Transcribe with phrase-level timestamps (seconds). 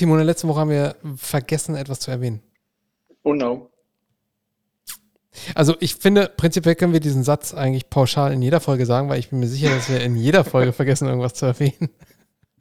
[0.00, 2.40] Timo, in der letzten Woche haben wir vergessen, etwas zu erwähnen.
[3.22, 3.68] Oh no.
[5.54, 9.18] Also ich finde, prinzipiell können wir diesen Satz eigentlich pauschal in jeder Folge sagen, weil
[9.18, 11.90] ich bin mir sicher, dass wir in jeder Folge vergessen, irgendwas zu erwähnen.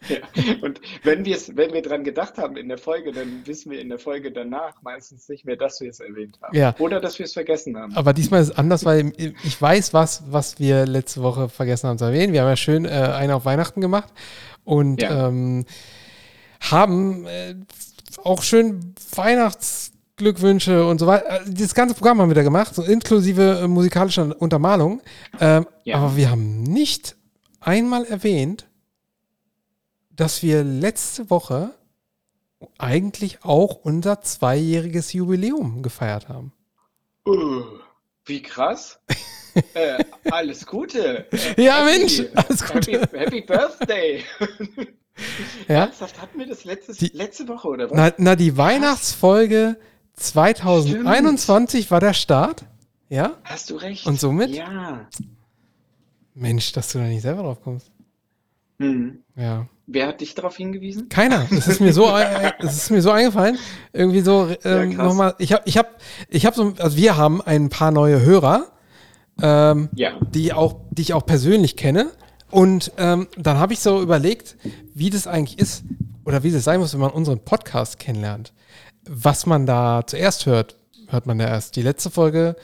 [0.08, 0.20] Ja.
[0.62, 4.00] Und wenn, wenn wir dran gedacht haben in der Folge, dann wissen wir in der
[4.00, 6.56] Folge danach meistens nicht mehr, dass wir es erwähnt haben.
[6.56, 6.74] Ja.
[6.80, 7.94] Oder dass wir es vergessen haben.
[7.98, 11.98] Aber diesmal ist es anders, weil ich weiß, was, was wir letzte Woche vergessen haben
[11.98, 12.32] zu erwähnen.
[12.32, 14.14] Wir haben ja schön äh, einen auf Weihnachten gemacht
[14.64, 15.28] und ja.
[15.28, 15.66] ähm,
[16.60, 17.56] haben äh,
[18.24, 21.30] auch schön Weihnachtsglückwünsche und so weiter.
[21.30, 25.02] Also das ganze Programm haben wir da gemacht, so inklusive äh, musikalischer Untermalung.
[25.40, 25.98] Ähm, ja.
[25.98, 27.16] Aber wir haben nicht
[27.60, 28.68] einmal erwähnt,
[30.12, 31.72] dass wir letzte Woche
[32.78, 36.52] eigentlich auch unser zweijähriges Jubiläum gefeiert haben.
[37.26, 37.64] Uh,
[38.26, 39.00] wie krass.
[39.74, 41.26] äh, alles Gute.
[41.32, 43.00] Äh, ja, happy, Mensch, alles Gute.
[43.00, 44.24] Happy, happy Birthday.
[45.68, 45.76] ja?
[45.86, 47.98] Ernsthaft, hatten wir das letztes, die, letzte Woche oder was?
[47.98, 49.78] Na, na die Weihnachtsfolge
[50.14, 51.92] 2021 Stimmt.
[51.92, 52.66] war der Start.
[53.10, 53.38] Ja?
[53.44, 54.06] Hast du recht.
[54.06, 54.52] Und somit?
[54.52, 55.08] Ja.
[56.34, 57.92] Mensch, dass du da nicht selber drauf kommst.
[58.78, 59.24] Mhm.
[59.36, 59.68] Ja.
[59.88, 61.10] Wer hat dich darauf hingewiesen?
[61.10, 61.48] Keiner.
[61.52, 62.16] Es ist mir so,
[62.60, 63.58] es ist mir so eingefallen.
[63.92, 65.36] Irgendwie so ähm, ja, nochmal.
[65.40, 65.90] Ich habe, ich habe,
[66.30, 68.68] ich habe so, also wir haben ein paar neue Hörer,
[69.42, 70.12] ähm, ja.
[70.34, 72.12] die auch, die ich auch persönlich kenne.
[72.52, 74.58] Und ähm, dann habe ich so überlegt,
[74.94, 75.84] wie das eigentlich ist
[76.26, 78.54] oder wie das sein muss, wenn man unseren Podcast kennenlernt.
[79.08, 80.78] Was man da zuerst hört,
[81.08, 82.56] hört man ja erst die letzte Folge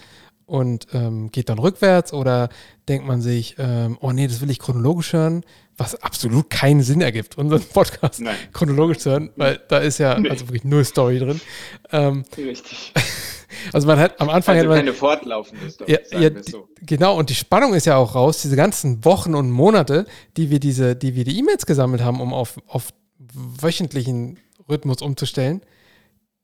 [0.46, 2.50] und ähm, geht dann rückwärts oder
[2.88, 5.44] denkt man sich, ähm, oh nee, das will ich chronologisch hören
[5.78, 8.36] was absolut keinen Sinn ergibt, unseren Podcast Nein.
[8.54, 10.30] chronologisch zu hören, weil da ist ja nee.
[10.30, 11.42] also wirklich null Story drin.
[11.92, 12.94] Ähm, Richtig.
[13.74, 16.68] Also man hat am Anfang also man, keine fortlaufende Story, ja, ja so.
[16.82, 20.06] genau und die Spannung ist ja auch raus, diese ganzen Wochen und Monate,
[20.38, 22.90] die wir diese, die wir die E-Mails gesammelt haben, um auf, auf
[23.34, 24.38] wöchentlichen
[24.70, 25.62] Rhythmus umzustellen.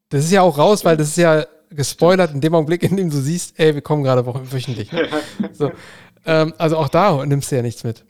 [0.10, 3.10] Das ist ja auch raus, weil das ist ja gespoilert in dem Augenblick, in dem
[3.10, 4.90] du siehst, ey, wir kommen gerade wöchentlich.
[5.54, 5.72] so.
[6.26, 8.04] ähm, also auch da nimmst du ja nichts mit.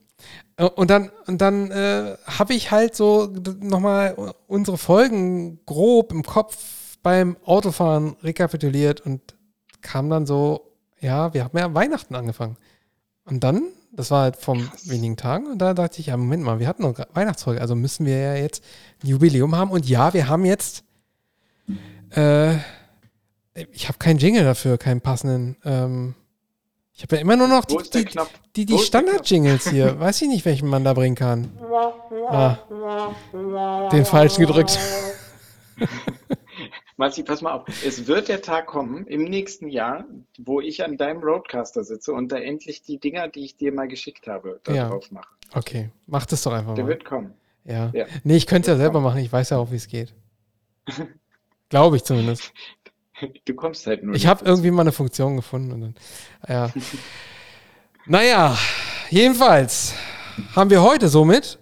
[0.57, 6.23] Äh, und dann, und dann äh, habe ich halt so nochmal unsere Folgen grob im
[6.23, 6.57] Kopf
[7.03, 9.21] beim Autofahren rekapituliert und
[9.81, 12.57] kam dann so, ja, wir haben ja Weihnachten angefangen.
[13.25, 16.59] Und dann, das war halt vor wenigen Tagen, und da dachte ich, ja, Moment mal,
[16.59, 18.63] wir hatten noch Weihnachtsfolge, also müssen wir ja jetzt
[19.03, 19.71] ein Jubiläum haben.
[19.71, 20.83] Und ja, wir haben jetzt,
[22.15, 22.55] äh,
[23.71, 25.57] ich habe keinen Jingle dafür, keinen passenden.
[25.65, 26.15] Ähm,
[26.93, 28.05] ich habe ja immer nur noch die, die,
[28.55, 29.99] die, die Standard-Jingles hier.
[29.99, 31.51] Weiß ich nicht, welchen man da bringen kann.
[32.29, 32.59] Ah,
[33.91, 34.79] den falschen gedrückt.
[37.01, 37.63] Marci, pass mal auf.
[37.83, 40.05] Es wird der Tag kommen im nächsten Jahr,
[40.37, 43.87] wo ich an deinem Roadcaster sitze und da endlich die Dinger, die ich dir mal
[43.87, 44.87] geschickt habe, da ja.
[44.87, 45.27] drauf mache.
[45.51, 46.89] Okay, mach das doch einfach der mal.
[46.89, 47.33] Der wird kommen.
[47.65, 47.89] Ja.
[47.91, 48.05] ja.
[48.23, 49.05] Nee, ich könnte es ja selber kommen.
[49.05, 49.17] machen.
[49.17, 50.13] Ich weiß ja auch, wie es geht.
[51.69, 52.53] Glaube ich zumindest.
[53.45, 54.13] Du kommst halt nur.
[54.13, 55.71] Ich habe irgendwie mal eine Funktion gefunden.
[55.71, 55.95] Und dann,
[56.47, 56.71] ja.
[58.05, 58.55] naja,
[59.09, 59.95] jedenfalls
[60.55, 61.57] haben wir heute somit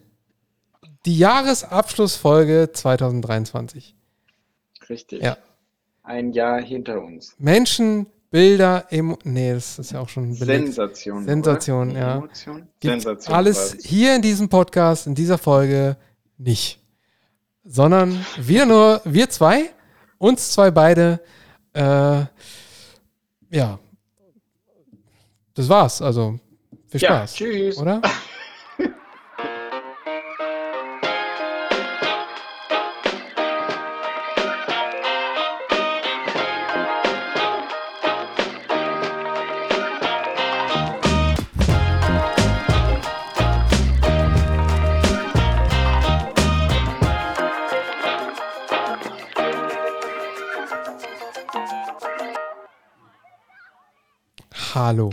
[1.06, 3.96] die Jahresabschlussfolge 2023.
[4.90, 5.22] Richtig.
[5.22, 5.38] Ja.
[6.04, 7.36] Ein Jahr hinter uns.
[7.38, 10.66] Menschen, Bilder, Emo nee, das ist ja auch schon belegt.
[10.66, 11.26] Sensation.
[11.26, 12.00] Sensation, oder?
[12.00, 12.18] ja.
[12.18, 12.68] Emotion?
[12.82, 13.36] Sensation.
[13.36, 15.98] Alles hier in diesem Podcast, in dieser Folge
[16.38, 16.80] nicht.
[17.64, 19.70] Sondern wieder nur wir zwei,
[20.18, 21.20] uns zwei beide
[21.74, 22.26] äh,
[23.52, 23.80] ja.
[25.54, 26.02] Das war's.
[26.02, 26.40] Also,
[26.88, 27.40] viel Spaß.
[27.40, 27.78] Ja, tschüss.
[27.78, 28.02] Oder?
[54.90, 55.12] Hallo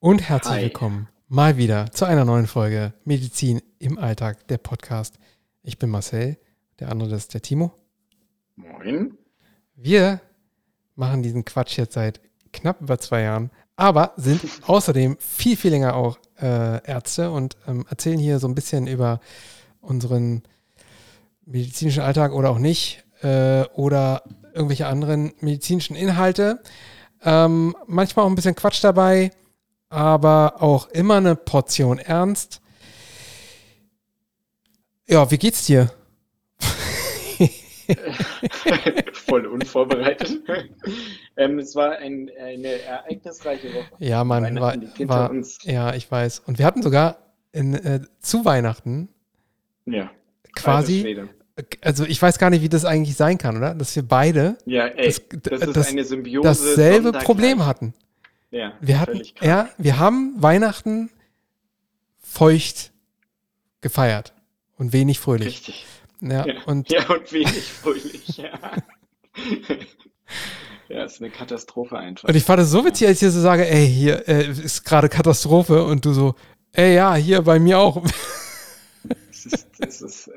[0.00, 0.62] und herzlich Hi.
[0.62, 5.18] willkommen mal wieder zu einer neuen Folge Medizin im Alltag, der Podcast.
[5.62, 6.38] Ich bin Marcel,
[6.80, 7.74] der andere ist der Timo.
[8.56, 9.18] Moin.
[9.76, 10.22] Wir
[10.94, 12.22] machen diesen Quatsch jetzt seit
[12.54, 17.84] knapp über zwei Jahren, aber sind außerdem viel, viel länger auch äh, Ärzte und ähm,
[17.90, 19.20] erzählen hier so ein bisschen über
[19.82, 20.44] unseren
[21.44, 24.22] medizinischen Alltag oder auch nicht äh, oder
[24.54, 26.62] irgendwelche anderen medizinischen Inhalte.
[27.24, 29.30] Ähm, manchmal auch ein bisschen Quatsch dabei,
[29.88, 32.60] aber auch immer eine Portion Ernst.
[35.06, 35.90] Ja, wie geht's dir?
[39.12, 40.42] Voll unvorbereitet.
[41.36, 43.90] ähm, es war ein, eine ereignisreiche Woche.
[43.98, 45.30] Ja, man war, war
[45.62, 46.40] ja, ich weiß.
[46.40, 47.18] Und wir hatten sogar
[47.52, 49.08] in, äh, zu Weihnachten
[49.86, 50.10] ja,
[50.54, 51.26] quasi
[51.82, 53.74] Also ich weiß gar nicht, wie das eigentlich sein kann, oder?
[53.74, 56.48] Dass wir beide Ja, ey, das, das ist das, eine Symbiose.
[56.48, 57.12] dasselbe.
[57.12, 57.94] Problem hatten.
[58.50, 61.10] Ja, Wir hatten, ja, wir haben Weihnachten
[62.22, 62.92] feucht
[63.80, 64.32] gefeiert
[64.78, 65.48] und wenig fröhlich.
[65.48, 65.86] Richtig.
[66.20, 66.62] Ja, Ja.
[66.66, 68.50] und Ja, und wenig fröhlich, ja.
[70.88, 72.28] Ja, ist eine Katastrophe einfach.
[72.28, 74.84] Und ich fand es so witzig, als ich dir so sage, ey, hier äh, ist
[74.84, 76.34] gerade Katastrophe und du so,
[76.72, 78.04] ey, ja, hier bei mir auch.
[79.44, 80.30] Das ist, das ist,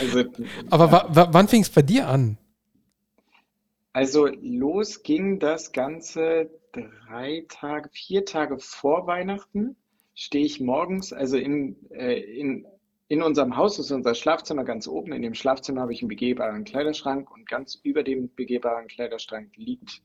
[0.00, 0.24] also,
[0.70, 2.38] Aber wa wa wann fing es bei dir an?
[3.92, 9.76] Also los ging das Ganze drei Tage, vier Tage vor Weihnachten.
[10.14, 12.66] Stehe ich morgens, also in, äh, in,
[13.08, 15.12] in unserem Haus ist unser Schlafzimmer ganz oben.
[15.12, 20.02] In dem Schlafzimmer habe ich einen begehbaren Kleiderschrank und ganz über dem begehbaren Kleiderschrank liegt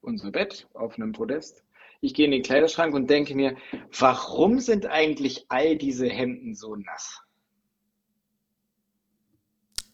[0.00, 1.64] unser Bett auf einem Podest.
[2.00, 3.56] Ich gehe in den Kleiderschrank und denke mir,
[3.98, 7.20] warum sind eigentlich all diese Hemden so nass?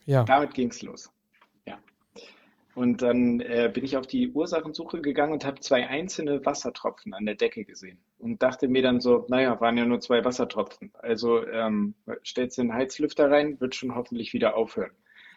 [0.06, 0.25] Ja.
[0.25, 1.11] Damit ging's los.
[1.67, 1.79] Ja.
[2.75, 7.27] Und dann äh, bin ich auf die Ursachensuche gegangen und habe zwei einzelne Wassertropfen an
[7.27, 10.93] der Decke gesehen und dachte mir dann so, naja, waren ja nur zwei Wassertropfen.
[10.99, 14.93] Also ähm, stellst du den Heizlüfter rein, wird schon hoffentlich wieder aufhören.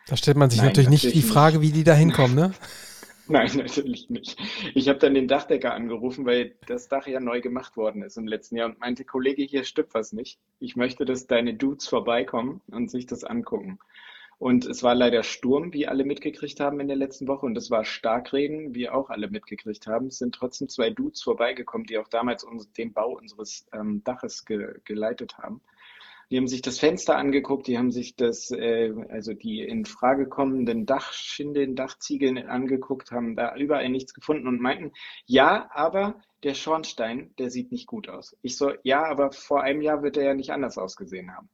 [0.07, 2.53] Da stellt man sich Nein, natürlich nicht die Frage, wie die da hinkommen, ne?
[3.29, 4.39] Nein, natürlich nicht.
[4.73, 8.25] Ich habe dann den Dachdecker angerufen, weil das Dach ja neu gemacht worden ist im
[8.25, 10.39] letzten Jahr und meinte, Kollege, hier stimmt was nicht.
[10.59, 13.79] Ich möchte, dass deine Dudes vorbeikommen und sich das angucken.
[14.39, 17.45] Und es war leider Sturm, wie alle mitgekriegt haben in der letzten Woche.
[17.45, 20.07] Und es war Starkregen, wie auch alle mitgekriegt haben.
[20.07, 24.45] Es sind trotzdem zwei Dudes vorbeigekommen, die auch damals uns, den Bau unseres ähm, Daches
[24.45, 25.61] ge geleitet haben.
[26.29, 30.27] Die haben sich das Fenster angeguckt, die haben sich das, äh, also die in Frage
[30.27, 34.91] kommenden Dachschindeln, Dachziegeln angeguckt, haben da überall nichts gefunden und meinten,
[35.25, 38.35] ja, aber der Schornstein, der sieht nicht gut aus.
[38.41, 41.49] Ich so, ja, aber vor einem Jahr wird er ja nicht anders ausgesehen haben.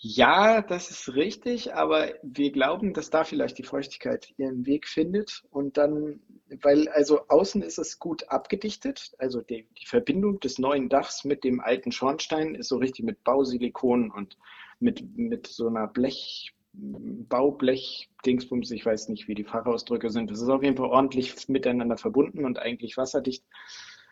[0.00, 5.42] Ja, das ist richtig, aber wir glauben, dass da vielleicht die Feuchtigkeit ihren Weg findet
[5.50, 6.20] und dann,
[6.62, 11.42] weil also außen ist es gut abgedichtet, also die, die Verbindung des neuen Dachs mit
[11.42, 14.38] dem alten Schornstein ist so richtig mit Bausilikon und
[14.78, 20.30] mit, mit so einer Blech, Baublech-Dingsbums, ich weiß nicht, wie die Fachausdrücke sind.
[20.30, 23.42] Das ist auf jeden Fall ordentlich miteinander verbunden und eigentlich wasserdicht.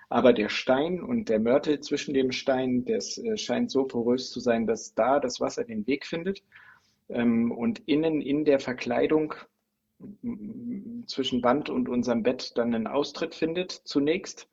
[0.09, 4.41] Aber der Stein und der Mörtel zwischen dem Stein, das äh, scheint so porös zu
[4.41, 6.43] sein, dass da das Wasser den Weg findet.
[7.09, 9.35] Ähm, und innen in der Verkleidung
[11.07, 14.49] zwischen Wand und unserem Bett dann einen Austritt findet zunächst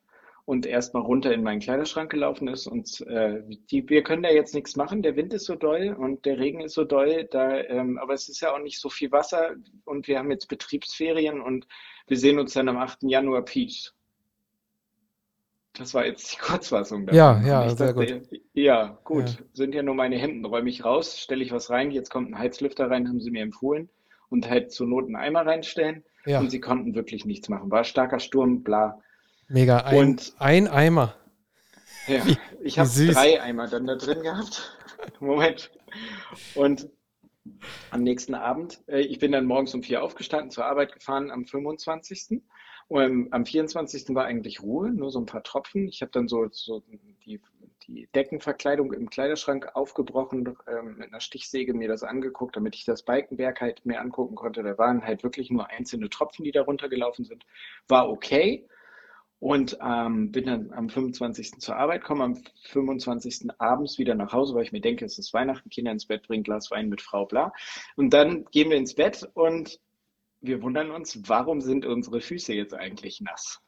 [0.46, 2.68] und erstmal runter in meinen Kleiderschrank gelaufen ist.
[2.68, 3.42] Und äh,
[3.72, 5.02] die, wir können da jetzt nichts machen.
[5.02, 7.28] Der Wind ist so doll und der Regen ist so doll.
[7.32, 9.56] Da, ähm, aber es ist ja auch nicht so viel Wasser
[9.86, 11.68] und wir haben jetzt Betriebsferien und
[12.08, 13.04] wir sehen uns dann am 8.
[13.04, 13.94] Januar Peace.
[15.74, 18.40] Das war jetzt die Kurzfassung Ja, ja, ich sehr dachte, gut.
[18.54, 19.46] ja, gut, Ja.
[19.54, 22.38] sind ja nur meine Hemden, räume ich raus, stelle ich was rein, jetzt kommt ein
[22.38, 23.90] Heizlüfter rein, haben sie mir empfohlen
[24.30, 27.72] und halt zur Not einen Eimer reinstellen Ja, und sie konnten wirklich nichts machen.
[27.72, 29.00] War starker Sturm, bla.
[29.48, 29.78] mega.
[29.80, 31.16] Ein, Und ein Eimer.
[32.06, 34.78] ja, Wie, ich habe drei Eimer dann da drin gehabt.
[35.20, 35.72] Moment.
[36.54, 36.90] Und
[37.90, 41.46] am nächsten Abend, äh, ich bin dann morgens um vier aufgestanden, zur Arbeit gefahren am
[41.46, 42.42] 25.
[42.88, 44.14] Und am 24.
[44.16, 45.88] war eigentlich Ruhe, nur so ein paar Tropfen.
[45.88, 46.84] Ich habe dann so, so
[47.26, 47.40] die,
[47.88, 53.04] die Deckenverkleidung im Kleiderschrank aufgebrochen, ähm, mit einer Stichsäge mir das angeguckt, damit ich das
[53.04, 54.64] Balkenwerk halt mir angucken konnte.
[54.64, 57.46] Da waren halt wirklich nur einzelne Tropfen, die da runtergelaufen sind.
[57.88, 58.68] War okay.
[59.40, 61.60] Und ähm, bin dann am 25.
[61.60, 63.50] zur Arbeit, komme am 25.
[63.58, 66.44] abends wieder nach Hause, weil ich mir denke, es ist Weihnachten, Kinder ins Bett bringen,
[66.44, 67.52] Glas Wein mit Frau, bla.
[67.98, 69.82] Und dann gehen wir ins Bett und
[70.44, 73.60] wir wundern uns, warum sind unsere Füße jetzt eigentlich nass?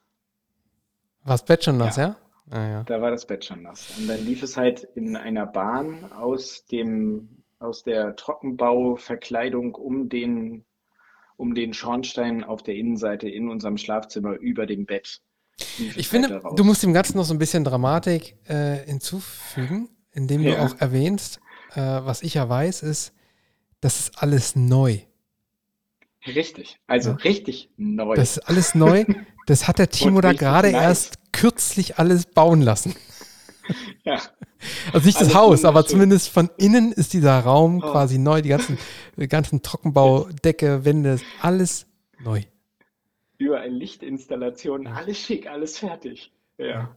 [1.23, 2.17] War das Bett schon nass, Ja, ja?
[2.51, 2.83] Ah, ja.
[2.83, 3.97] da war das Bett schon nass.
[3.97, 10.63] Und dann lief es halt in einer Bahn aus dem, aus der Trockenbauverkleidung um den,
[11.37, 15.21] um den Schornstein auf der Innenseite in unserem Schlafzimmer über dem Bett.
[15.77, 20.49] Ich finde, du musst dem Ganzen noch so ein bisschen Dramatik äh, hinzufügen, indem du
[20.49, 21.39] Ja, auch erwähnst,
[21.73, 23.13] äh, was ich ja weiß, ist,
[23.79, 24.99] das ist alles neu.
[26.27, 26.79] Richtig.
[26.87, 27.15] Also Ja?
[27.17, 28.15] richtig neu.
[28.15, 29.05] Das ist alles neu.
[29.45, 30.81] Das hat der Timo da gerade nice.
[30.81, 32.95] erst kürzlich alles bauen lassen.
[34.03, 34.21] Ja,
[34.93, 38.43] Also nicht das alles Haus, aber zumindest von innen ist dieser Raum Oh, quasi neu.
[38.43, 38.77] Die ganzen,
[39.17, 41.87] die ganzen Trockenbau, Decke, Wände, alles
[42.19, 42.43] neu.
[43.39, 46.31] überall Lichtinstallationen, alles schick, alles fertig.
[46.59, 46.65] Ja.
[46.67, 46.95] Ja.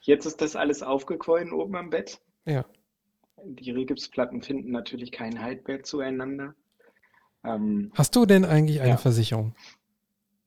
[0.00, 2.20] Jetzt ist das alles aufgequollen oben am Bett.
[2.46, 2.64] Ja.
[3.44, 6.56] Die Rigipsplatten finden natürlich keinen Halt mehr zueinander.
[7.44, 9.54] Ähm, Hast du denn eigentlich eine ja, Versicherung?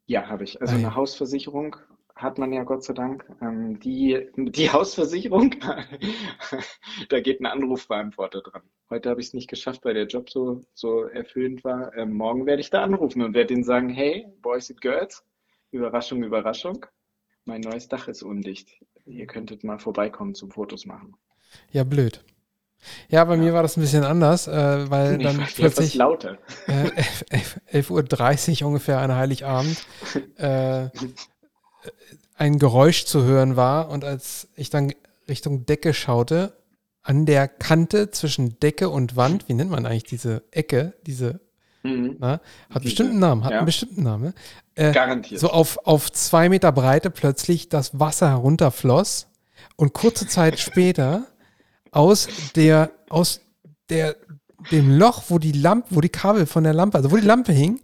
[0.06, 0.62] ja, habe ich.
[0.62, 0.96] Also Ah eine.
[0.96, 1.76] Hausversicherung
[2.16, 3.26] hat man ja Gott sei Dank.
[3.42, 5.56] Ähm, die, die Hausversicherung,
[7.10, 8.62] da geht ein Anrufbeantworter dran.
[8.90, 11.94] Heute habe ich es nicht geschafft, weil der Job so, so erfüllend war.
[11.98, 15.24] Ähm, morgen werde ich da anrufen und werde ihnen sagen, hey, Boys and Girls,
[15.72, 16.86] Überraschung, Überraschung,
[17.44, 18.80] mein neues Dach ist undicht.
[19.06, 21.16] Ihr könntet mal vorbeikommen zum Fotos machen.
[21.72, 22.24] Ja, blöd.
[23.10, 23.42] Ja, bei ja.
[23.42, 26.38] mir war das ein bisschen anders, äh, weil nee, dann plötzlich lauter.
[26.68, 29.84] Äh, 11.30 Uhr ungefähr an Heiligabend
[30.38, 30.90] äh,
[32.36, 34.94] ein Geräusch zu hören war und als ich dann
[35.28, 36.54] Richtung Decke schaute,
[37.02, 41.40] an der Kante zwischen Decke und Wand, wie nennt man eigentlich diese Ecke, diese,
[41.84, 42.18] mhm.
[42.20, 42.42] na, hat
[42.78, 43.58] diese, bestimmt einen Namen, hat ja.
[43.60, 44.34] einen bestimmten Namen.
[44.74, 45.40] Äh, Garantiert.
[45.40, 49.28] So auf, auf zwei Meter Breite plötzlich das Wasser herunterfloss
[49.76, 51.28] und kurze Zeit später
[51.96, 53.42] aus der, aus
[53.90, 54.16] der,
[54.72, 57.54] dem Loch, wo die Lampe, wo die Kabel von der Lampe, also wo die Lampe
[57.54, 57.82] hing,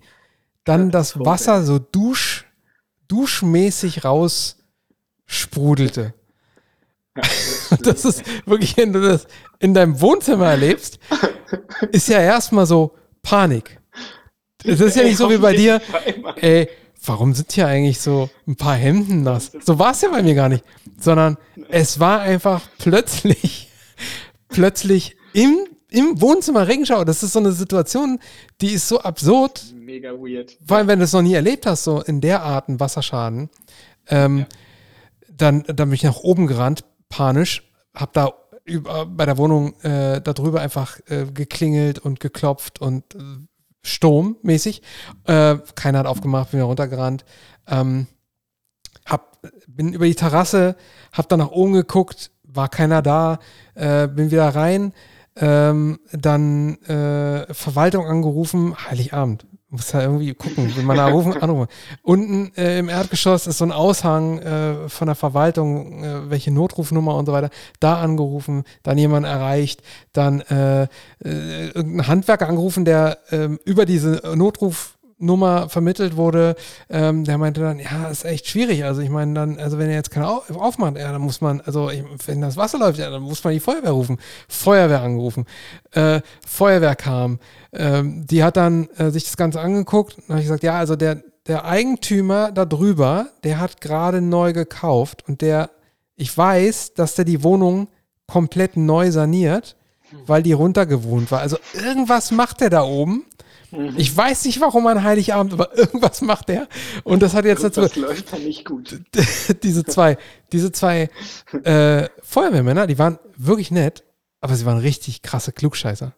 [0.64, 2.46] dann das Wasser so dusch,
[3.08, 4.58] duschmäßig raus
[5.26, 6.14] sprudelte.
[7.82, 9.28] das ist wirklich, wenn du das
[9.60, 11.00] in deinem Wohnzimmer erlebst,
[11.92, 13.80] ist ja erstmal so Panik.
[14.64, 15.82] Es ist ja nicht so wie bei dir,
[16.36, 16.70] ey,
[17.06, 19.52] warum sind hier eigentlich so ein paar Hemden nass?
[19.64, 20.64] So war es ja bei mir gar nicht,
[21.00, 21.38] sondern
[21.70, 23.71] es war einfach plötzlich,
[24.52, 27.06] plötzlich im, im Wohnzimmer Regenschauer.
[27.06, 28.20] Das ist so eine Situation,
[28.62, 29.74] die ist so absurd.
[29.76, 30.58] Mega weird.
[30.66, 33.50] Vor allem, wenn du es noch nie erlebt hast, so in der Art ein Wasserschaden.
[34.08, 34.46] Ähm, ja.
[35.30, 40.22] dann, dann bin ich nach oben gerannt, panisch, hab da über, bei der Wohnung äh,
[40.22, 43.20] darüber einfach äh, geklingelt und geklopft und äh,
[43.84, 44.82] sturmmäßig.
[45.26, 47.26] Äh, keiner hat aufgemacht, bin wieder runtergerannt.
[47.68, 48.08] Ähm,
[49.06, 50.76] hab, bin über die Terrasse,
[51.12, 53.40] hab dann nach oben geguckt, war keiner da,
[53.76, 54.94] äh, bin wieder rein,
[55.36, 59.46] ähm, dann äh, Verwaltung angerufen, Heiligabend.
[59.74, 61.70] Muss ja irgendwie gucken, wenn man da rufen, anrufen.
[62.04, 67.16] Unten äh, im Erdgeschoss ist so ein Aushang äh, von der Verwaltung, äh, welche Notrufnummer
[67.16, 67.50] und so weiter.
[67.80, 69.82] Da angerufen, dann jemand erreicht,
[70.12, 76.56] dann äh, äh, irgendein Handwerker angerufen, der ähm, über diese Notruf Nummer vermittelt wurde,
[76.90, 78.84] ähm, der meinte dann, ja, ist echt schwierig.
[78.84, 81.62] Also ich meine dann, also wenn er jetzt keine Auf aufmacht, ja, dann muss man,
[81.62, 84.18] also ich, wenn das Wasser läuft, ja, dann muss man die Feuerwehr rufen.
[84.48, 85.46] Feuerwehr angerufen.
[85.92, 87.40] Äh, Feuerwehr kam.
[87.74, 90.96] Ähm, die hat dann äh, sich das Ganze angeguckt und habe ich gesagt, ja, also
[90.96, 95.70] der, der Eigentümer da drüber, der hat gerade neu gekauft und der,
[96.16, 97.88] ich weiß, dass der die Wohnung
[98.28, 99.76] komplett neu saniert,
[100.26, 101.40] weil die runtergewohnt war.
[101.40, 103.26] Also irgendwas macht er da oben
[103.72, 103.94] Mhm.
[103.98, 106.68] Ich weiß nicht, warum an Heiligabend, aber irgendwas macht er.
[107.04, 107.82] Und das hat jetzt dazu.
[107.82, 109.02] Das läuft ja nicht gut.
[109.64, 110.18] diese zwei,
[110.52, 111.10] diese zwei
[111.64, 114.04] äh, Feuerwehrmänner, die waren wirklich nett,
[114.42, 116.14] aber sie waren richtig krasse Klugscheißer.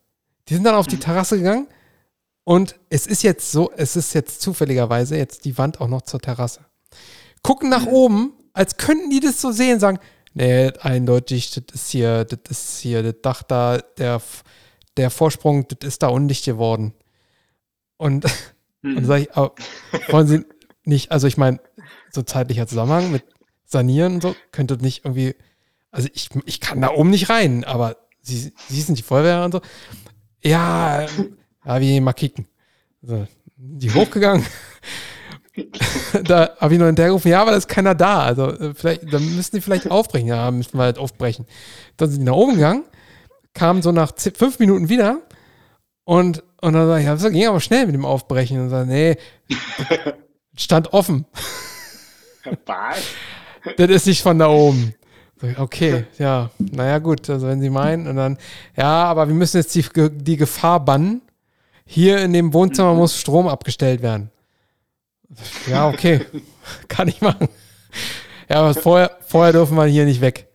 [0.50, 1.02] Die sind dann auf die mhm.
[1.02, 1.68] Terrasse gegangen
[2.44, 6.20] und es ist jetzt so, es ist jetzt zufälligerweise jetzt die Wand auch noch zur
[6.20, 6.62] Terrasse.
[7.42, 10.00] Gucken nach oben, als könnten die das so sehen, sagen,
[10.34, 14.22] nee, eindeutig, das ist hier, das ist hier das Dach da, der,
[14.98, 16.94] der Vorsprung, das ist da undicht geworden.
[18.04, 18.26] Und,
[18.82, 18.98] hm.
[18.98, 19.56] und sage ich, aber
[20.10, 20.46] wollen Sie
[20.84, 21.62] nicht, also ich meine,
[22.12, 23.24] so zeitlicher Zusammenhang mit
[23.64, 25.36] Sanieren und so, könnte nicht irgendwie,
[25.90, 29.54] also ich, ich kann da oben nicht rein, aber Sie, Sie sind die Feuerwehr und
[29.54, 29.62] so.
[30.44, 31.06] Ja,
[31.66, 32.46] ja, wie mal kicken.
[33.02, 34.46] So, die hochgegangen.
[36.26, 38.24] da habe ich noch hinterhergerufen, ja, aber da ist keiner da.
[38.24, 40.28] Also äh, vielleicht, dann müssen die vielleicht aufbrechen.
[40.28, 41.46] Ja, müssen wir halt aufbrechen.
[41.96, 42.84] Dann sind die nach oben gegangen,
[43.54, 45.22] kamen so nach fünf Minuten wieder
[46.06, 48.62] und und dann sag ich, das ging aber schnell mit dem Aufbrechen.
[48.62, 49.18] Und sag, nee,
[50.56, 51.26] stand offen.
[53.76, 54.96] Das ist nicht von da oben.
[55.58, 58.38] Okay, ja, naja, gut, also wenn Sie meinen, und dann,
[58.78, 61.22] ja, aber wir müssen jetzt die, die Gefahr bannen.
[61.86, 64.32] Hier in dem Wohnzimmer muss Strom abgestellt werden.
[65.70, 66.22] Ja, okay,
[66.88, 67.50] kann ich machen.
[68.50, 70.48] Ja, aber vorher, vorher dürfen wir hier nicht weg.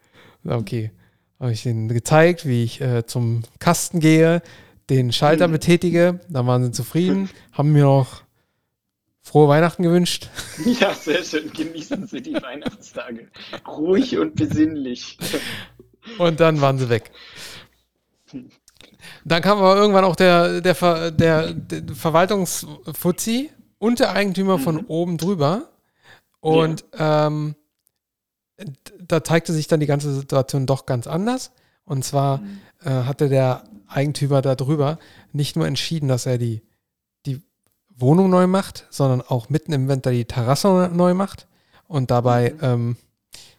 [0.43, 0.91] Okay,
[1.39, 4.41] habe ich Ihnen gezeigt, wie ich äh, zum Kasten gehe,
[4.91, 5.53] den Schalter hm.
[5.53, 6.21] betätige.
[6.29, 8.23] Da waren sie zufrieden, haben mir noch
[9.23, 10.29] frohe Weihnachten gewünscht.
[10.81, 11.53] Ja, sehr schön.
[11.53, 13.29] Genießen Sie die Weihnachtstage.
[13.67, 15.19] Ruhig und besinnlich.
[16.19, 17.11] Und dann waren sie weg.
[19.25, 24.77] Dann kam aber irgendwann auch der, der, Ver, der, der Verwaltungsfuzzi und der Eigentümer von
[24.77, 24.85] mhm.
[24.89, 25.69] oben drüber.
[26.41, 27.27] Und ja.
[27.27, 27.55] ähm,
[29.07, 31.53] da zeigte sich dann die ganze Situation doch ganz anders.
[31.89, 32.59] Und zwar mhm.
[32.85, 34.99] äh, hatte der Eigentümer darüber
[35.33, 36.63] nicht nur entschieden, dass er die,
[37.27, 37.41] die
[37.97, 41.47] Wohnung neu macht, sondern auch mitten im Winter die Terrasse neu macht.
[41.87, 42.59] Und dabei mhm.
[42.63, 42.97] ähm,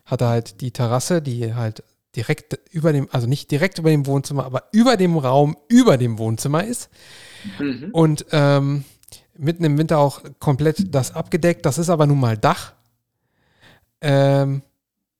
[0.06, 1.84] hat er halt die Terrasse, die halt
[2.16, 6.18] direkt über dem, also nicht direkt über dem Wohnzimmer, aber über dem Raum über dem
[6.18, 6.90] Wohnzimmer ist.
[7.60, 7.90] Mhm.
[7.92, 8.86] Und ähm,
[9.38, 11.66] mitten im Winter auch komplett das abgedeckt.
[11.66, 12.74] Das ist aber nun mal Dach.
[14.02, 14.62] ähm,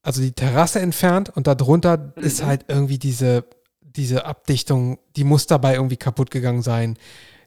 [0.10, 2.24] also die Terrasse entfernt und darunter mhm.
[2.24, 3.46] ist halt irgendwie diese,
[3.80, 6.98] diese Abdichtung, die muss dabei irgendwie kaputt gegangen sein.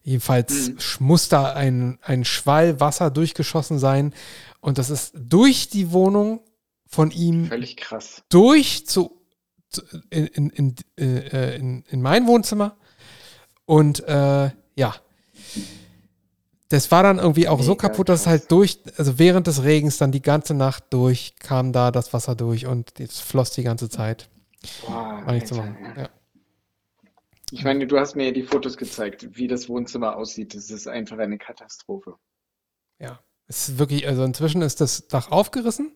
[0.04, 1.06] Jedenfalls mhm.
[1.06, 4.14] muss da ein, ein Schwall Wasser durchgeschossen sein.
[4.60, 6.38] Und das ist durch die Wohnung
[6.86, 7.46] von ihm.
[7.46, 8.22] Völlig krass.
[8.28, 9.20] Durch zu,
[9.68, 12.76] zu in, in, in, äh, in, in mein Wohnzimmer.
[13.64, 14.94] Und äh, ja,
[16.72, 19.62] das war dann irgendwie auch Mega so kaputt, dass es halt durch, also während des
[19.62, 23.62] Regens dann die ganze Nacht durch, kam da das Wasser durch und es floss die
[23.62, 24.30] ganze Zeit.
[24.86, 25.76] Boah, war nicht zu machen.
[25.96, 26.08] Ja.
[27.50, 30.54] Ich meine, du hast mir ja die Fotos gezeigt, wie das Wohnzimmer aussieht.
[30.54, 32.14] Das ist einfach eine Katastrophe.
[32.98, 35.92] Ja, es ist wirklich, also inzwischen ist das Dach aufgerissen.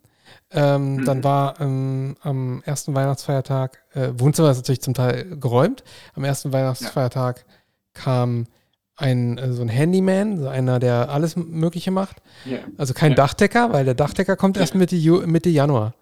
[0.50, 1.04] Ähm, mhm.
[1.06, 5.84] Dann war ähm, am ersten Weihnachtsfeiertag, äh, Wohnzimmer ist natürlich zum Teil geräumt.
[6.14, 7.54] Am ersten Weihnachtsfeiertag ja.
[7.94, 8.46] kam
[8.96, 12.16] ein, äh, so ein Handyman, so einer, der alles Mögliche macht.
[12.44, 12.58] Ja.
[12.76, 13.16] Also kein ja.
[13.16, 15.94] Dachdecker, weil der Dachdecker kommt erst Mitte, Mitte Januar.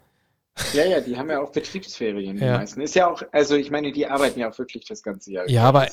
[0.72, 2.58] Ja, ja, die haben ja auch Betriebsferien, die ja.
[2.58, 2.80] meisten.
[2.80, 5.50] Ist ja auch, also ich meine, die arbeiten ja auch wirklich das ganze Jahr.
[5.50, 5.88] Ja, aber,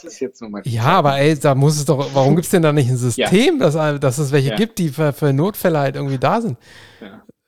[0.66, 3.58] ja, aber ey, da muss es doch, warum gibt es denn da nicht ein System,
[3.58, 6.58] dass, dass es welche gibt, die für, für, Notfälle halt irgendwie da sind?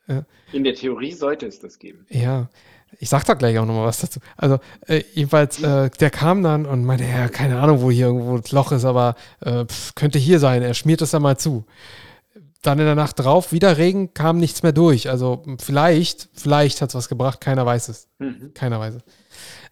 [0.08, 0.26] Ja.
[0.52, 2.06] In der Theorie sollte es das geben.
[2.10, 2.50] Ja,
[3.04, 4.20] ich sag da gleich auch nochmal was dazu.
[4.38, 8.38] Also, äh, jedenfalls, äh, der kam dann und meinte, ja, keine Ahnung, wo hier irgendwo
[8.38, 10.62] das Loch ist, aber äh, pf, könnte hier sein.
[10.62, 11.66] Er schmiert das dann mal zu
[12.64, 15.10] dann in der Nacht drauf wieder Regen, kam nichts mehr durch.
[15.10, 18.08] Also vielleicht, vielleicht hat es was gebracht, keiner weiß es.
[18.20, 18.54] Mhm.
[18.54, 19.04] Keiner weiß es.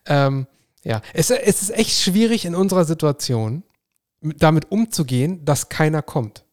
[0.06, 0.46] Ähm,
[0.84, 3.64] ja, es, es, ist echt schwierig in unserer Situation,
[4.22, 6.44] damit umzugehen, dass keiner kommt.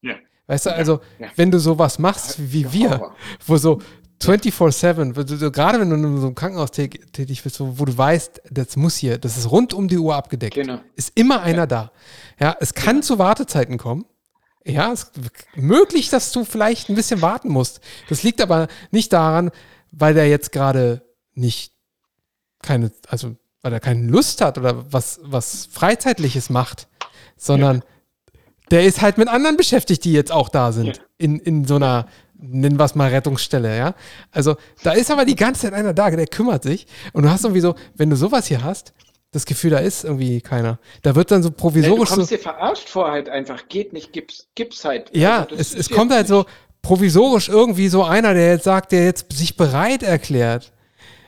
[0.00, 0.14] Ja.
[0.46, 1.28] Weißt du, also, ja.
[1.36, 3.12] wenn du sowas machst wie wir,
[3.46, 3.80] wo so
[4.22, 8.76] 24-7, gerade wenn du in so einem Krankenhaus tätig bist, wo, wo, du weißt, das
[8.76, 10.80] muss hier, das ist rund um die Uhr abgedeckt, genau.
[10.94, 11.66] ist immer einer ja.
[11.66, 11.92] da.
[12.38, 13.02] Ja, es kann ja.
[13.02, 14.04] zu Wartezeiten kommen.
[14.64, 15.12] Ja, es ist
[15.56, 17.80] möglich, dass du vielleicht ein bisschen warten musst.
[18.10, 19.50] Das liegt aber nicht daran,
[19.90, 21.02] weil der jetzt gerade
[21.34, 21.72] nicht
[22.62, 26.88] keine, also weil er keine Lust hat oder was, was Freizeitliches macht,
[27.38, 28.40] sondern ja.
[28.70, 31.00] der ist halt mit anderen beschäftigt, die jetzt auch da sind.
[31.16, 32.06] In, in so einer,
[32.40, 33.94] nennen wir es mal Rettungsstelle, ja.
[34.30, 36.86] Also da ist aber die ganze Zeit einer da, der kümmert sich.
[37.12, 38.92] Und du hast irgendwie so, wenn du sowas hier hast,
[39.32, 40.78] das Gefühl, da ist irgendwie keiner.
[41.02, 42.10] Da wird dann so provisorisch.
[42.10, 45.14] Ey, du kommst so, dir verarscht vor halt einfach, geht nicht, gib's, gib's halt.
[45.14, 46.30] Ja, also es, es kommt halt nicht.
[46.30, 46.46] so
[46.82, 50.72] provisorisch irgendwie so einer, der jetzt sagt, der jetzt sich bereit erklärt.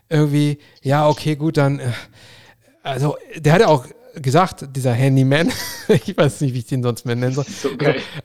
[0.09, 1.79] Irgendwie, ja, okay, gut, dann.
[1.79, 1.93] Äh,
[2.83, 5.51] also, der hat ja auch gesagt, dieser Handyman,
[5.89, 7.45] ich weiß nicht, wie ich den sonst mehr nennen soll.
[7.45, 7.71] So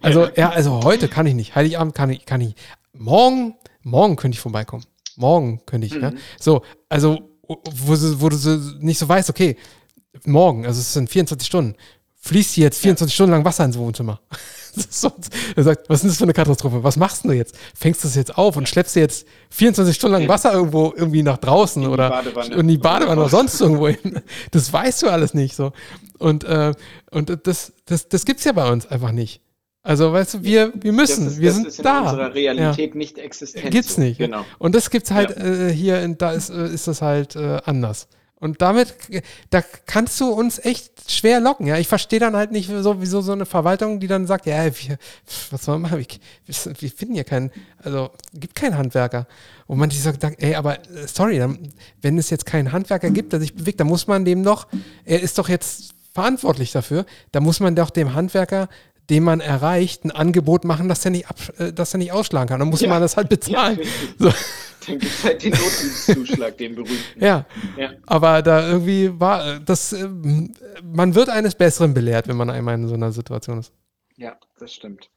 [0.02, 1.56] also, also, ja, also heute kann ich nicht.
[1.56, 2.56] Heiligabend kann ich, kann ich.
[2.94, 4.84] Morgen, morgen könnte ich vorbeikommen.
[5.16, 6.02] Morgen könnte ich, mhm.
[6.02, 6.12] ja.
[6.40, 8.38] So, also wo, wo du
[8.80, 9.58] nicht so weißt, okay,
[10.26, 11.76] morgen, also es sind 24 Stunden,
[12.22, 13.16] fließt hier jetzt 24 ja.
[13.16, 14.20] Stunden lang Wasser ins Wohnzimmer.
[15.56, 16.84] Er sagt, was ist das für eine Katastrophe?
[16.84, 17.56] Was machst du jetzt?
[17.76, 21.24] Fängst du das jetzt auf und schleppst dir jetzt 24 Stunden lang Wasser irgendwo irgendwie
[21.24, 24.22] nach draußen in oder in die Badewanne oder sonst irgendwo hin?
[24.52, 25.72] Das weißt du alles nicht so.
[26.20, 26.74] Und, äh,
[27.12, 29.42] und das, das, das gibt es ja bei uns einfach nicht.
[29.88, 32.02] Also, weißt du, wir, wir müssen, ist, wir sind in da.
[32.02, 32.98] unserer Realität ja.
[32.98, 33.72] nicht existent.
[33.72, 34.02] Gibt's so.
[34.02, 34.18] nicht.
[34.18, 34.44] Genau.
[34.60, 35.46] Und das gibt's halt ja.
[35.46, 38.10] äh, hier, in, da ist, äh, ist das halt äh, anders.
[38.40, 38.96] Und damit,
[39.50, 41.66] da kannst du uns echt schwer locken.
[41.66, 44.66] Ja, ich verstehe dann halt nicht so, wieso so eine Verwaltung, die dann sagt, ja,
[44.66, 44.98] wir,
[45.50, 46.06] was soll man machen?
[46.46, 49.26] Wir, wir finden ja keinen, also gibt keinen Handwerker.
[49.66, 51.44] Und man sich sagt, ey, aber sorry,
[52.02, 54.68] wenn es jetzt keinen Handwerker gibt, der sich bewegt, dann muss man dem noch,
[55.04, 58.70] er ist doch jetzt verantwortlich dafür, da muss man doch dem Handwerker
[59.10, 62.50] den man erreicht, ein Angebot machen, dass er nicht, ab, äh, dass er nicht ausschlagen
[62.50, 62.60] kann.
[62.60, 62.90] Dann muss ja.
[62.90, 63.80] man das halt bezahlen.
[63.80, 63.86] Ja,
[64.20, 64.34] so.
[64.88, 67.24] Dann gibt es halt den Notdienstzuschlag, den berühmten.
[67.24, 67.46] Ja.
[67.78, 67.92] ja.
[68.06, 70.08] Aber da irgendwie war äh, das, äh,
[70.84, 73.74] man wird eines Besseren belehrt, wenn man einmal in so einer Situation ist.
[74.16, 75.10] Ja, das stimmt.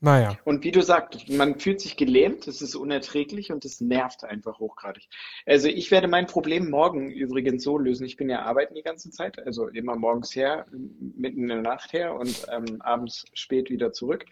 [0.00, 0.36] Naja.
[0.44, 4.58] Und wie du sagst, man fühlt sich gelähmt, es ist unerträglich und es nervt einfach
[4.58, 5.08] hochgradig.
[5.46, 8.04] Also ich werde mein Problem morgen übrigens so lösen.
[8.04, 11.94] Ich bin ja arbeiten die ganze Zeit, also immer morgens her, mitten in der Nacht
[11.94, 14.26] her und ähm, abends spät wieder zurück.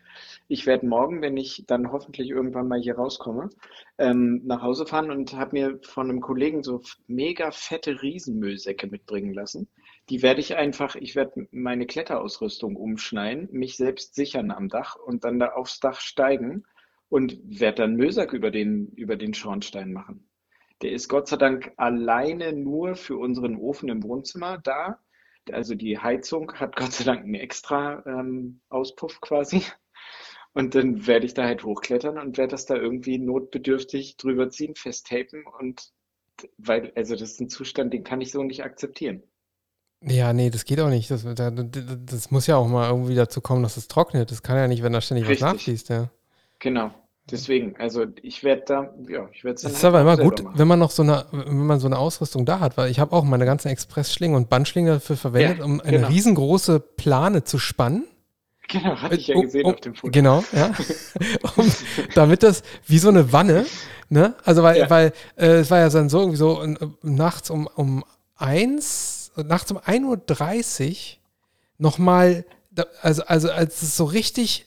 [0.49, 3.49] Ich werde morgen, wenn ich dann hoffentlich irgendwann mal hier rauskomme,
[3.97, 9.33] ähm, nach Hause fahren und habe mir von einem Kollegen so mega fette Riesenmüllsäcke mitbringen
[9.33, 9.69] lassen
[10.11, 15.25] die werde ich einfach, ich werde meine Kletterausrüstung umschneiden, mich selbst sichern am Dach und
[15.25, 16.65] dann da aufs Dach steigen
[17.09, 20.29] und werde dann Müllsack über den, über den Schornstein machen.
[20.83, 24.99] Der ist Gott sei Dank alleine nur für unseren Ofen im Wohnzimmer da.
[25.51, 29.63] Also die Heizung hat Gott sei Dank einen extra ähm, Auspuff quasi.
[30.53, 34.77] Und dann werde ich da halt hochklettern und werde das da irgendwie notbedürftig drüber ziehen,
[34.77, 35.93] festtapen und
[36.59, 39.23] weil, also das ist ein Zustand, den kann ich so nicht akzeptieren.
[40.07, 41.11] Ja, nee, das geht auch nicht.
[41.11, 41.53] Das, das,
[42.07, 44.31] das muss ja auch mal irgendwie dazu kommen, dass es trocknet.
[44.31, 45.45] Das kann ja nicht, wenn da ständig Richtig.
[45.47, 46.11] was nachfließt, ja.
[46.59, 46.91] Genau.
[47.31, 50.69] Deswegen, also ich werde da, ja, ich werde es Es ist aber immer gut, wenn
[50.69, 53.25] man noch so eine, wenn man so eine Ausrüstung da hat, weil ich habe auch
[53.25, 56.09] meine ganzen Expressschlinge und Bandschlinge dafür verwendet, Ja, um eine genau.
[56.09, 58.05] riesengroße Plane zu spannen.
[58.69, 60.11] Genau, hatte ich ja gesehen oh, auf dem Foto.
[60.11, 60.73] Genau, ja.
[61.57, 61.71] um,
[62.15, 63.65] damit das wie so eine Wanne,
[64.11, 64.35] ne?
[64.45, 64.91] Also weil, Ja.
[64.91, 68.05] weil äh, es war ja dann so irgendwie so äh, nachts um, um
[68.37, 70.97] eins, nachts um 1.30 Uhr
[71.79, 72.45] nochmal,
[73.03, 74.67] also, also als es so richtig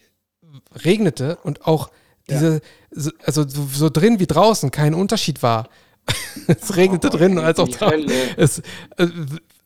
[0.83, 1.89] regnete und auch
[2.29, 5.69] diese, so, also so, so drin wie draußen kein Unterschied war.
[6.47, 7.91] es regnete Oh, drin als auch draußen.
[7.91, 8.37] Hölle.
[8.37, 8.59] Es,
[8.97, 9.07] äh,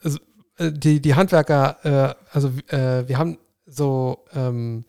[0.04, 0.18] es,
[0.58, 4.86] äh, die, die Handwerker, äh, also äh, wir haben so ähm,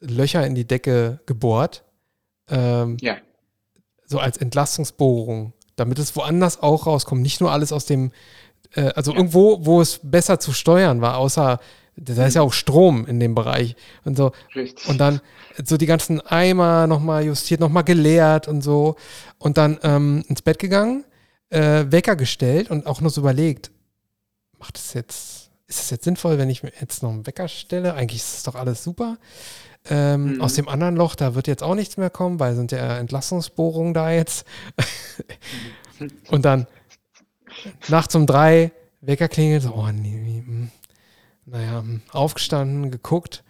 [0.00, 1.84] Löcher in die Decke gebohrt,
[2.48, 3.16] ähm, Ja,
[4.08, 7.22] so als Entlastungsbohrung, damit es woanders auch rauskommt.
[7.22, 8.10] Nicht nur alles aus dem,
[8.74, 9.16] äh, also Ja.
[9.18, 11.58] irgendwo, wo es besser zu steuern war, außer
[12.00, 14.30] da ist ja auch Strom in dem Bereich und so.
[14.54, 14.88] richtig.
[14.88, 15.20] Und dann
[15.64, 18.94] so die ganzen Eimer nochmal justiert, nochmal geleert und so.
[19.38, 21.04] Und dann ähm, ins Bett gegangen,
[21.50, 23.72] äh, Wecker gestellt und auch nur so überlegt,
[24.60, 27.94] macht es jetzt, ist es jetzt sinnvoll, wenn ich mir jetzt noch einen Wecker stelle?
[27.94, 29.16] Eigentlich ist es doch alles super.
[29.90, 30.40] Ähm, Mhm.
[30.40, 33.92] Aus dem anderen Loch, da wird jetzt auch nichts mehr kommen, weil sind ja Entlastungsbohrungen
[33.94, 34.44] da jetzt.
[36.30, 36.66] und dann
[37.88, 40.70] nachts um drei, Wecker klingelt, so, oh nee, nee, hm.
[41.46, 43.44] naja, hm, aufgestanden, geguckt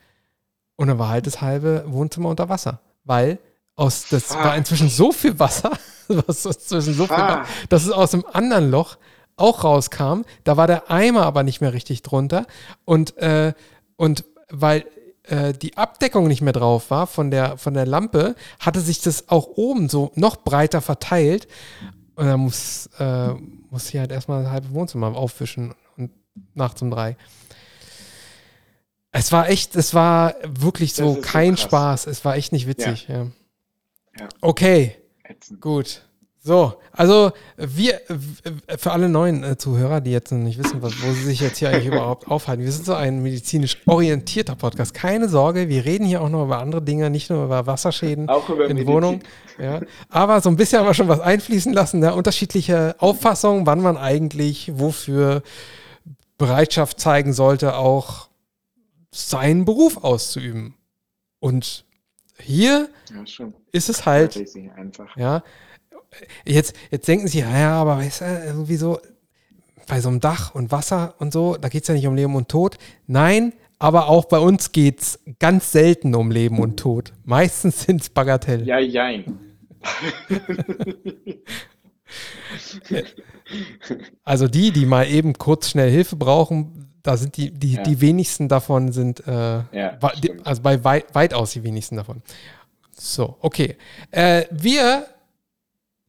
[0.76, 3.38] und dann war halt das halbe Wohnzimmer unter Wasser, weil
[3.76, 4.44] aus, das Ah.
[4.44, 5.72] war inzwischen so viel Wasser,
[6.08, 8.96] was inzwischen so viel war, dass es aus dem anderen Loch
[9.36, 10.22] auch rauskam.
[10.44, 12.46] Da war der Eimer aber nicht mehr richtig drunter
[12.84, 13.52] und, äh,
[13.96, 14.84] und weil
[15.24, 19.28] äh, die Abdeckung nicht mehr drauf war von der, von der Lampe, hatte sich das
[19.28, 21.46] auch oben so noch breiter verteilt
[22.18, 23.32] und dann muss, äh,
[23.70, 26.10] muss ich halt erstmal das halbe Wohnzimmer aufwischen und
[26.54, 27.16] nachts um drei.
[29.12, 31.62] Es war echt, es war wirklich so so kein krass.
[31.62, 32.06] Spaß.
[32.08, 33.06] Es war echt nicht witzig.
[33.08, 33.28] Ja.
[34.18, 34.28] Ja.
[34.40, 35.60] Okay, Ätzend.
[35.60, 36.07] gut.
[36.48, 38.00] So, also wir,
[38.78, 41.58] für alle neuen äh, Zuhörer, die jetzt noch nicht wissen, was, wo sie sich jetzt
[41.58, 44.94] hier eigentlich überhaupt aufhalten, wir sind so ein medizinisch orientierter Podcast.
[44.94, 48.48] Keine Sorge, wir reden hier auch noch über andere Dinge, nicht nur über Wasserschäden Auch
[48.48, 48.94] über in Medizin.
[48.94, 49.20] Wohnung.
[49.58, 49.82] Ja.
[50.08, 52.14] Aber so ein bisschen haben wir schon was einfließen lassen, ne?
[52.14, 55.42] unterschiedliche Auffassungen, wann man eigentlich wofür
[56.38, 58.30] Bereitschaft zeigen sollte, auch
[59.10, 60.76] seinen Beruf auszuüben.
[61.40, 61.84] Und
[62.40, 64.42] hier Ja, ist es halt,
[65.16, 65.42] ja,
[66.44, 68.98] jetzt, jetzt denken sie, ja, aber weißt du, irgendwie so,
[69.86, 72.34] bei so einem Dach und Wasser und so, da geht es ja nicht um Leben
[72.34, 72.76] und Tod.
[73.06, 77.12] Nein, aber auch bei uns geht es ganz selten um Leben und Tod.
[77.24, 78.66] Meistens sind es Bagatell.
[78.66, 79.38] Ja, jein.
[84.24, 87.82] Also die, die mal eben kurz schnell Hilfe brauchen, da sind die, die, Ja.
[87.82, 89.98] die wenigsten davon sind, äh, Ja,
[90.44, 92.22] also bei wei weitaus die wenigsten davon.
[92.92, 93.76] So, okay.
[94.10, 95.06] Äh, wir,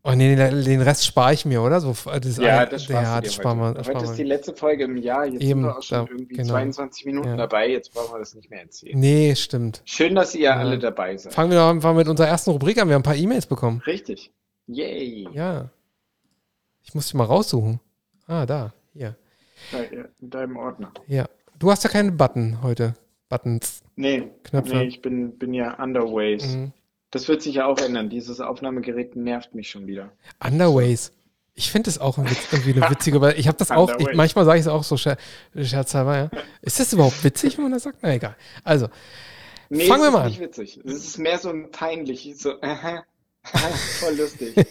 [0.03, 1.79] oh nee, den Rest spare ich mir, oder?
[1.81, 3.67] So, das Ja, das ja, das sparen wir.
[3.69, 3.77] heute.
[3.79, 5.25] das Heute ist die letzte Folge im Jahr.
[5.25, 6.49] Jetzt Eben, sind wir auch schon da- irgendwie genau.
[6.53, 7.35] 22 Minuten Ja.
[7.38, 7.69] dabei.
[7.69, 8.97] Jetzt brauchen wir das nicht mehr erzählen.
[8.99, 9.81] Nee, stimmt.
[9.85, 11.33] Schön, dass ihr alle dabei seid.
[11.33, 12.88] Fangen wir doch einfach mit unserer ersten Rubrik an.
[12.88, 13.81] Wir haben ein paar E-Mails bekommen.
[13.85, 14.31] Richtig.
[14.67, 15.27] Yay.
[15.33, 15.69] Ja.
[16.83, 17.79] Ich muss die mal raussuchen.
[18.27, 18.73] Ah, da.
[18.93, 19.15] Hier.
[19.73, 20.91] Äh, in deinem Ordner.
[21.07, 21.25] Ja.
[21.57, 22.93] Du hast ja keine Button heute.
[23.27, 23.83] Buttons.
[23.95, 24.75] Nee, Knöpfe.
[24.77, 26.55] nee, ich bin, bin ja underways.
[26.55, 26.71] Mhm.
[27.11, 28.09] Das wird sich ja auch ändern.
[28.09, 30.11] Dieses Aufnahmegerät nervt mich schon wieder.
[30.43, 31.11] Underways.
[31.55, 34.13] Ich finde es auch ein Witz, irgendwie eine witzige, weil ich habe das auch, ich,
[34.13, 35.17] manchmal sage ich es auch so scher
[35.55, 36.29] scherzhalber, ja.
[36.61, 37.99] Ist das überhaupt witzig, wenn man das sagt?
[38.01, 38.35] Na egal.
[38.63, 38.87] Also,
[39.71, 40.79] Nee, Fangen wir ist mal nicht witzig.
[40.83, 43.03] Es ist mehr so ein peinlich, so, aha,
[43.43, 43.67] aha,
[43.99, 44.55] voll lustig.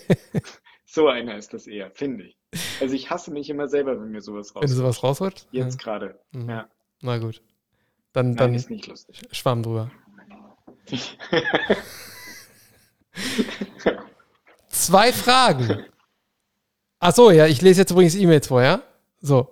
[0.91, 2.39] So einer ist das eher, finde ich.
[2.81, 4.71] Also ich hasse mich immer selber, wenn mir sowas wenn du rauskommt.
[4.71, 5.49] sowas rausholst?
[5.53, 6.19] Jetzt gerade.
[6.33, 6.49] Mhm.
[6.49, 6.69] Ja,
[7.03, 7.43] Na gut.
[8.15, 9.21] Dann, nein, dann ist nicht lustig.
[9.31, 9.91] schwamm drüber.
[14.69, 15.85] Zwei Fragen.
[17.01, 18.83] Ach so, ja, ich lese jetzt übrigens E-Mails vor, ja?
[19.21, 19.51] So.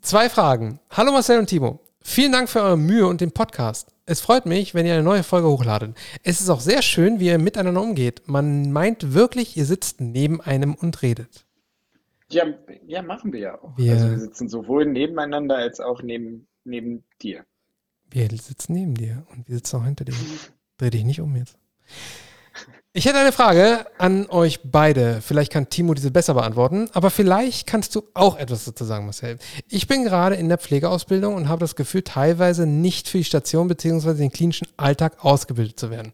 [0.00, 0.80] Zwei Fragen.
[0.90, 1.80] Hallo Marcel und Timo.
[2.00, 3.88] Vielen Dank für eure Mühe und den Podcast.
[4.04, 5.96] Es freut mich, wenn ihr eine neue Folge hochladet.
[6.24, 8.22] Es ist auch sehr schön, wie ihr miteinander umgeht.
[8.26, 11.46] Man meint wirklich, ihr sitzt neben einem und redet.
[12.28, 12.44] Ja,
[12.86, 13.76] ja, machen wir ja auch.
[13.76, 17.44] Wir- Also wir sitzen sowohl nebeneinander als auch neben, neben dir.
[18.10, 20.14] Wir sitzen neben dir und wir sitzen auch hinter dir.
[20.78, 21.56] Dreh dich nicht um jetzt.
[22.94, 25.22] Ich hätte eine Frage an euch beide.
[25.22, 29.38] Vielleicht kann Timo diese besser beantworten, aber vielleicht kannst du auch etwas dazu sagen, Marcel.
[29.70, 33.66] Ich bin gerade in der Pflegeausbildung und habe das Gefühl, teilweise nicht für die Station
[33.68, 34.12] bzw.
[34.12, 36.12] den klinischen Alltag ausgebildet zu werden.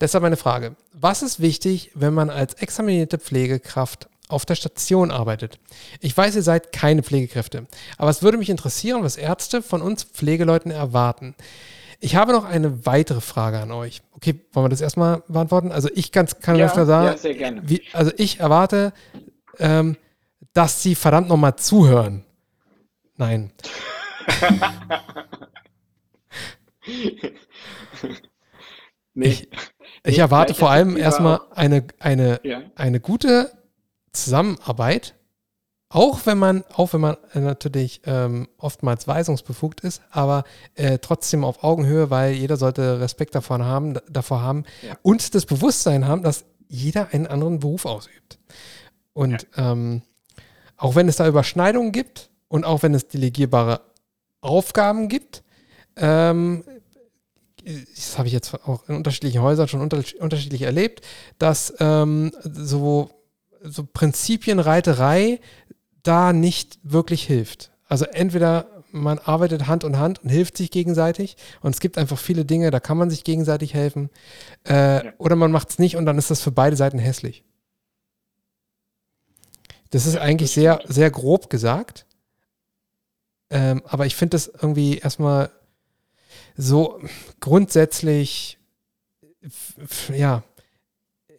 [0.00, 0.76] Deshalb meine Frage.
[0.92, 5.58] Was ist wichtig, wenn man als examinierte Pflegekraft auf der Station arbeitet?
[5.98, 7.66] Ich weiß, ihr seid keine Pflegekräfte,
[7.98, 11.34] aber es würde mich interessieren, was Ärzte von uns Pflegeleuten erwarten.
[12.02, 14.00] Ich habe noch eine weitere Frage an euch.
[14.12, 15.70] Okay, wollen wir das erstmal beantworten?
[15.70, 17.60] Also ich ganz, kann Ja, ganz klar sagen, ja, sehr gerne.
[17.64, 18.92] wie, also ich erwarte,
[19.58, 19.96] ähm,
[20.54, 22.24] dass sie verdammt nochmal zuhören.
[23.16, 23.52] Nein.
[29.14, 29.48] Nee, Ich,
[30.04, 32.62] ich erwarte vor allem erstmal eine, eine, ja.
[32.76, 33.50] eine gute
[34.12, 35.14] Zusammenarbeit,
[35.92, 41.44] auch wenn man, auch wenn man äh, natürlich ähm, oftmals weisungsbefugt ist, aber äh, trotzdem
[41.44, 44.96] auf Augenhöhe, weil jeder sollte Respekt davon haben, davor haben Ja.
[45.02, 48.38] und das Bewusstsein haben, dass jeder einen anderen Beruf ausübt.
[49.12, 50.02] Und ähm,
[50.76, 53.80] auch wenn es da Überschneidungen gibt und auch wenn es delegierbare
[54.40, 55.42] Aufgaben gibt,
[55.96, 56.62] ähm,
[57.64, 61.04] das habe ich jetzt auch in unterschiedlichen Häusern schon unter, unterschiedlich erlebt,
[61.38, 63.10] dass ähm, so,
[63.62, 65.40] so Prinzipienreiterei
[66.02, 67.72] da nicht wirklich hilft.
[67.88, 72.18] Also entweder man arbeitet Hand in Hand und hilft sich gegenseitig und es gibt einfach
[72.18, 74.10] viele Dinge, da kann man sich gegenseitig helfen.
[74.64, 75.12] Äh, Ja.
[75.18, 77.44] Oder man macht es nicht und dann ist das für beide Seiten hässlich.
[79.90, 82.06] Das ist eigentlich sehr, sehr grob gesagt.
[83.50, 85.50] Ähm, aber ich finde das irgendwie erstmal
[86.56, 87.00] so
[87.40, 88.58] grundsätzlich,
[90.14, 90.44] ja,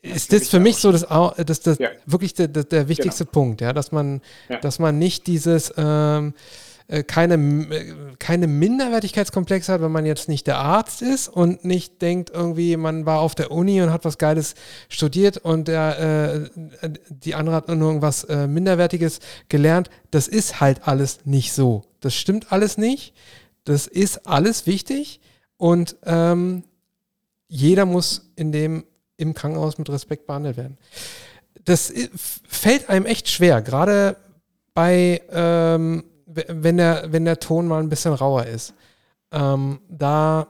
[0.01, 1.05] ist das für mich so das,
[1.45, 1.89] das, das Ja.
[2.05, 4.59] wirklich der, der, der wichtigste Punkt, ja, dass man, Ja.
[4.59, 6.33] dass man nicht dieses ähm,
[6.87, 7.35] äh, keine,
[7.73, 12.75] äh, keine Minderwertigkeitskomplex hat, wenn man jetzt nicht der Arzt ist und nicht denkt, irgendwie,
[12.77, 14.55] man war auf der Uni und hat was Geiles
[14.89, 16.49] studiert und der,
[16.83, 19.89] äh, die andere hat nur irgendwas äh, Minderwertiges gelernt.
[20.09, 21.83] Das ist halt alles nicht so.
[22.01, 23.13] Das stimmt alles nicht.
[23.63, 25.21] Das ist alles wichtig
[25.57, 26.63] und ähm,
[27.47, 28.83] jeder muss in dem
[29.21, 30.77] im Krankenhaus mit Respekt behandelt werden.
[31.65, 34.17] Das fällt einem echt schwer, gerade
[34.73, 38.73] bei, ähm, wenn, der, wenn der Ton mal ein bisschen rauer ist,
[39.31, 40.47] ähm, da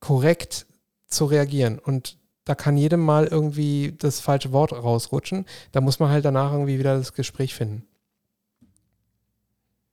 [0.00, 0.66] korrekt
[1.06, 1.78] zu reagieren.
[1.78, 5.44] Und da kann jedem mal irgendwie das falsche Wort rausrutschen.
[5.72, 7.87] Da muss man halt danach irgendwie wieder das Gespräch finden.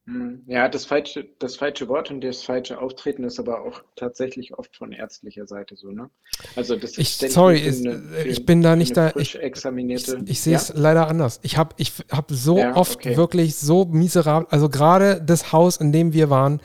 [0.08, 4.54] Hm, Ja, das falsche, das falsche Wort und das falsche Auftreten ist aber auch tatsächlich
[4.58, 6.10] oft von ärztlicher Seite so, ne?
[6.56, 9.12] Also das Ich, stell sorry, ist, eine- für- ich bin da nicht da.
[9.16, 10.20] Ich, examinierte.
[10.26, 10.76] Ich, ich sehe es Ja?
[10.78, 11.40] leider anders.
[11.42, 13.18] Ich habe ich hab so Ja, oft okay.
[13.18, 16.62] wirklich so miserabel, also gerade das Haus, in dem wir waren,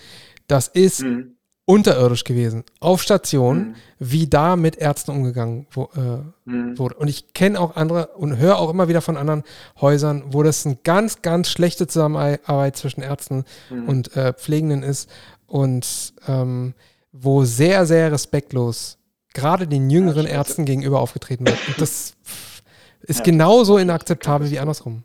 [0.47, 1.37] das ist Hm,
[1.71, 2.65] unterirdisch gewesen.
[2.81, 6.77] Auf Station, hm, wie da mit Ärzten umgegangen wo, äh, hm.
[6.77, 6.97] wurde.
[6.97, 9.45] Und ich kenne auch andere und höre auch immer wieder von anderen
[9.81, 13.89] Häusern, wo das eine ganz, ganz schlechte Zusammenarbeit zwischen Ärzten Hm.
[13.89, 15.09] und äh, Pflegenden ist
[15.47, 16.75] und ähm,
[17.13, 18.99] wo sehr, sehr respektlos
[19.33, 20.35] gerade den jüngeren scheiße.
[20.37, 21.59] Ärzten gegenüber aufgetreten wird.
[21.69, 22.17] Und das
[23.03, 25.05] ist Ja, genauso inakzeptabel wie andersrum.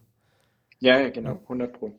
[0.79, 1.91] Ja, ja, genau, 100 Pro.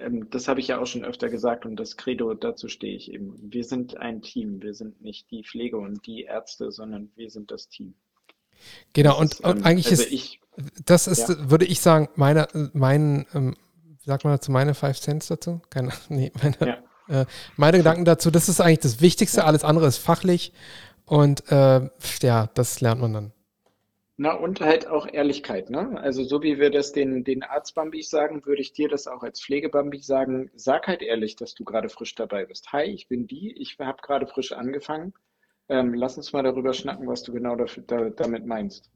[0.00, 3.10] Ähm, das habe ich ja auch schon öfter gesagt und das Credo, dazu stehe ich
[3.12, 3.34] eben.
[3.52, 4.62] Wir sind ein Team.
[4.62, 7.94] Wir sind nicht die Pflege und die Ärzte, sondern wir sind das Team.
[8.92, 10.40] Genau, Das und, ist, und ähm, eigentlich also ist, ich,
[10.84, 11.50] das ist, Ja.
[11.50, 13.56] würde ich sagen, meine, mein, ähm,
[14.04, 15.60] sagt man dazu, meine Five Cents dazu?
[15.70, 16.78] Keine, nee, meine,
[17.08, 17.26] äh,
[17.56, 19.44] meine Gedanken dazu, das ist eigentlich das Wichtigste, Ja.
[19.44, 20.52] alles andere ist fachlich
[21.04, 21.88] und äh,
[22.22, 23.32] ja, das lernt man dann.
[24.16, 25.98] Na, und halt auch Ehrlichkeit, ne?
[26.00, 29.42] Also so wie wir das den, den Arzt-Bambis sagen, würde ich dir das auch als
[29.42, 30.50] Pflegebambi sagen.
[30.54, 32.72] Sag halt ehrlich, dass du gerade frisch dabei bist.
[32.72, 35.14] Hi, ich bin die, ich habe gerade frisch angefangen.
[35.68, 38.90] Ähm, lass uns mal darüber schnacken, was du genau dafür, da, damit meinst.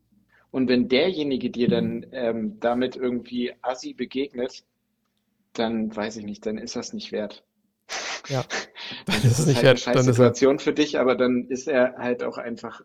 [0.53, 4.65] Und wenn derjenige dir dann ähm, damit irgendwie assi begegnet,
[5.53, 7.45] dann weiß ich nicht, dann ist das nicht wert.
[8.29, 8.45] Ja,
[9.07, 11.17] Dann ist es nicht halt eine wert, scheiß dann ist er, Situation für dich, aber
[11.17, 12.83] dann ist er halt auch einfach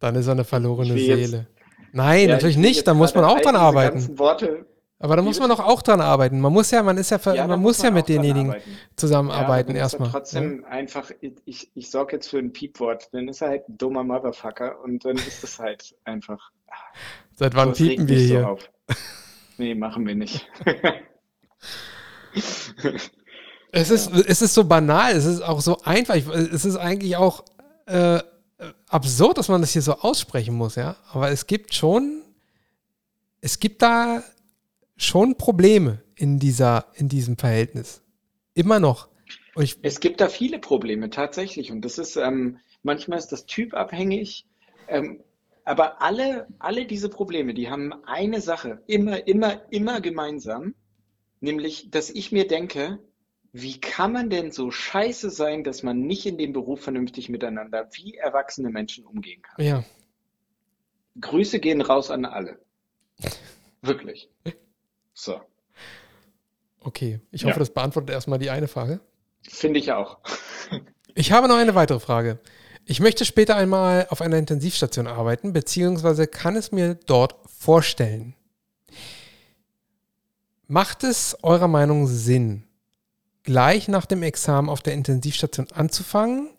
[0.00, 1.46] dann ist er eine verlorene Seele.
[1.92, 4.18] Nein, Ja, natürlich nicht, da muss man auch dran arbeiten.
[4.18, 4.66] Worte,
[4.98, 6.40] Aber da muss man doch auch dran arbeiten.
[6.40, 8.70] Man muss ja, man ist ja, ja, man muss ja auch mit denjenigen arbeiten.
[8.96, 10.08] zusammenarbeiten Ja, erstmal.
[10.08, 10.20] musst ne?
[10.20, 11.10] trotzdem einfach,
[11.44, 15.04] ich, ich sorge jetzt für ein Piepwort, dann ist er halt ein dummer Motherfucker und
[15.04, 16.50] dann ist es halt einfach.
[17.34, 18.48] Seit wann piepen wir mich so hier?
[18.48, 18.70] auf.
[19.58, 20.48] Nee, machen wir nicht.
[23.72, 26.16] Es ist, es ist so banal, es ist auch so einfach.
[26.16, 27.44] Es ist eigentlich auch
[27.86, 28.18] äh,
[28.88, 30.96] absurd, dass man das hier so aussprechen muss, ja.
[31.12, 32.22] Aber es gibt schon,
[33.40, 34.22] es gibt da
[34.96, 38.02] schon Probleme in dieser, in diesem Verhältnis.
[38.54, 39.08] Immer noch.
[39.56, 44.46] Ich, Es gibt da viele Probleme tatsächlich und das ist ähm, manchmal ist das typabhängig,
[44.88, 45.20] ähm,
[45.64, 50.74] aber alle alle diese Probleme, die haben eine Sache immer immer immer gemeinsam,
[51.40, 53.00] nämlich, dass ich mir denke,
[53.52, 57.88] wie kann man denn so scheiße sein, dass man nicht in dem Beruf vernünftig miteinander
[57.92, 59.64] wie erwachsene Menschen umgehen kann?
[59.64, 59.84] ja,
[61.20, 62.60] Grüße gehen raus an alle.
[63.82, 64.30] Wirklich.
[65.12, 65.40] So,
[66.80, 67.20] okay.
[67.32, 67.48] Ich Ja.
[67.48, 69.00] hoffe, das beantwortet erstmal die eine Frage.
[69.42, 70.18] finde ich auch.
[71.14, 72.38] Ich habe noch eine weitere Frage.
[72.86, 78.34] Ich möchte später einmal auf einer Intensivstation arbeiten, beziehungsweise kann es mir dort vorstellen.
[80.66, 82.64] Macht es eurer Meinung Sinn,
[83.50, 86.50] gleich nach dem Examen auf der Intensivstation anzufangen?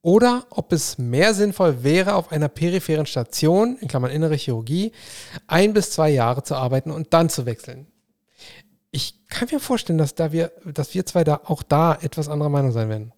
[0.00, 4.92] Oder ob es mehr sinnvoll wäre, auf einer peripheren Station, in Klammern innere Chirurgie,
[5.46, 7.88] ein bis zwei Jahre zu arbeiten und dann zu wechseln?
[8.90, 12.48] Ich kann mir vorstellen, dass, da wir, dass wir zwei da auch da etwas anderer
[12.48, 13.12] Meinung sein werden.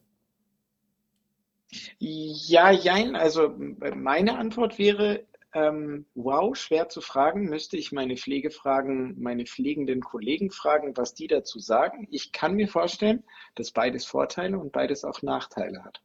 [2.00, 3.14] Ja, jein.
[3.14, 3.54] Also
[3.94, 5.22] meine Antwort wäre,
[5.54, 7.48] ähm, wow, schwer zu fragen.
[7.48, 12.08] Müsste ich meine Pflege fragen, meine pflegenden Kollegen fragen, was die dazu sagen.
[12.10, 16.00] Ich kann mir vorstellen, dass beides Vorteile und beides auch Nachteile hat.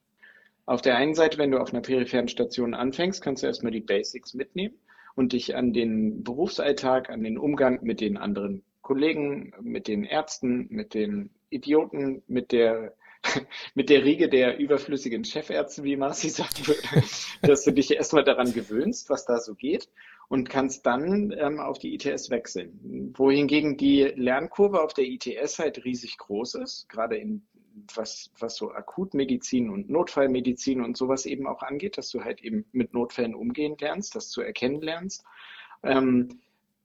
[0.66, 3.80] Auf der einen Seite, wenn du auf einer peripheren Station anfängst, kannst du erstmal die
[3.80, 4.76] Basics mitnehmen
[5.16, 10.68] und dich an den Berufsalltag, an den Umgang mit den anderen Kollegen, mit den Ärzten,
[10.70, 12.94] mit den Idioten, mit der
[13.76, 17.06] mit der Riege der überflüssigen Chefärzte, wie Marci würde,
[17.42, 19.90] dass du dich erstmal daran gewöhnst, was da so geht
[20.30, 23.14] und kannst dann ähm, auf die ITS wechseln.
[23.16, 27.44] Wohingegen die Lernkurve auf der ITS halt riesig groß ist, gerade in
[27.94, 32.66] was, was so Akutmedizin und Notfallmedizin und sowas eben auch angeht, dass du halt eben
[32.72, 35.24] mit Notfällen umgehen lernst, das zu erkennen lernst.
[35.84, 36.40] Ähm,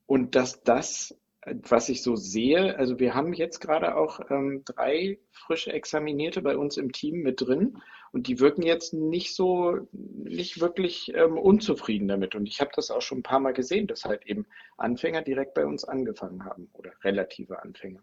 [0.06, 5.18] und dass das was ich so sehe, also wir haben jetzt gerade auch ähm, drei
[5.30, 7.78] frisch Examinierte bei uns im Team mit drin
[8.12, 12.34] und die wirken jetzt nicht so, nicht wirklich ähm, unzufrieden damit.
[12.34, 15.54] Und ich habe das auch schon ein paar Mal gesehen, dass halt eben Anfänger direkt
[15.54, 18.00] bei uns angefangen haben oder relative Anfänger.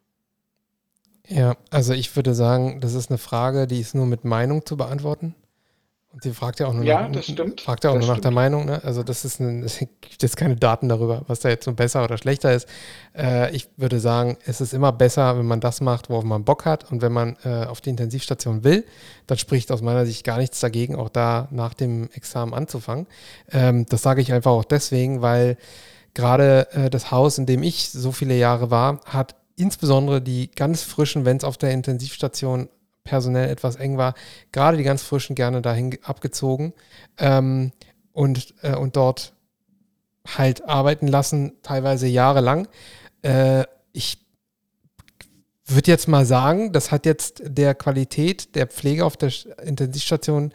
[1.27, 4.75] Ja, also ich würde sagen, das ist eine Frage, die ist nur mit Meinung zu
[4.75, 5.35] beantworten.
[6.11, 7.61] Und sie fragt ja auch nur, ja, nach, das stimmt.
[7.61, 8.25] Fragt ja auch das nur nach stimmt.
[8.25, 8.65] der Meinung.
[8.65, 8.83] Ne?
[8.83, 12.03] Also das ist ein, es gibt jetzt keine Daten darüber, was da jetzt so besser
[12.03, 12.67] oder schlechter ist.
[13.15, 16.65] Äh, ich würde sagen, es ist immer besser, wenn man das macht, worauf man Bock
[16.65, 16.91] hat.
[16.91, 18.85] Und wenn man äh, auf die Intensivstation will,
[19.27, 23.05] dann spricht aus meiner Sicht gar nichts dagegen, auch da nach dem Examen anzufangen.
[23.51, 25.57] Ähm, das sage ich einfach auch deswegen, weil
[26.15, 30.81] gerade äh, das Haus, in dem ich so viele Jahre war, hat insbesondere die ganz
[30.81, 32.69] frischen, wenn es auf der Intensivstation
[33.09, 34.13] personell etwas eng war,
[34.51, 36.73] gerade die ganz frischen gerne dahin abgezogen
[37.17, 37.71] ähm,
[38.13, 39.33] und, äh, und dort
[40.37, 42.67] halt arbeiten lassen, teilweise jahrelang.
[43.23, 44.19] Äh, ich
[45.65, 49.31] würde jetzt mal sagen, das hat jetzt der Qualität der Pflege auf der
[49.63, 50.53] Intensivstation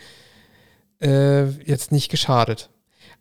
[1.03, 2.71] äh, jetzt nicht geschadet.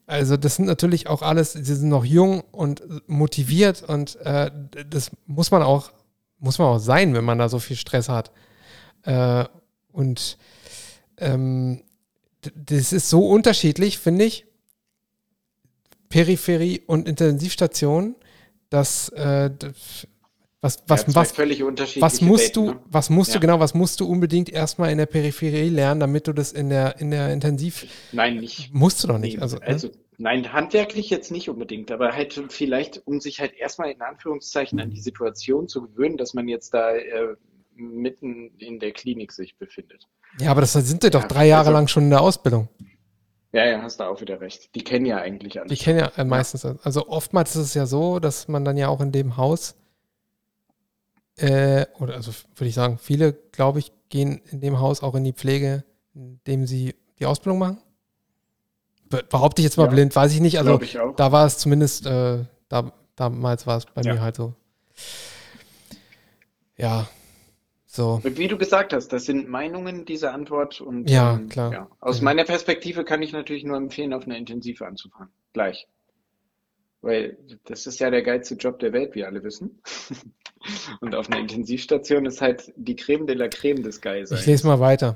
[0.05, 4.51] Also das sind natürlich auch alles, sie sind noch jung und motiviert und äh,
[4.87, 5.91] das muss man auch,
[6.39, 8.31] muss man auch sein, wenn man da so viel Stress hat.
[9.03, 9.45] Äh,
[9.91, 10.37] und
[11.17, 11.83] ähm,
[12.55, 14.45] das ist so unterschiedlich, finde ich.
[16.09, 18.15] Peripherie und Intensivstation,
[18.69, 19.49] dass äh,
[20.61, 21.37] was, was, ja, was,
[21.99, 22.79] was musst Welten, du, ne?
[22.89, 23.33] was musst Ja.
[23.35, 26.69] du genau, was musst du unbedingt erstmal in der Peripherie lernen, damit du das in
[26.69, 28.73] der, in der Intensiv, Nein, nicht.
[28.73, 29.37] musst du doch nicht.
[29.37, 29.65] Nee, Also, ne?
[29.67, 34.79] also nein, handwerklich jetzt nicht unbedingt, aber halt vielleicht, um sich halt erstmal in Anführungszeichen
[34.79, 37.35] an die Situation zu gewöhnen, dass man jetzt da äh,
[37.75, 40.07] mitten in der Klinik sich befindet.
[40.39, 42.69] ja, aber das sind die doch Ja, drei Jahre also- lang schon in der Ausbildung.
[43.51, 44.73] Ja, ja, hast du auch wieder recht.
[44.73, 45.69] Die kennen ja eigentlich alles.
[45.71, 48.87] Die kennen ja äh, meistens, also oftmals ist es ja so, dass man dann ja
[48.87, 49.75] auch in dem Haus,
[51.37, 55.23] äh, oder also würde ich sagen, viele, glaube ich, gehen in dem Haus auch in
[55.23, 55.83] die Pflege,
[56.15, 57.77] indem sie die Ausbildung machen.
[59.09, 59.89] Be behaupte ich jetzt mal Ja.
[59.91, 60.57] blind, weiß ich nicht.
[60.57, 64.15] Also ich da war es zumindest, äh, da, damals war es bei Ja.
[64.15, 64.55] mir halt so.
[66.77, 67.07] Ja,
[67.95, 68.19] so.
[68.23, 70.81] Und wie du gesagt hast, das sind Meinungen, diese Antwort.
[70.81, 71.71] Und Ja, ähm, klar.
[71.71, 71.87] ja.
[71.99, 72.23] Aus Ja.
[72.23, 75.31] meiner Perspektive kann ich natürlich nur empfehlen, auf einer Intensive anzufangen.
[75.53, 75.87] Gleich.
[77.01, 79.81] Weil das ist ja der geilste Job der Welt, wie alle wissen.
[81.01, 84.39] Und auf einer Intensivstation ist halt die Creme de la Creme des Geiseins.
[84.41, 85.13] Ich lese mal weiter.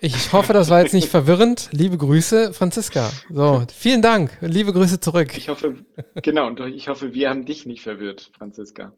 [0.00, 1.68] Ich hoffe, das war jetzt nicht verwirrend.
[1.72, 3.10] Liebe Grüße, Franziska.
[3.28, 4.38] So, vielen Dank.
[4.40, 5.36] Liebe Grüße zurück.
[5.36, 5.74] Ich hoffe,
[6.22, 8.92] genau, und ich hoffe, wir haben dich nicht verwirrt, Franziska.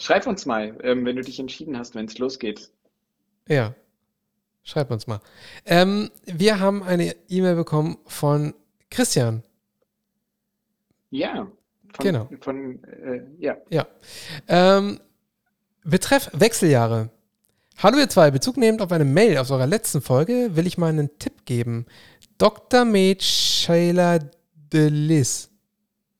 [0.00, 2.70] Schreib uns mal, ähm, wenn du dich entschieden hast, wenn es losgeht.
[3.46, 3.74] Ja.
[4.62, 5.20] Schreibt uns mal.
[5.66, 8.54] Ähm, wir haben eine E-Mail bekommen von
[8.90, 9.42] Christian.
[11.10, 11.50] Ja.
[11.92, 12.30] Von, Genau.
[12.40, 13.58] Von, äh, ja.
[13.68, 13.86] Ja.
[14.48, 15.00] Ähm,
[15.84, 17.10] betreff Wechseljahre.
[17.76, 20.88] Hallo ihr zwei, Bezug nehmend auf eine Mail aus eurer letzten Folge will ich mal
[20.88, 21.84] einen Tipp geben.
[22.38, 22.86] Dr.
[22.86, 24.18] Med Shayla
[24.72, 25.50] Delis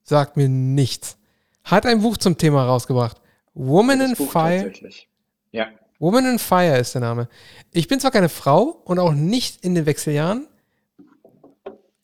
[0.02, 1.16] sagt mir nichts.
[1.64, 3.19] Hat ein Buch zum Thema rausgebracht.
[3.54, 4.72] Woman Das in Fire.
[5.52, 5.68] Ja.
[5.98, 7.28] Woman in Fire ist der Name.
[7.72, 10.46] Ich bin zwar keine Frau und auch nicht in den Wechseljahren,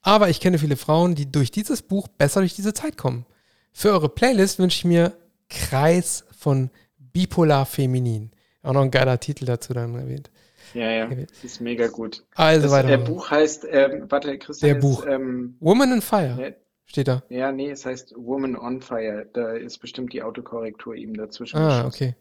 [0.03, 3.27] aber ich kenne viele Frauen, die durch dieses Buch besser durch diese Zeit kommen.
[3.73, 5.13] Für eure Playlist wünsche ich mir
[5.49, 8.31] Kreis von Bipolar Feminin.
[8.63, 10.31] Auch noch ein geiler Titel dazu dann erwähnt.
[10.75, 11.09] Ja, ja,
[11.43, 12.25] ist mega gut.
[12.35, 12.91] Also Das weiter.
[12.91, 15.07] äh, Buch heißt, ähm, warte, Christian, Der ist, Buch.
[15.07, 16.51] ähm, Woman in Fire ja,
[16.87, 17.23] steht da.
[17.29, 19.29] ja, nee, es heißt Woman on Fire.
[19.33, 21.87] Da ist bestimmt die Autokorrektur ihm dazwischen Ah, geschossen.
[21.89, 22.15] okay.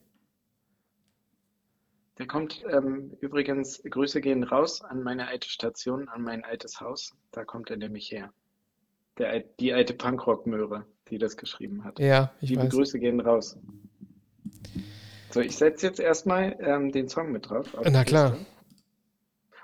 [2.18, 7.14] Der kommt ähm, übrigens, Grüße gehen raus an meine alte Station, an mein altes Haus.
[7.32, 8.32] Da kommt er nämlich her.
[9.18, 12.00] Der, die alte Punkrock-Möhre, die das geschrieben hat.
[12.00, 12.70] Ja, ich Liebe weiß.
[12.74, 13.58] Grüße gehen raus.
[15.32, 18.32] So, ich setze jetzt erstmal ähm, den Song mit drauf auf Na klar.
[18.32, 18.46] Liste.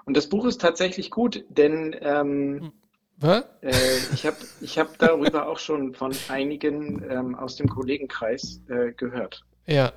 [0.03, 2.71] Und das Buch ist tatsächlich gut, denn ähm, Was?
[3.21, 8.91] Äh, ich habe ich hab darüber auch schon von einigen ähm, aus dem Kollegenkreis äh,
[8.93, 9.43] gehört.
[9.67, 9.93] Ja.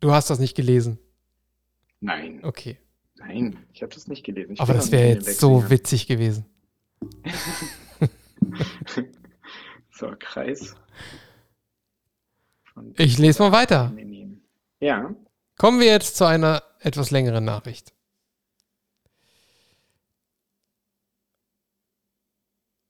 [0.00, 0.98] Du hast das nicht gelesen.
[2.00, 2.78] Nein, Okay.
[3.16, 4.52] nein, ich habe das nicht gelesen.
[4.54, 6.44] Ich Aber das wäre jetzt so witzig gewesen.
[9.90, 10.76] So, Kreis.
[12.96, 13.92] Ich lese mal weiter.
[14.78, 15.12] Ja,
[15.56, 17.92] Kommen wir jetzt zu einer etwas längeren Nachricht.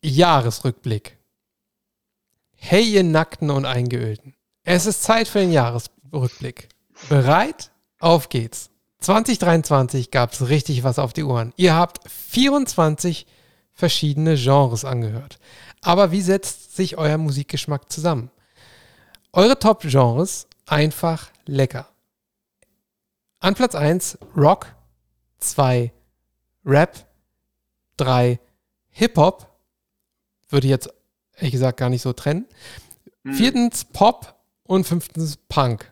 [0.03, 1.19] Jahresrückblick.
[2.55, 4.35] Hey, ihr Nackten und Eingeölten.
[4.63, 6.69] Es ist Zeit für den Jahresrückblick.
[7.09, 7.73] Bereit?
[7.99, 8.71] Auf geht's.
[9.01, 11.53] 2023 gab es richtig was auf die Ohren.
[11.57, 13.27] Ihr habt 24
[13.73, 15.39] verschiedene Genres angehört.
[15.83, 18.31] Aber wie setzt sich euer Musikgeschmack zusammen?
[19.33, 21.89] Eure Top-Genres einfach lecker.
[23.41, 24.75] An Platz 1 Rock,
[25.39, 25.93] 2
[26.65, 27.07] Rap,
[27.97, 28.41] 3
[28.91, 29.58] Hip-Hop,
[30.49, 30.91] würde ich jetzt
[31.37, 32.47] ehrlich gesagt gar nicht so trennen.
[33.25, 33.35] Hm.
[33.35, 34.35] Viertens Pop
[34.65, 35.91] und fünftens Punk.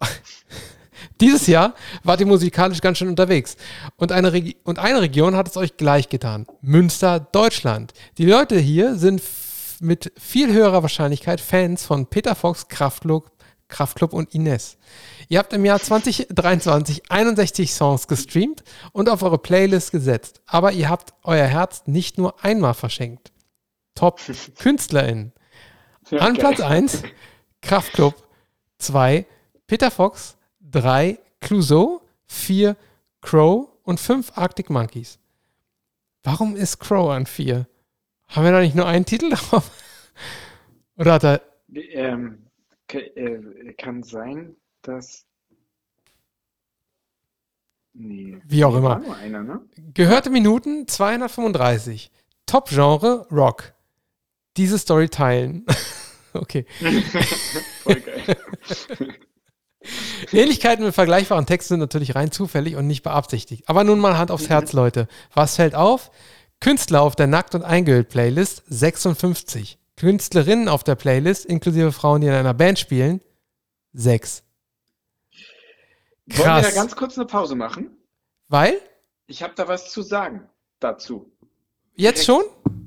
[1.20, 3.56] Dieses Jahr wart ihr musikalisch ganz schön unterwegs.
[3.96, 6.46] Und eine, Regi und eine Region hat es euch gleich getan.
[6.62, 7.92] Münster, Deutschland.
[8.18, 9.22] Die Leute hier sind
[9.80, 13.30] mit viel höherer Wahrscheinlichkeit Fans von Peter Fox, Kraftklub,
[13.70, 14.76] Kraftklub und Ines.
[15.28, 18.62] Ihr habt im Jahr 2023 61 Songs gestreamt
[18.92, 20.42] und auf eure Playlist gesetzt.
[20.46, 23.32] Aber ihr habt euer Herz nicht nur einmal verschenkt.
[23.94, 24.20] Top
[24.58, 25.32] KünstlerInnen.
[26.10, 26.34] Ja, An.
[26.34, 27.02] Platz 1
[27.62, 28.14] Kraftklub,
[28.78, 29.26] 2
[29.66, 32.76] Peter Fox, 3 Clouseau, 4
[33.20, 35.18] Crow und 5 Arctic Monkeys.
[36.22, 37.66] Warum ist Crow an 4?
[38.28, 39.70] Haben wir da nicht nur einen Titel drauf?
[40.96, 41.42] Oder hat er.
[41.72, 42.49] Ähm,
[42.94, 45.26] äh, kann sein, dass.
[47.92, 48.40] Nee.
[48.44, 48.98] Wie auch immer.
[48.98, 49.60] Nur einer, ne?
[49.94, 52.10] Gehörte Minuten 235.
[52.46, 53.74] Top-Genre Rock.
[54.56, 55.66] Diese Story teilen.
[56.32, 56.66] okay.
[57.82, 58.36] Voll geil.
[60.32, 63.68] Ähnlichkeiten mit vergleichbaren Texten sind natürlich rein zufällig und nicht beabsichtigt.
[63.68, 65.08] Aber nun mal Hand aufs Herz, Leute.
[65.32, 66.10] Was fällt auf?
[66.60, 69.79] Künstler auf der Nackt- und Eingehüllt-Playlist 56.
[70.00, 73.20] Künstlerinnen auf der Playlist, inklusive Frauen, die in einer Band spielen,
[73.92, 74.42] 6.
[76.26, 76.68] Wollen wir Krass.
[76.68, 77.90] da ganz kurz eine Pause machen?
[78.48, 78.80] Weil?
[79.26, 80.48] Ich habe da was zu sagen
[80.78, 81.30] dazu.
[81.96, 82.44] Jetzt Direkt.
[82.44, 82.82] schon?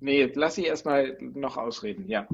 [0.00, 2.28] Nee, lass sie erstmal noch ausreden, ja.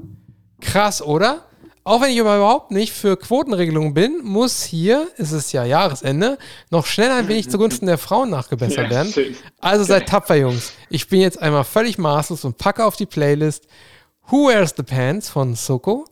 [0.59, 1.45] Krass, oder?
[1.83, 6.37] Auch wenn ich überhaupt nicht für Quotenregelungen bin, muss hier, ist es ja Jahresende,
[6.69, 9.13] noch schnell ein wenig zugunsten der Frauen nachgebessert werden.
[9.59, 10.73] Also seid tapfer, Jungs.
[10.89, 13.67] Ich bin jetzt einmal völlig maßlos und packe auf die Playlist
[14.27, 16.05] Who Wears the Pants von Soko,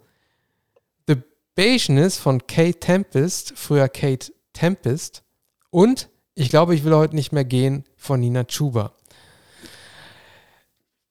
[1.08, 1.18] The
[1.56, 5.24] Beige von Kate Tempest, früher Kate Tempest
[5.70, 6.10] und
[6.40, 8.94] Ich glaube, ich will heute nicht mehr gehen von Nina Chuba.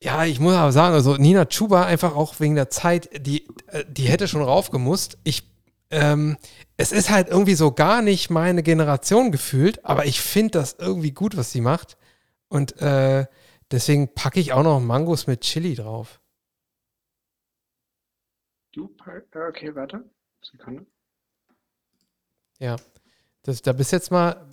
[0.03, 3.85] Ja, ich muss aber sagen, also Nina Chuba einfach auch wegen der Zeit, die, äh,
[3.89, 5.19] die hätte schon raufgemusst.
[5.25, 5.51] Ich,
[5.91, 6.37] ähm,
[6.77, 11.13] es ist halt irgendwie so gar nicht meine Generation gefühlt, aber ich finde das irgendwie
[11.13, 11.97] gut, was sie macht.
[12.49, 13.27] Und äh,
[13.71, 16.21] deswegen packe ich auch noch Mangos mit Chili drauf.
[18.73, 20.05] Du, pa- okay, warte.
[20.43, 20.87] Sekunde.
[22.59, 22.77] Ja.
[23.43, 24.47] Das, da bist jetzt mal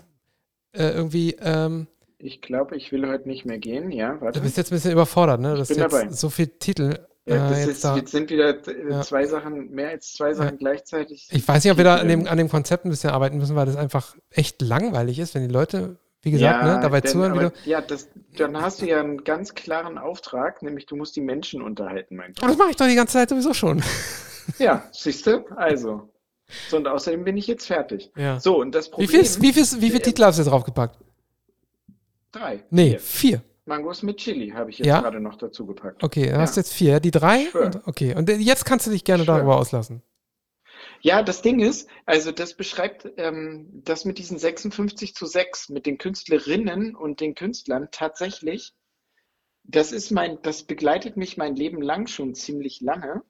[0.71, 1.87] äh, irgendwie, ähm,
[2.25, 3.91] Ich glaube, ich will heute nicht mehr gehen.
[3.91, 4.39] Ja, du warte.
[4.39, 5.55] bist jetzt ein bisschen überfordert, ne?
[5.57, 6.09] Das bin ist jetzt dabei.
[6.11, 6.97] so viel Titel.
[7.25, 8.01] Ja, äh, das jetzt ist, da.
[8.05, 9.01] sind wieder äh, Ja.
[9.01, 11.27] zwei Sachen, mehr als zwei Sachen gleichzeitig.
[11.31, 13.55] Ich weiß nicht, ob wir da an dem, an dem Konzept ein bisschen arbeiten müssen,
[13.57, 17.11] weil das einfach echt langweilig ist, wenn die Leute, wie gesagt, Ja, ne, dabei denn,
[17.11, 17.69] zuhören, wie aber, du.
[17.69, 18.07] ja, das,
[18.37, 22.33] dann hast du ja einen ganz klaren Auftrag, nämlich du musst die Menschen unterhalten, mein
[22.39, 23.83] Aber das mache ich doch die ganze Zeit sowieso schon.
[24.59, 25.45] Ja, siehst du?
[25.55, 26.09] Also.
[26.69, 28.11] So, und außerdem bin ich jetzt fertig.
[28.17, 28.39] Ja.
[28.41, 29.09] So, und das Wie Problem.
[29.25, 30.99] viel, wie viel, wie viel Titel hast du jetzt draufgepackt?
[32.33, 32.65] Drei.
[32.69, 32.99] Nee, Vier.
[32.99, 33.43] vier.
[33.65, 34.99] Mangos mit Chili habe ich jetzt Ja?
[34.99, 36.03] gerade noch dazu gepackt.
[36.03, 36.41] Okay, dann Ja.
[36.41, 36.99] hast du jetzt vier.
[36.99, 37.47] Die drei?
[37.53, 39.37] Und, okay, und jetzt kannst du dich gerne Schwör.
[39.37, 40.03] darüber auslassen.
[40.99, 45.85] Ja, das Ding ist, also das beschreibt ähm, das mit diesen 56 zu 6, mit
[45.85, 48.73] den Künstlerinnen und den Künstlern tatsächlich.
[49.63, 53.21] Das ist mein, das begleitet mich mein Leben lang schon ziemlich lange.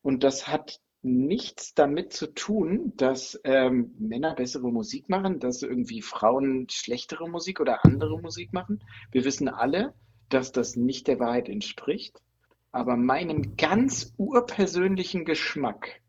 [0.00, 6.02] Und das hat nichts damit zu tun, dass ähm, Männer bessere Musik machen, dass irgendwie
[6.02, 8.82] Frauen schlechtere Musik oder andere Musik machen.
[9.12, 9.94] Wir wissen alle,
[10.28, 12.20] dass das nicht der Wahrheit entspricht.
[12.72, 16.00] Aber meinem ganz urpersönlichen Geschmack.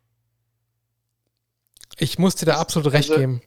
[1.98, 3.42] Ich muss dir da absolut recht Also, geben.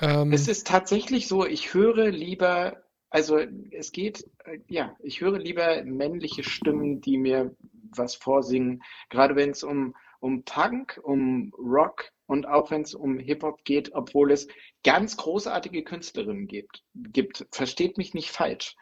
[0.00, 5.38] Ähm, es ist tatsächlich so, ich höre lieber, also es geht, äh, ja, ich höre
[5.38, 7.54] lieber männliche Stimmen, die mir
[7.96, 13.18] was vorsingen, gerade wenn es um, um Punk, um Rock und auch wenn es um
[13.18, 14.48] Hip-Hop geht, obwohl es
[14.82, 17.46] ganz großartige Künstlerinnen gibt, gibt.
[17.52, 18.74] Versteht mich nicht falsch.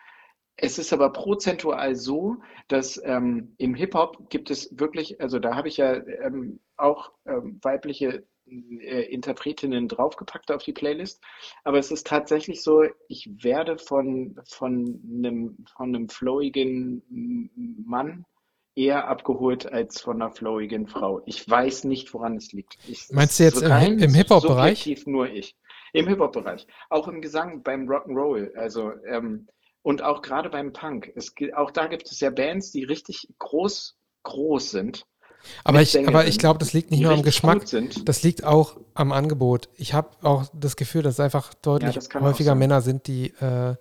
[0.56, 2.36] Es ist aber prozentual so,
[2.68, 7.58] dass ähm, im Hip-Hop gibt es wirklich, also da habe ich ja ähm, auch ähm,
[7.60, 11.24] weibliche äh, Interpretinnen draufgepackt auf die Playlist.
[11.64, 17.02] Aber es ist tatsächlich so, ich werde von, von einem, von einem flowigen
[17.84, 18.26] Mann
[18.74, 21.22] eher abgeholt als von einer flowigen Frau.
[21.26, 22.78] Ich weiß nicht, woran es liegt.
[22.88, 25.04] Ich, meinst du jetzt im, rein im Hip-Hop-Bereich?
[25.06, 25.56] nur ich.
[25.92, 26.66] Im Hip-Hop-Bereich.
[26.88, 28.54] Auch im Gesang, beim Rock'n'Roll.
[28.54, 29.48] Also, ähm,
[29.82, 31.12] und auch gerade beim Punk.
[31.14, 35.06] Es, auch da gibt es ja Bands, die richtig groß, groß sind.
[35.64, 37.64] Aber ich, aber ich glaube, das liegt nicht nur am Geschmack,
[38.04, 39.68] das liegt auch am Angebot.
[39.74, 42.54] Ich habe auch das Gefühl, dass es einfach deutlich auch häufiger.
[42.54, 43.74] Männer sind, die, äh,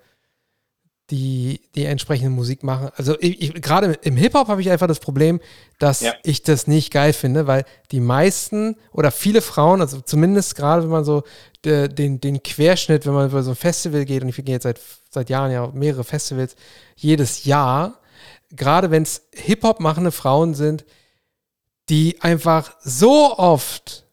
[1.12, 2.89] die die entsprechende Musik machen.
[2.95, 5.39] Also gerade im Hip-Hop habe ich einfach das Problem,
[5.78, 6.14] dass Ja.
[6.24, 10.89] ich das nicht geil finde, weil die meisten oder viele Frauen, also zumindest gerade wenn
[10.89, 11.24] man so
[11.66, 14.64] de, den, den Querschnitt, wenn man über so ein Festival geht, und ich gehe jetzt
[14.64, 16.55] seit, seit Jahren ja auf mehrere Festivals,
[16.95, 17.99] jedes Jahr,
[18.51, 20.86] gerade wenn es Hip-Hop machende Frauen sind,
[21.89, 24.05] die einfach so oft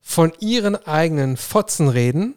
[0.00, 2.34] von ihren eigenen Fotzen reden,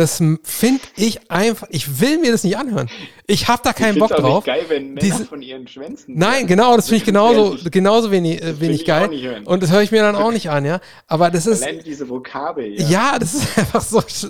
[0.00, 2.88] das finde ich einfach, ich will mir das nicht anhören.
[3.26, 4.46] Ich habe da keinen Bock auch drauf.
[4.46, 8.10] nicht geil, wenn Männer Diese- von ihren Schwänzen Nein, genau, das finde ich genauso, genauso
[8.10, 9.08] wenig, äh, wenig geil.
[9.08, 9.46] nicht.
[9.46, 10.80] Und das höre ich mir dann auch nicht an, ja.
[11.06, 12.88] Aber das ist, Allein diese Vokabel, ja.
[12.88, 14.24] ja, das ist einfach so, das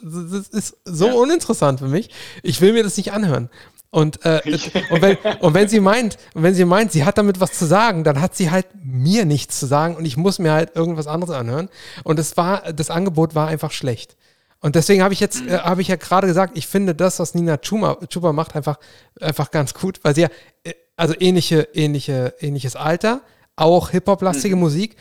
[0.51, 1.13] ist so Ja.
[1.15, 2.11] uninteressant für mich.
[2.43, 3.49] Ich will mir das nicht anhören.
[3.93, 4.41] Und, äh,
[4.91, 7.65] und, wenn, und wenn sie meint, und wenn sie meint, sie hat damit was zu
[7.67, 11.07] sagen, dann hat sie halt mir nichts zu sagen und ich muss mir halt irgendwas
[11.07, 11.69] anderes anhören.
[12.05, 14.17] Und es war, das Angebot war einfach schlecht.
[14.61, 17.35] Und deswegen habe ich jetzt, äh, habe ich ja gerade gesagt, ich finde das, was
[17.35, 18.79] Nina Chuba, Chuba macht, einfach,
[19.21, 20.29] einfach ganz gut, weil sie ja,
[20.65, 23.23] äh, also ähnliche, ähnliche, ähnliches Alter,
[23.57, 24.97] auch Hip-Hop-lastige Musik,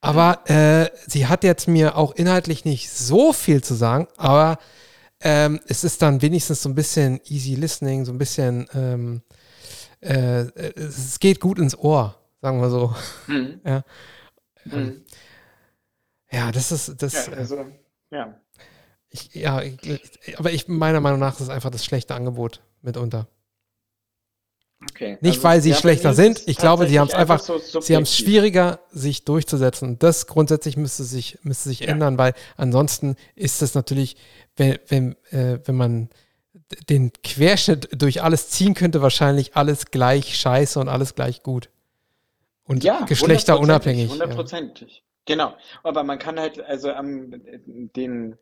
[0.00, 4.58] aber äh, sie hat jetzt mir auch inhaltlich nicht so viel zu sagen, aber
[5.20, 9.22] ähm, es ist dann wenigstens so ein bisschen easy listening, so ein bisschen, ähm,
[10.00, 10.44] äh,
[10.76, 12.94] es geht gut ins Ohr, sagen wir so.
[13.26, 13.60] Mhm.
[13.64, 13.82] Ja,
[14.64, 15.02] Mhm.
[16.30, 17.64] ja das ist, das, Ja, äh, also,
[18.10, 18.40] ja.
[19.10, 19.78] Ich, ja, ich,
[20.38, 23.28] aber ich, meiner Meinung nach ist es einfach das schlechte Angebot mitunter.
[24.90, 25.16] Okay.
[25.22, 26.42] Nicht, also, weil sie schlechter sind.
[26.46, 29.98] Ich glaube, sie haben es einfach, so sie haben es schwieriger, sich durchzusetzen.
[29.98, 31.88] Das grundsätzlich müsste sich, müsste sich Ja.
[31.88, 34.16] ändern, weil ansonsten ist es natürlich,
[34.56, 36.10] wenn, wenn, äh, wenn man
[36.90, 41.70] den Querschnitt durch alles ziehen könnte, wahrscheinlich alles gleich scheiße und alles gleich gut.
[42.64, 44.06] Und Ja, Geschlechter unabhängig.
[44.06, 44.12] Ja.
[44.12, 45.04] Hundertprozentig.
[45.24, 45.54] Genau.
[45.84, 47.90] Aber man kann halt, also am den,
[48.32, 48.36] de-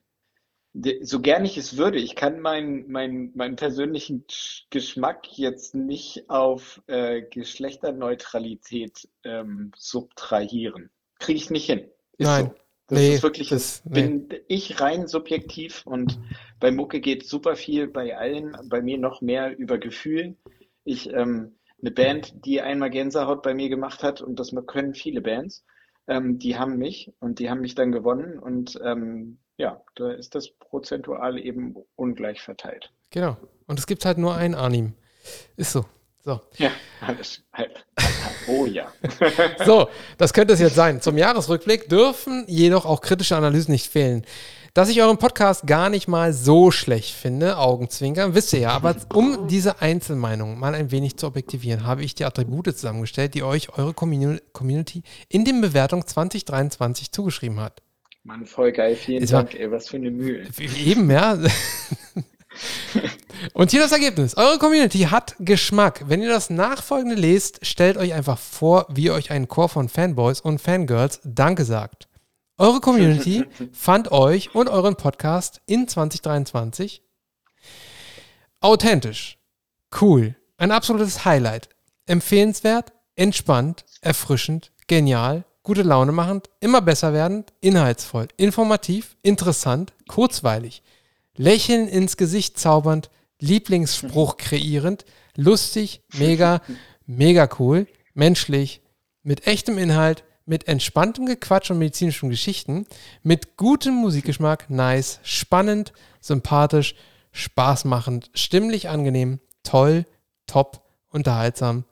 [1.02, 6.28] so gern ich es würde, ich kann meinen mein, meinen persönlichen Sch- Geschmack jetzt nicht
[6.28, 10.90] auf äh, Geschlechterneutralität ähm, subtrahieren.
[11.20, 11.88] Kriege ich nicht hin.
[12.18, 12.46] Ist Nein.
[12.46, 12.54] so.
[12.88, 16.18] Das Nee, ist wirklich, das- das bin ich rein subjektiv und
[16.60, 20.36] bei Mucke geht super viel bei allen, bei mir noch mehr über Gefühl.
[20.84, 25.20] Ich, ähm, eine Band, die einmal Gänsehaut bei mir gemacht hat, und das können viele
[25.22, 25.64] Bands,
[26.08, 30.34] ähm, die haben mich und die haben mich dann gewonnen und ähm, ja, da ist
[30.34, 32.90] das prozentual eben ungleich verteilt.
[33.10, 33.36] Genau.
[33.66, 34.94] Und es gibt halt nur einen Arnim.
[35.56, 35.84] Ist so.
[36.22, 36.40] So.
[36.56, 36.70] Ja,
[37.02, 37.84] alles halt.
[38.48, 38.90] Oh ja.
[39.66, 41.02] So, das könnte es jetzt sein.
[41.02, 44.24] Zum Jahresrückblick dürfen jedoch auch kritische Analysen nicht fehlen.
[44.72, 48.70] Dass ich euren Podcast gar nicht mal so schlecht finde, Augenzwinkern, wisst ihr ja.
[48.70, 53.44] Aber um diese Einzelmeinung mal ein wenig zu objektivieren, habe ich die Attribute zusammengestellt, die
[53.44, 57.82] euch eure Commu- Community in den Bewertungen 2023 zugeschrieben hat.
[58.24, 58.96] Mann, voll geil.
[58.96, 60.46] Vielen Es war- Dank, ey, was für eine Mühe.
[60.58, 61.38] Eben, ja.
[63.52, 64.36] Und hier das Ergebnis.
[64.36, 66.04] Eure Community hat Geschmack.
[66.08, 69.88] Wenn ihr das nachfolgende lest, stellt euch einfach vor, wie ihr euch einen Chor von
[69.88, 72.08] Fanboys und Fangirls Danke sagt.
[72.56, 77.02] Eure Community fand euch und euren Podcast in 2023
[78.60, 79.38] authentisch,
[80.00, 81.68] cool, ein absolutes Highlight,
[82.06, 90.82] empfehlenswert, entspannt, erfrischend, genial, gute Laune machend, immer besser werdend, inhaltsvoll, informativ, interessant, kurzweilig,
[91.36, 93.10] Lächeln ins Gesicht zaubernd,
[93.40, 95.04] Lieblingsspruch kreierend,
[95.36, 96.60] lustig, mega,
[97.06, 98.82] mega cool, menschlich,
[99.22, 102.86] mit echtem Inhalt, mit entspanntem Gequatsch und medizinischen Geschichten,
[103.22, 106.94] mit gutem Musikgeschmack, nice, spannend, sympathisch,
[107.32, 110.04] spaßmachend, stimmlich angenehm, toll,
[110.46, 111.84] top, unterhaltsam,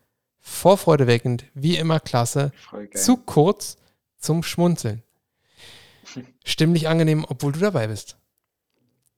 [0.42, 2.52] vorfreudeweckend, wie immer klasse,
[2.94, 3.78] zu kurz
[4.18, 5.02] zum Schmunzeln.
[6.44, 8.16] Stimmlich angenehm, obwohl du dabei bist.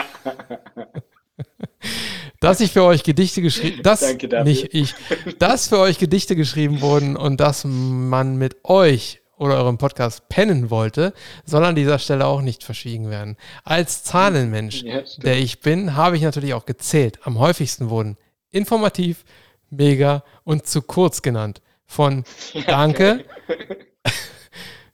[2.40, 4.02] dass ich für euch Gedichte geschrieben, dass
[4.44, 4.96] nicht ich,
[5.40, 10.70] dass für euch Gedichte geschrieben wurden und dass man mit euch oder eurem Podcast pennen
[10.70, 11.14] wollte,
[11.46, 13.38] soll an dieser Stelle auch nicht verschwiegen werden.
[13.64, 17.20] Als Zahlenmensch, ja, der ich bin, habe ich natürlich auch gezählt.
[17.24, 18.18] Am häufigsten wurden
[18.52, 19.24] informativ,
[19.72, 21.62] mega und zu kurz genannt.
[21.86, 22.24] Von
[22.68, 23.26] Danke,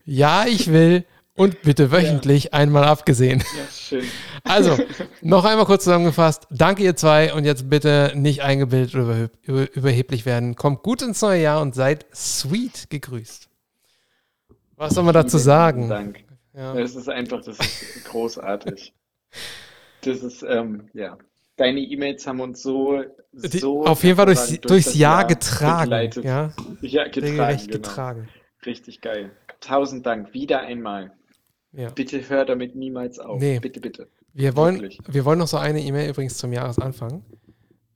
[0.05, 1.03] ja, ich will
[1.35, 2.53] und bitte wöchentlich ja.
[2.53, 3.43] einmal abgesehen.
[3.57, 4.05] Ja, schön.
[4.47, 4.77] Also,
[5.23, 6.45] noch einmal kurz zusammengefasst.
[6.51, 7.33] Danke, ihr zwei.
[7.33, 10.55] Und jetzt bitte nicht eingebildet oder überheblich werden.
[10.55, 13.49] Kommt gut ins neue Jahr und seid sweet gegrüßt.
[14.75, 15.89] Was soll man dazu sagen?
[15.89, 16.23] Dank.
[16.53, 16.75] Ja.
[16.75, 18.93] Das ist einfach, das ist großartig.
[20.01, 21.17] Das ist, ähm, ja.
[21.57, 23.01] Deine E-Mails haben uns so,
[23.35, 25.83] so auf jeden Fall durchs, durchs Jahr, Jahr getragen.
[25.83, 26.23] Begleitet.
[26.23, 27.71] Ja, ja getragen, genau.
[27.71, 28.29] getragen.
[28.65, 29.31] Richtig geil.
[29.59, 30.33] Tausend Dank.
[30.33, 31.11] Wieder einmal.
[31.71, 31.89] Ja.
[31.89, 33.41] Bitte hör damit niemals auf.
[33.41, 33.59] Nee.
[33.59, 34.07] Bitte, bitte.
[34.33, 37.23] Wir wollen, wir wollen noch so eine E-Mail übrigens zum Jahresanfang.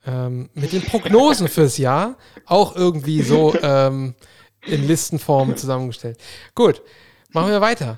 [0.05, 4.15] Ähm, mit den Prognosen fürs Jahr auch irgendwie so ähm,
[4.65, 6.17] in Listenform zusammengestellt.
[6.55, 6.81] Gut,
[7.31, 7.97] machen wir weiter.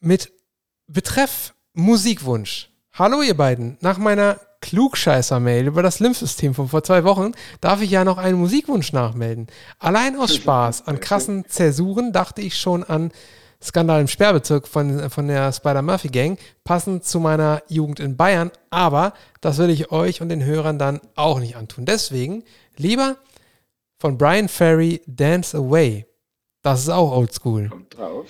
[0.00, 0.32] Mit
[0.86, 2.70] Betreff Musikwunsch.
[2.92, 3.76] Hallo ihr beiden.
[3.80, 8.38] Nach meiner Klugscheißer-Mail über das Lymphsystem von vor zwei Wochen darf ich ja noch einen
[8.38, 9.46] Musikwunsch nachmelden.
[9.78, 13.12] Allein aus Spaß an krassen Zäsuren dachte ich schon an
[13.62, 19.58] Skandal im Sperrbezirk von, von der Spider-Murphy-Gang, passend zu meiner Jugend in Bayern, aber das
[19.58, 21.84] will ich euch und den Hörern dann auch nicht antun.
[21.84, 22.44] Deswegen
[22.76, 23.16] lieber
[23.98, 26.06] von Brian Ferry Dance Away.
[26.62, 27.68] Das ist auch oldschool.
[27.68, 28.26] Kommt drauf.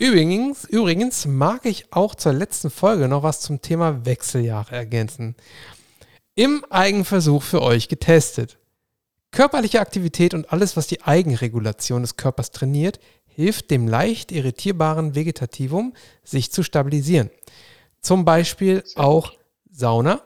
[0.00, 5.34] Übrigens, übrigens mag ich auch zur letzten Folge noch was zum Thema Wechseljahre ergänzen.
[6.36, 8.58] Im Eigenversuch für euch getestet.
[9.32, 15.94] Körperliche Aktivität und alles, was die Eigenregulation des Körpers trainiert, hilft dem leicht irritierbaren Vegetativum,
[16.22, 17.30] sich zu stabilisieren.
[18.00, 19.32] Zum Beispiel auch
[19.68, 20.22] Sauna,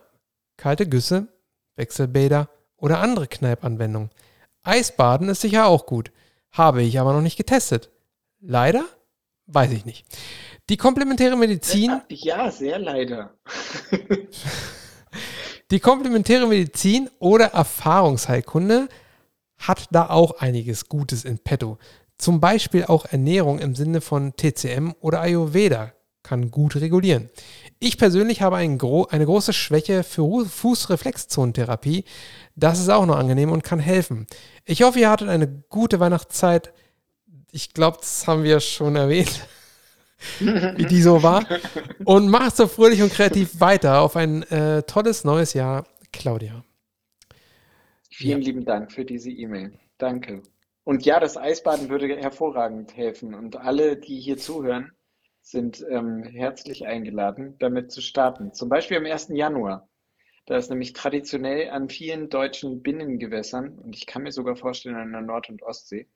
[0.58, 1.28] kalte Güsse,
[1.76, 4.10] Wechselbäder oder andere Kneipanwendungen.
[4.62, 6.12] Eisbaden ist sicher auch gut,
[6.50, 7.88] habe ich aber noch nicht getestet.
[8.38, 8.84] Leider?
[9.46, 10.06] Weiß ich nicht.
[10.68, 12.00] Die komplementäre Medizin.
[12.08, 13.34] Ja, sehr leider.
[15.70, 18.88] die komplementäre Medizin oder Erfahrungsheilkunde
[19.58, 21.78] hat da auch einiges Gutes in petto.
[22.18, 27.30] Zum Beispiel auch Ernährung im Sinne von TCM oder Ayurveda kann gut regulieren.
[27.80, 32.04] Ich persönlich habe ein gro eine große Schwäche für Fußreflexzonentherapie.
[32.54, 34.26] Das ist auch noch angenehm und kann helfen.
[34.64, 36.72] Ich hoffe, ihr hattet eine gute Weihnachtszeit.
[37.54, 39.46] Ich glaube, das haben wir schon erwähnt,
[40.40, 41.46] wie die so war.
[42.04, 46.64] Und macht so fröhlich und kreativ weiter auf ein äh, tolles neues Jahr, Claudia.
[48.10, 48.46] Vielen ja.
[48.46, 49.78] lieben Dank für diese E-Mail.
[49.98, 50.42] Danke.
[50.84, 53.34] Und ja, das Eisbaden würde hervorragend helfen.
[53.34, 54.92] Und alle, die hier zuhören,
[55.42, 58.54] sind ähm, herzlich eingeladen, damit zu starten.
[58.54, 59.28] Zum Beispiel am 1.
[59.28, 59.90] Januar.
[60.46, 65.12] Da ist nämlich traditionell an vielen deutschen Binnengewässern, und ich kann mir sogar vorstellen an
[65.12, 66.08] der Nord- und Ostsee,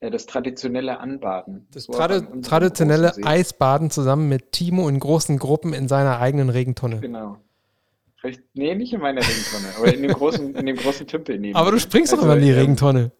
[0.00, 1.66] das traditionelle Anbaden.
[1.72, 7.00] Das so tradi traditionelle Eisbaden zusammen mit Timo in großen Gruppen in seiner eigenen Regentonne.
[7.00, 7.38] Genau.
[8.54, 11.56] Nee, nicht in meiner Regentonne, aber in dem großen, in dem großen Tümpel neben.
[11.56, 13.12] Aber du springst also, doch immer in die ähm, Regentonne.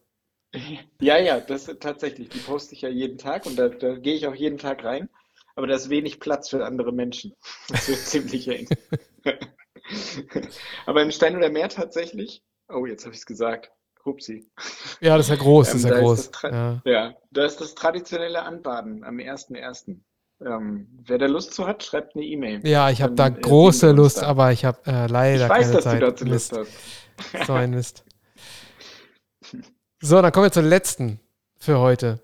[1.01, 2.31] Ja, ja, das tatsächlich.
[2.31, 5.11] Die poste ich ja jeden Tag und da, da gehe ich auch jeden Tag rein.
[5.55, 7.35] Aber da ist wenig Platz für andere Menschen.
[7.68, 8.68] Das wird ziemlich eng.
[10.87, 12.43] Aber im Stein oder Meer tatsächlich.
[12.68, 13.70] Oh, jetzt habe ich es gesagt.
[14.09, 14.51] Hupsi.
[15.01, 16.19] Ja, das ist ja groß, das ist ja ähm, groß.
[16.19, 16.83] Ist ja.
[16.85, 19.97] ja, da ist das traditionelle Anbaden am 1.1.
[20.41, 22.67] Ähm, wer da Lust zu hat, schreibt eine E-Mail.
[22.67, 24.27] Ja, ich habe da große Lust, da.
[24.27, 26.03] aber ich habe äh, leider ich weiß, keine dass Zeit.
[26.03, 27.47] Du dazu Lust hast.
[27.47, 28.05] So ein Mist.
[30.01, 31.21] So, dann kommen wir zur letzten
[31.57, 32.21] für heute.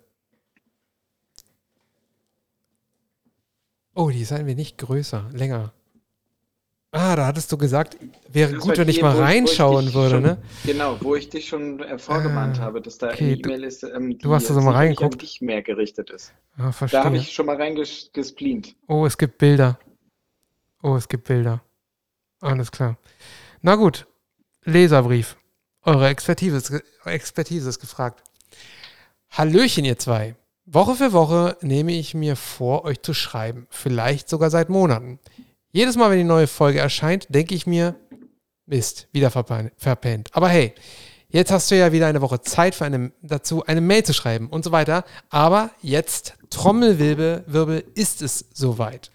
[3.97, 5.73] Oh, die ist ein wenig größer, länger.
[6.97, 7.97] Ah, da hattest du gesagt,
[8.29, 10.39] wäre gut, wenn ich mal reinschauen ich würde, schon, ne?
[10.65, 13.83] Genau, wo ich dich schon äh, vorgemahnt ah, habe, dass da okay, eine E-Mail ist,
[13.83, 15.15] ähm, die du hast da so mal reingeguckt.
[15.15, 16.33] an dich mehr gerichtet ist.
[16.57, 17.01] Ah, verstehe.
[17.01, 18.77] Da habe ich schon mal reingesplient.
[18.87, 19.77] Oh, es gibt Bilder.
[20.85, 21.63] Oh, es gibt Bilder.
[22.41, 22.97] Alles klar.
[23.61, 24.07] Na gut,
[24.63, 25.37] Leserbrief.
[25.83, 28.23] Eure Expertise ist, Expertise ist gefragt.
[29.31, 30.37] Hallöchen, ihr zwei.
[30.65, 33.67] Woche für Woche nehme ich mir vor, euch zu schreiben.
[33.69, 35.19] Vielleicht sogar seit Monaten.
[35.75, 37.97] Jedes Mal, wenn die neue Folge erscheint, denke ich mir,
[38.65, 40.29] Mist, wieder verpennt.
[40.33, 40.73] Aber hey,
[41.29, 44.49] Jetzt hast du ja wieder eine Woche Zeit für eine, dazu, eine Mail zu schreiben
[44.49, 45.05] und so weiter.
[45.31, 49.11] Aber jetzt, Trommelwirbel, Wirbel, ist es soweit.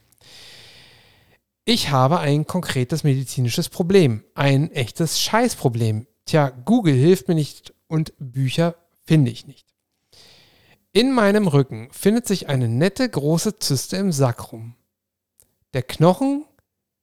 [1.64, 4.26] Ich habe ein konkretes medizinisches Problem.
[4.36, 6.08] Ein echtes Scheißproblem.
[6.26, 9.66] Tja, Google hilft mir nicht und Bücher finde ich nicht.
[10.92, 14.76] In meinem Rücken findet sich eine nette große Zyste im Sakrum.
[15.74, 16.44] Der Knochen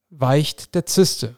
[0.09, 1.37] weicht der Zyste.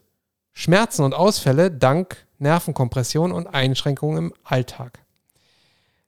[0.53, 4.99] Schmerzen und Ausfälle dank Nervenkompression und Einschränkungen im Alltag.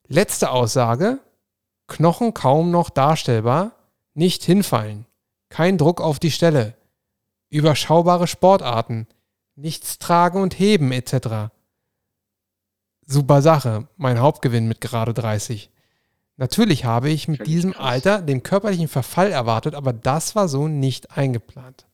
[0.07, 1.20] Letzte Aussage.
[1.88, 3.74] Knochen kaum noch darstellbar,
[4.14, 5.05] nicht hinfallen,
[5.49, 6.76] kein Druck auf die Stelle,
[7.49, 9.07] überschaubare Sportarten,
[9.55, 11.51] nichts tragen und heben etc.
[13.05, 15.70] Super Sache, mein Hauptgewinn mit gerade 30.
[16.38, 21.18] Natürlich habe ich mit diesem Alter den körperlichen Verfall erwartet, aber das war so nicht
[21.18, 21.86] eingeplant.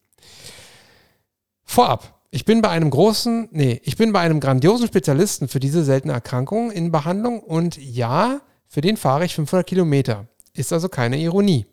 [1.68, 5.84] Vorab, ich bin bei einem großen, nee, ich bin bei einem grandiosen Spezialisten für diese
[5.84, 10.28] seltene Erkrankung in Behandlung und ja, für den fahre ich 500 Kilometer.
[10.54, 11.66] Ist also keine Ironie.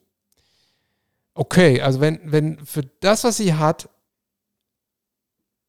[1.32, 3.88] Okay, also wenn, wenn für das, was sie hat,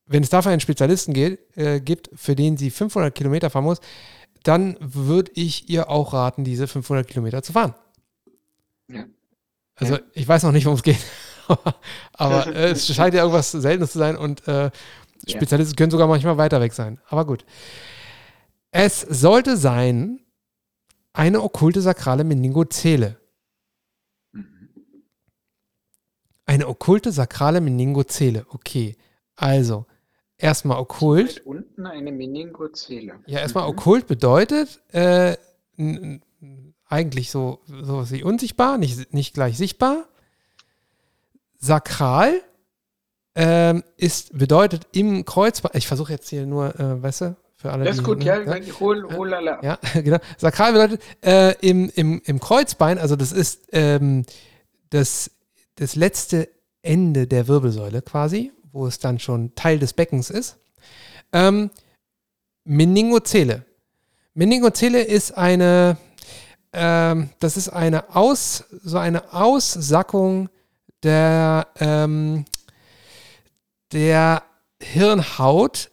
[0.08, 3.80] wenn es dafür einen Spezialisten geht, äh, gibt, für den sie 500 Kilometer fahren muss,
[4.44, 7.74] dann würde ich ihr auch raten, diese 500 Kilometer zu fahren.
[8.88, 9.06] Ja.
[9.76, 11.00] Also ich weiß noch nicht, worum es geht,
[12.14, 14.72] aber äh, es scheint ja irgendwas Seltenes zu sein und äh,
[15.28, 15.78] Spezialisten ja.
[15.78, 17.00] können sogar manchmal weiter weg sein.
[17.08, 17.46] Aber gut.
[18.72, 20.20] Es sollte sein
[21.14, 23.18] eine okkulte sakrale Meningozele.
[24.34, 24.70] Mhm.
[26.46, 28.46] Eine okkulte sakrale Meningozele.
[28.50, 28.98] Okay.
[29.36, 29.86] Also,
[30.38, 31.42] erstmal okkult.
[31.46, 33.20] unten eine Meningozele.
[33.26, 33.70] Ja, erstmal mhm.
[33.70, 35.38] okkult bedeutet äh,
[36.88, 40.08] eigentlich so sowas wie unsichtbar, nicht, nicht gleich sichtbar.
[41.66, 42.42] Sakral
[43.36, 47.84] ähm, ist, bedeutet im Kreuzbein, ich versuche jetzt hier nur, äh, weißt du, für alle.
[47.84, 49.62] Das ist gut, ja, ja, hol, hol, lala.
[49.64, 50.18] Ja, genau.
[50.38, 54.26] Sakral bedeutet äh, im, im, im Kreuzbein, also das ist ähm,
[54.92, 55.32] das,
[55.76, 56.50] das letzte
[56.82, 60.58] Ende der Wirbelsäule quasi, wo es dann schon Teil des Beckens ist.
[61.34, 61.72] Ähm,
[62.64, 63.66] Meningozele.
[64.34, 65.98] Meningozele ist eine,
[66.74, 70.50] ähm, das ist eine Aus, so eine Aussackung
[71.06, 72.46] der, ähm,
[73.94, 74.44] der
[74.82, 75.92] Hirnhaut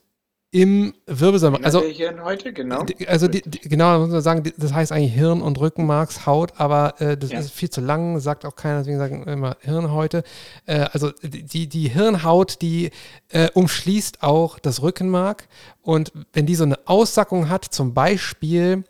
[0.54, 1.64] im Wirbelsäule.
[1.64, 2.84] Also Hirn heute, genau.
[3.06, 7.16] Also die, die, genau, muss man sagen, das heißt eigentlich Hirn- und Rückenmarkshaut, aber äh,
[7.16, 7.38] das ja.
[7.38, 10.24] ist viel zu lang, sagt auch keiner, deswegen sagen wir immer Hirnhäute.
[10.66, 12.90] Äh, also die, die Hirnhaut, die
[13.30, 15.48] äh, umschließt auch das Rückenmark
[15.80, 18.84] und wenn die so eine Aussackung hat, zum Beispiel,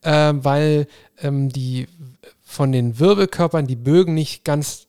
[0.00, 0.86] äh, weil
[1.20, 1.86] ähm, die
[2.40, 4.83] von den Wirbelkörpern die Bögen nicht ganz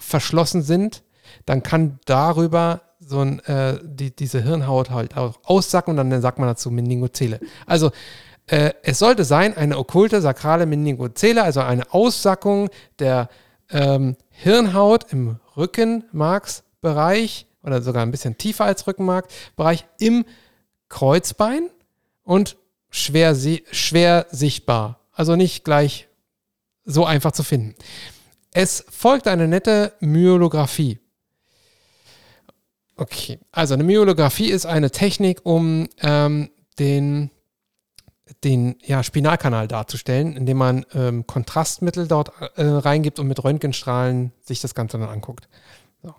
[0.00, 1.02] verschlossen sind,
[1.44, 6.38] dann kann darüber so ein, äh, die, diese Hirnhaut halt auch aussacken und dann sagt
[6.38, 7.40] man dazu Meningozele.
[7.66, 7.90] Also
[8.46, 13.28] äh, es sollte sein eine okkulte sakrale Meningozele, also eine Aussackung der
[13.70, 20.24] ähm, Hirnhaut im Rückenmarksbereich oder sogar ein bisschen tiefer als Rückenmarkbereich im
[20.88, 21.68] Kreuzbein
[22.22, 22.56] und
[22.90, 23.36] schwer,
[23.72, 25.00] schwer sichtbar.
[25.12, 26.08] Also nicht gleich
[26.84, 27.74] so einfach zu finden.
[28.58, 30.98] Es folgt eine nette Myolographie.
[32.96, 36.48] Okay, also eine Myolographie ist eine Technik, um ähm,
[36.78, 37.30] den,
[38.44, 44.62] den ja, Spinalkanal darzustellen, indem man ähm, Kontrastmittel dort äh, reingibt und mit Röntgenstrahlen sich
[44.62, 45.50] das Ganze dann anguckt.
[46.02, 46.14] So.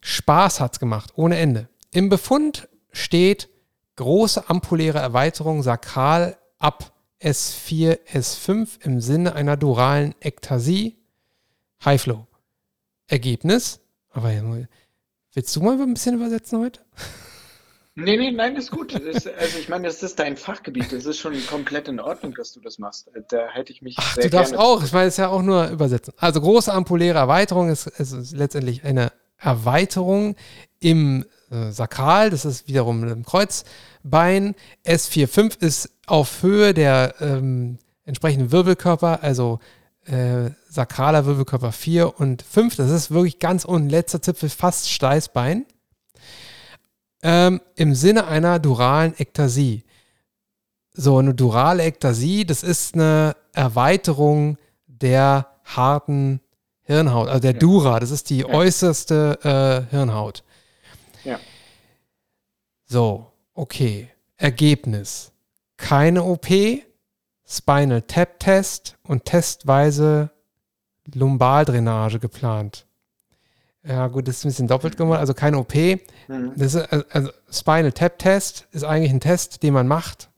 [0.00, 1.68] Spaß hat's gemacht, ohne Ende.
[1.90, 3.48] Im Befund steht
[3.96, 11.00] große ampuläre Erweiterung sakral ab S4, S5 im Sinne einer duralen Ektasie,
[11.84, 12.26] High Flow.
[13.06, 14.32] Ergebnis, aber
[15.34, 16.80] Willst du mal ein bisschen übersetzen heute?
[17.96, 18.92] Nee, nee, nein, ist gut.
[18.92, 20.92] Ist, also ich meine, das ist dein Fachgebiet.
[20.92, 23.08] Das ist schon komplett in Ordnung, dass du das machst.
[23.28, 24.82] Da hätte ich mich Ach, sehr du darfst auch.
[24.82, 26.12] Ich meine, es ist ja auch nur übersetzen.
[26.16, 30.34] Also große ampuläre Erweiterung ist, ist letztendlich eine Erweiterung
[30.80, 32.30] im äh, Sakral.
[32.30, 34.56] Das ist wiederum im Kreuzbein.
[34.84, 39.60] S45 ist auf Höhe der ähm, entsprechenden Wirbelkörper, also
[40.06, 42.76] äh, sakraler Wirbelkörper 4 und 5.
[42.76, 45.66] Das ist wirklich ganz unten, letzter Zipfel, fast Steißbein.
[47.22, 49.84] Ähm, Im Sinne einer duralen Ektasie.
[50.92, 56.40] So, eine durale Ektasie, das ist eine Erweiterung der harten
[56.82, 57.58] Hirnhaut, also der ja.
[57.58, 58.46] Dura, das ist die ja.
[58.46, 60.44] äußerste äh, Hirnhaut.
[61.24, 61.40] Ja.
[62.84, 64.10] So, okay.
[64.36, 65.32] Ergebnis.
[65.76, 66.46] Keine OP,
[67.54, 70.30] Spinal Tap Test und testweise
[71.12, 72.86] Lumbaldrainage geplant.
[73.86, 75.74] Ja, gut, das ist ein bisschen doppelt gemacht, also keine OP.
[75.74, 76.52] Mhm.
[76.56, 80.30] Das ist, also Spinal Tap Test ist eigentlich ein Test, den man macht,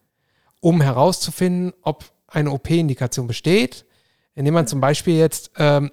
[0.60, 3.86] um herauszufinden, ob eine OP-Indikation besteht,
[4.34, 5.92] indem man zum Beispiel jetzt ähm,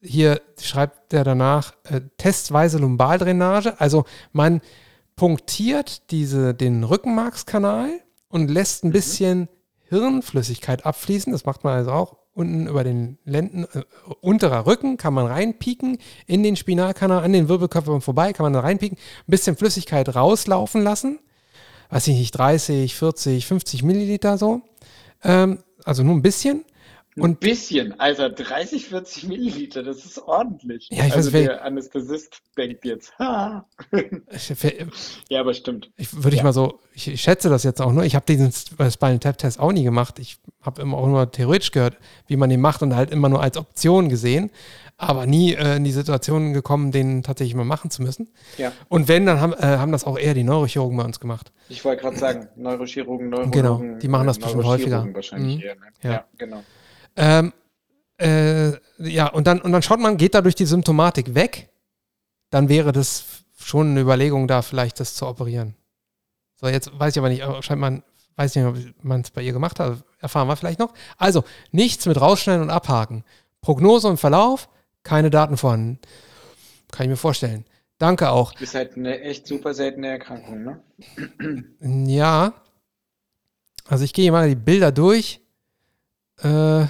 [0.00, 4.60] hier schreibt er danach äh, testweise Lumbaldrainage, also man
[5.14, 8.92] punktiert diese, den Rückenmarkskanal und lässt ein mhm.
[8.92, 9.48] bisschen
[9.92, 11.32] Hirnflüssigkeit abfließen.
[11.32, 13.82] Das macht man also auch unten über den Lenden, äh,
[14.20, 18.60] unterer Rücken kann man reinpieken in den Spinalkanal, an den Wirbelkörpern vorbei, kann man da
[18.60, 21.18] reinpieken, ein bisschen Flüssigkeit rauslaufen lassen.
[21.90, 24.62] Weiß ich nicht, 30, 40, 50 Milliliter so.
[25.22, 26.64] Ähm, also nur ein bisschen.
[27.16, 30.88] Und ein bisschen, also 30, 40 Milliliter, das ist ordentlich.
[30.90, 33.66] Ja, ich also weiß, der Anästhesist denkt jetzt, ha.
[35.28, 35.90] ja, aber stimmt.
[35.96, 36.44] Ich würde ich ja.
[36.44, 38.04] mal so, ich, ich, schätze das jetzt auch nur.
[38.04, 40.18] Ich habe diesen Spinal Tap Test auch nie gemacht.
[40.20, 41.98] Ich habe immer auch nur theoretisch gehört,
[42.28, 44.50] wie man den macht und halt immer nur als Option gesehen,
[44.96, 48.32] aber nie äh, in die Situation gekommen, den tatsächlich mal machen zu müssen.
[48.56, 48.72] Ja.
[48.88, 51.52] Und wenn, dann haben, äh, haben das auch eher die Neurochirurgen bei uns gemacht.
[51.68, 53.50] Ich wollte gerade sagen, Neurochirurgen, Neurologen.
[53.52, 55.06] Genau, die machen das äh, bestimmt häufiger.
[55.12, 55.62] Wahrscheinlich mhm.
[55.62, 55.86] eher, ne?
[56.02, 56.10] ja.
[56.10, 56.62] ja, genau.
[57.16, 57.52] Ähm,
[58.18, 61.70] äh, ja, und dann, und dann schaut man, geht dadurch die Symptomatik weg,
[62.50, 63.24] dann wäre das
[63.58, 65.74] schon eine Überlegung da, vielleicht das zu operieren.
[66.54, 68.02] So, jetzt weiß ich aber nicht, scheint man,
[68.36, 70.94] weiß nicht, ob man es bei ihr gemacht hat, erfahren wir vielleicht noch.
[71.16, 73.24] Also, nichts mit rausschneiden und abhaken.
[73.60, 74.68] Prognose und Verlauf,
[75.02, 75.98] keine Daten vorhanden.
[76.90, 77.64] Kann ich mir vorstellen.
[77.98, 78.52] Danke auch.
[78.52, 80.82] Das ist halt eine echt super seltene Erkrankung, ne?
[82.08, 82.54] Ja.
[83.86, 85.40] Also ich gehe mal die Bilder durch.
[86.42, 86.86] Äh,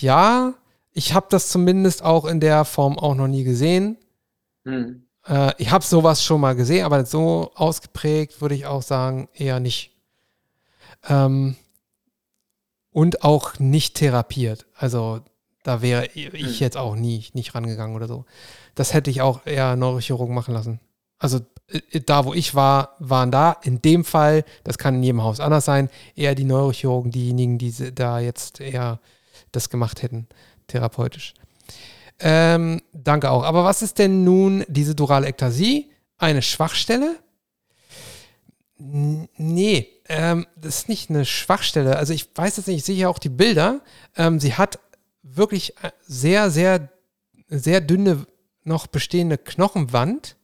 [0.00, 0.54] ja,
[0.92, 3.98] ich habe das zumindest auch in der Form auch noch nie gesehen.
[4.64, 5.04] Hm.
[5.26, 9.60] Äh, ich habe sowas schon mal gesehen, aber so ausgeprägt würde ich auch sagen, eher
[9.60, 9.90] nicht.
[11.08, 11.56] Ähm,
[12.90, 14.66] und auch nicht therapiert.
[14.74, 15.20] Also
[15.62, 16.54] da wäre ich hm.
[16.58, 18.26] jetzt auch nie nicht rangegangen oder so.
[18.74, 20.80] Das hätte ich auch eher Neurochirurgen machen lassen.
[21.18, 25.22] Also äh, da, wo ich war, waren da in dem Fall, das kann in jedem
[25.22, 29.00] Haus anders sein, eher die Neurochirurgen, diejenigen, die da jetzt eher
[29.52, 30.26] das gemacht hätten,
[30.66, 31.34] therapeutisch.
[32.18, 33.42] Ähm, danke auch.
[33.42, 35.90] Aber was ist denn nun diese durale Ektasie?
[36.18, 37.16] Eine Schwachstelle?
[38.78, 41.96] N nee, ähm, das ist nicht eine Schwachstelle.
[41.96, 43.80] Also ich weiß jetzt nicht, ich sehe ja auch die Bilder.
[44.16, 44.78] Ähm, sie hat
[45.22, 46.90] wirklich äh, sehr, sehr,
[47.48, 48.26] sehr dünne
[48.64, 50.36] noch bestehende Knochenwand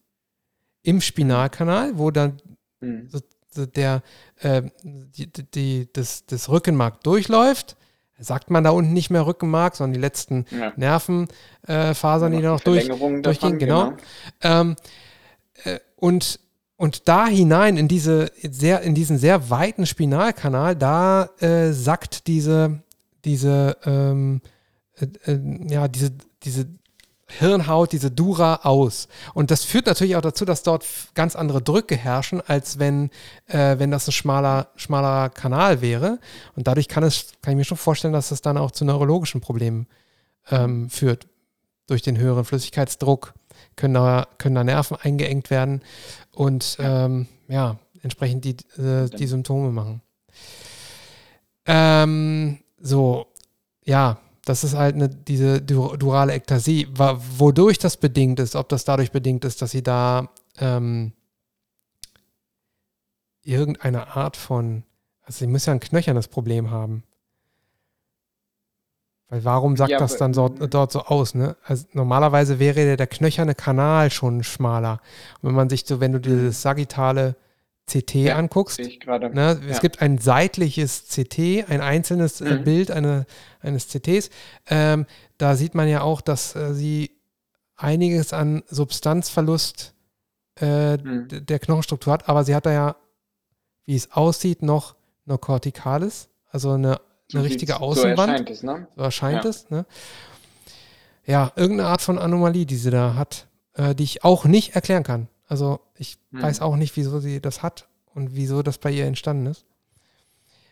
[0.83, 2.41] im Spinalkanal, wo dann
[2.81, 3.09] mhm.
[3.09, 4.03] so, so der,
[4.41, 7.77] äh, die, die, das, das Rückenmark durchläuft
[8.19, 10.73] sagt man da unten nicht mehr Rückenmark, sondern die letzten ja.
[10.77, 13.59] Nervenfasern, äh, die da noch durch, durchgehen.
[13.59, 13.91] Genau.
[13.91, 13.97] genau.
[14.43, 14.77] Ähm,
[15.65, 16.41] äh, und,
[16.77, 22.83] und da hinein in, diese sehr, in diesen sehr weiten Spinalkanal, da äh, sackt diese,
[23.25, 24.41] diese, ähm,
[24.97, 26.13] äh, äh, ja, diese,
[26.43, 26.67] diese
[27.29, 29.09] Hirnhaut, diese Dura aus.
[29.35, 33.11] Und das führt natürlich auch dazu, dass dort ganz andere Drücke herrschen, als wenn,
[33.47, 36.19] äh, wenn das ein schmaler, schmaler Kanal wäre.
[36.57, 39.41] Und dadurch kann es, kann ich mir schon vorstellen, dass es dann auch zu neurologischen
[39.41, 39.87] Problemen
[40.51, 41.27] ähm, führt.
[41.87, 43.35] Durch den höheren Flüssigkeitsdruck
[43.77, 45.83] können da, können da Nerven eingeengt werden
[46.33, 50.03] und ähm, ja, entsprechend die, äh, die Symptome machen.
[51.67, 53.27] Ähm, so,
[53.85, 54.19] ja,
[54.49, 56.89] das ist halt eine, diese durale Ektasie.
[56.95, 61.13] Wodurch das bedingt ist, ob das dadurch bedingt ist, dass sie da ähm,
[63.43, 64.85] irgendeine Art von,
[65.23, 67.03] also sie muss ja ein knöchernes Problem haben.
[69.29, 71.57] Weil warum sagt ja, das dann so, dort so aus, ne?
[71.63, 75.01] Also normalerweise wäre der, der knöcherne Kanal schon schmaler.
[75.43, 77.37] Und wenn man sich so, wenn du dieses sagittale
[77.89, 78.79] CT ja, anguckst.
[78.79, 82.65] Ne, es gibt ein seitliches CT, ein einzelnes äh, mhm.
[82.65, 83.27] Bild eine,
[83.61, 84.31] eines CTs.
[84.69, 85.07] Ähm,
[85.39, 87.11] da sieht man ja auch, dass äh, sie
[87.77, 89.95] einiges an Substanzverlust
[90.61, 91.29] äh, mhm.
[91.29, 92.97] der Knochenstruktur hat, aber sie hat da ja,
[93.87, 97.01] wie es aussieht, noch eine Corticalis, also eine,
[97.33, 98.17] eine richtige Außenwand.
[98.19, 98.89] So erscheint es, ne?
[98.97, 99.51] So erscheint ja.
[99.51, 99.87] es, ne?
[101.27, 105.03] Ja, irgendeine Art von Anomalie, die sie da hat, äh, die ich auch nicht erklären
[105.03, 105.29] kann.
[105.49, 106.43] Also ich hm.
[106.43, 109.65] weiß auch nicht, wieso sie das hat und wieso das bei ihr entstanden ist.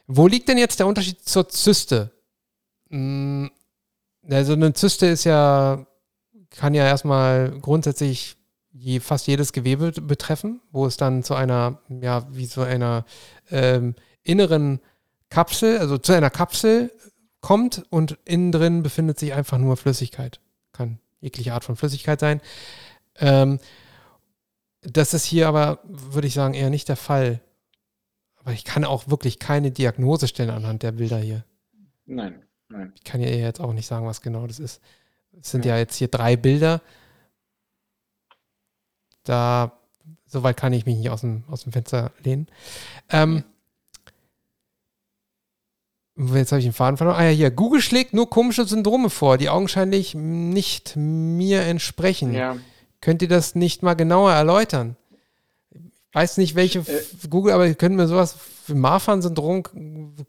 [0.06, 2.12] Wo liegt denn jetzt der Unterschied zur Zyste?
[2.90, 3.50] Hm,
[4.30, 5.86] also eine Zyste ist ja,
[6.50, 8.36] kann ja erstmal grundsätzlich
[8.72, 13.04] je, fast jedes Gewebe betreffen, wo es dann zu einer, ja, wie so einer
[13.50, 14.80] ähm, inneren
[15.30, 16.92] Kapsel, also zu einer Kapsel
[17.40, 20.40] kommt und innen drin befindet sich einfach nur Flüssigkeit.
[20.72, 22.40] Kann jegliche Art von Flüssigkeit sein.
[23.18, 23.58] Ähm,
[24.86, 27.40] das ist hier aber, würde ich sagen, eher nicht der Fall.
[28.36, 31.44] Aber ich kann auch wirklich keine Diagnose stellen anhand der Bilder hier.
[32.04, 32.92] Nein, nein.
[32.94, 34.80] Ich kann ja jetzt auch nicht sagen, was genau das ist.
[35.38, 36.80] Es sind ja, ja jetzt hier drei Bilder.
[39.24, 39.72] Da,
[40.26, 42.46] soweit kann ich mich nicht aus dem, aus dem Fenster lehnen.
[43.10, 43.44] Ähm,
[46.16, 47.18] Jetzt habe ich den Faden verloren.
[47.18, 47.50] Ah ja, hier.
[47.50, 52.32] Google schlägt nur komische Syndrome vor, die augenscheinlich nicht mir entsprechen.
[52.32, 52.56] Ja.
[53.00, 54.96] Könnt ihr das nicht mal genauer erläutern?
[55.70, 57.02] Ich weiß nicht, welche Äh.
[57.28, 58.34] Google, aber können mir sowas
[58.64, 59.62] für Marfan-Syndrom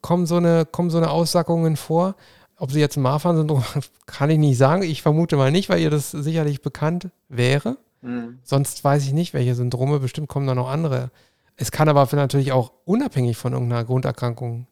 [0.01, 2.15] kommen so eine, kommen so eine Aussagungen vor?
[2.57, 3.63] Ob sie jetzt Marfan-Syndrom
[4.05, 4.83] kann ich nicht sagen.
[4.83, 7.77] Ich vermute mal nicht, weil ihr das sicherlich bekannt wäre.
[8.01, 8.39] Hm.
[8.43, 9.99] Sonst weiß ich nicht, welche Syndrome.
[9.99, 11.11] Bestimmt kommen da noch andere.
[11.55, 14.67] Es kann aber für natürlich auch unabhängig von irgendeiner Grunderkrankung.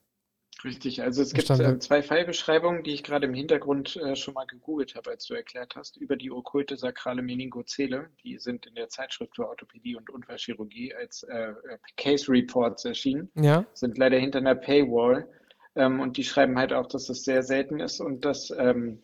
[0.66, 4.48] Richtig, also es gibt äh, zwei Fallbeschreibungen, die ich gerade im Hintergrund äh, schon mal
[4.48, 8.10] gegoogelt habe, als du erklärt hast, über die okkulte sakrale Meningozele.
[8.24, 13.30] Die sind in der Zeitschrift für Orthopädie und Unfallchirurgie als äh, äh, Case Reports erschienen,
[13.36, 15.30] Ja, sind leider hinter einer Paywall.
[15.76, 19.04] Ähm, und die schreiben halt auch, dass das sehr selten ist und dass ähm,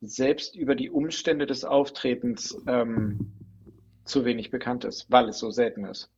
[0.00, 3.32] selbst über die Umstände des Auftretens ähm,
[4.04, 6.08] zu wenig bekannt ist, weil es so selten ist.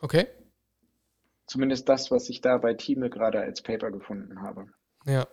[0.00, 0.28] okay.
[1.50, 4.66] Zumindest das, was ich da bei Thieme gerade als Paper gefunden habe.
[5.04, 5.26] Ja.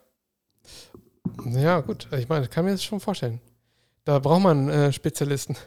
[1.46, 2.08] Ja, gut.
[2.12, 3.40] Ich meine, kann mir das schon vorstellen.
[4.04, 5.56] Da braucht man äh, Spezialisten.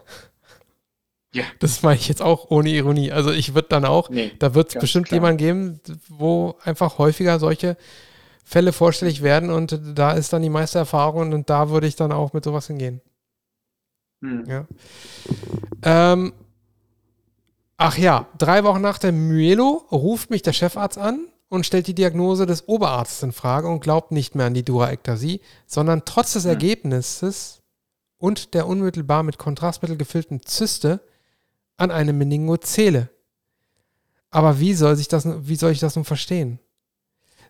[1.32, 1.44] Ja.
[1.61, 3.12] Das meine ich jetzt auch ohne Ironie.
[3.12, 5.18] Also ich würde dann auch, Nee, da wird es bestimmt klar.
[5.18, 7.76] jemanden geben, wo einfach häufiger solche
[8.44, 12.11] Fälle vorstellig werden und da ist dann die meiste Erfahrung und da würde ich dann
[12.11, 13.01] auch mit sowas hingehen.
[14.22, 14.44] Hm.
[14.44, 14.66] Ja.
[15.84, 16.32] Ähm,
[17.81, 21.95] ach ja, drei Wochen nach der Myelo ruft mich der Chefarzt an und stellt die
[21.95, 26.45] Diagnose des Oberarztes in Frage und glaubt nicht mehr an die Duraektasie, sondern trotz des
[26.45, 26.51] Hm.
[26.51, 27.62] Ergebnisses
[28.18, 31.01] und der unmittelbar mit Kontrastmittel gefüllten Zyste
[31.78, 33.09] an eine Meningozele.
[34.28, 36.61] Aber wie soll, sich das, wie soll ich das nun verstehen?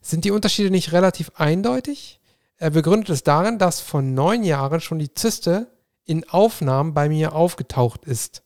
[0.00, 2.20] Sind die Unterschiede nicht relativ eindeutig?
[2.56, 5.66] Er begründet es darin, dass vor neun Jahren schon die Zyste
[6.04, 8.44] in Aufnahmen bei mir aufgetaucht ist.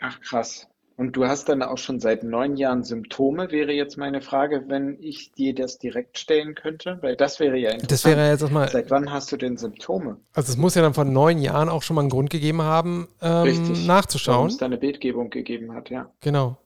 [0.00, 0.66] Ach krass.
[0.96, 4.98] Und du hast dann auch schon seit neun Jahren Symptome, wäre jetzt meine Frage, wenn
[5.00, 8.16] ich dir das direkt stellen könnte, weil das wäre ja Das interessant.
[8.16, 10.18] wäre jetzt erstmal, Seit wann hast du denn Symptome?
[10.34, 13.08] also es muss ja dann vor neun Jahren auch schon mal einen Grund gegeben haben,
[13.22, 13.68] ähm, Richtig.
[13.70, 14.46] Warum nachzuschauen.
[14.48, 16.10] es da eine Bildgebung gegeben hat, ja.
[16.20, 16.58] Genau.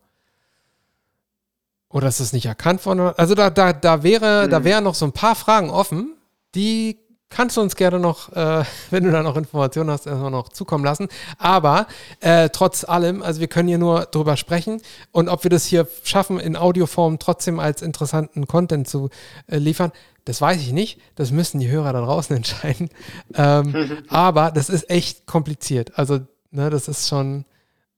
[1.91, 3.12] Oder ist es nicht erkannt worden?
[3.16, 4.64] Also da, da, da wäre, da Mhm.
[4.64, 6.16] wären noch so ein paar Fragen offen,
[6.57, 6.99] die
[7.35, 10.85] kannst du uns gerne noch, äh, wenn du da noch Informationen hast, erstmal noch zukommen
[10.85, 11.09] lassen.
[11.39, 11.87] Aber
[12.20, 14.80] äh, trotz allem, also wir können hier nur drüber sprechen
[15.11, 19.11] und ob wir das hier schaffen, in Audioform trotzdem als interessanten Content zu
[19.49, 19.91] äh, liefern,
[20.24, 21.01] das weiß ich nicht.
[21.16, 22.89] Das müssen die Hörer da draußen entscheiden.
[23.35, 23.74] Ähm,
[24.09, 25.99] aber das ist echt kompliziert.
[25.99, 26.20] Also,
[26.51, 27.45] ne, das ist schon,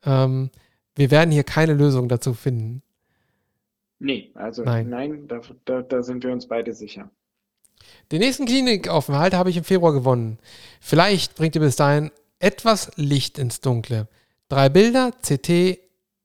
[0.05, 0.51] ähm,
[0.95, 2.83] wir werden hier keine Lösung dazu finden.
[3.99, 4.91] Nee, also Nein.
[4.91, 7.11] nein, da, da, da sind wir uns beide sicher.
[8.13, 10.39] Den nächsten Klinikaufenthalt habe ich im Februar gewonnen.
[10.81, 14.09] Vielleicht bringt ihr bis dahin etwas Licht ins Dunkle.
[14.49, 15.79] Drei Bilder, CT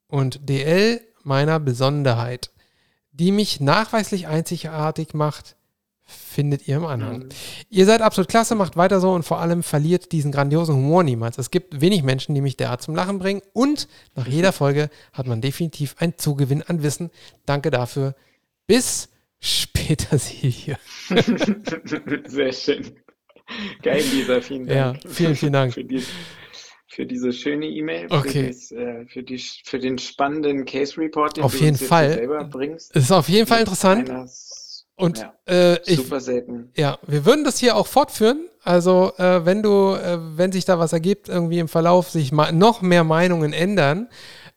[0.08, 2.52] und DL meiner Besonderheit,
[3.12, 5.56] die mich nachweislich einzigartig macht,
[6.04, 7.20] findet ihr im Anhang.
[7.20, 7.30] Mhm.
[7.70, 11.38] Ihr seid absolut klasse, macht weiter so und vor allem verliert diesen grandiosen Humor niemals.
[11.38, 15.28] Es gibt wenig Menschen, die mich derart zum Lachen bringen und nach jeder Folge hat
[15.28, 17.12] man definitiv einen Zugewinn an Wissen.
[17.46, 18.16] Danke dafür.
[18.68, 19.10] Bis
[19.42, 20.78] später, Silje.
[22.28, 22.96] Sehr schön.
[23.84, 25.02] Geil, Lisa, vielen Ja, Dank.
[25.10, 25.74] vielen, vielen Dank.
[25.74, 26.04] Für, die,
[26.88, 28.48] für diese schöne E-Mail, für, Okay.
[28.48, 32.08] das, äh, für, die, für den spannenden Case Report, den Auf du jeden Fall.
[32.08, 32.96] hier selber bringst.
[32.96, 34.10] Es ist auf jeden Fall interessant
[34.96, 36.72] und ja, äh, ich, super selten.
[36.78, 38.48] ja, wir würden das hier auch fortführen.
[38.64, 42.82] Also, äh, wenn du, äh, wenn sich da was ergibt, irgendwie im Verlauf sich noch
[42.82, 44.08] mehr Meinungen ändern.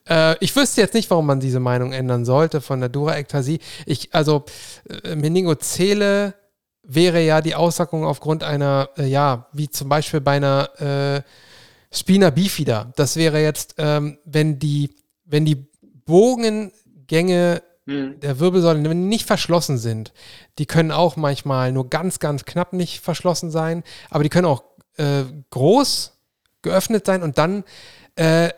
[0.08, 3.60] Äh, ich wüsste jetzt nicht, warum man diese Meinung ändern sollte von der Dura-Ektasie.
[3.86, 4.44] Ich, also,
[5.04, 6.34] äh, Meningozele
[6.82, 11.22] wäre ja die Aussagung aufgrund einer, äh, ja, wie zum Beispiel bei einer äh,
[11.90, 12.92] Spina bifida.
[12.96, 14.94] Das wäre jetzt, ähm, wenn die,
[15.24, 15.66] wenn die
[16.04, 18.18] Bogengänge Hm.
[18.20, 20.14] der Wirbelsäule, wenn die nicht verschlossen sind,
[20.58, 24.64] die können auch manchmal nur ganz, ganz knapp nicht verschlossen sein, aber die können auch
[24.96, 26.12] äh, groß
[26.62, 27.62] geöffnet sein und dann
[28.16, 28.50] äh,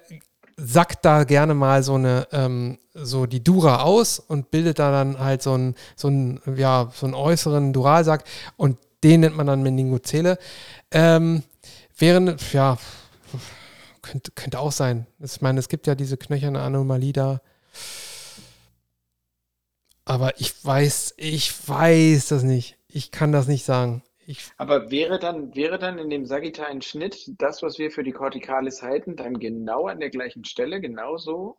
[0.56, 5.18] sackt da gerne mal so eine, ähm, so die Dura aus und bildet da dann
[5.18, 8.24] halt so einen, so einen, ja, so einen äußeren Duralsack
[8.56, 10.38] und den nennt man dann Meningozele.
[10.90, 11.42] Ähm,
[11.98, 12.78] während, ja,
[14.02, 15.06] könnte, könnte auch sein.
[15.18, 17.40] Ich meine, es gibt ja diese knöcherne Anomalie da.
[20.04, 22.78] Aber ich weiß, ich weiß das nicht.
[22.88, 24.02] Ich kann das nicht sagen.
[24.26, 28.12] Ich, Aber wäre dann, wäre dann in dem sagittalen Schnitt das, was wir für die
[28.12, 31.58] Corticalis halten, dann genau an der gleichen Stelle, genauso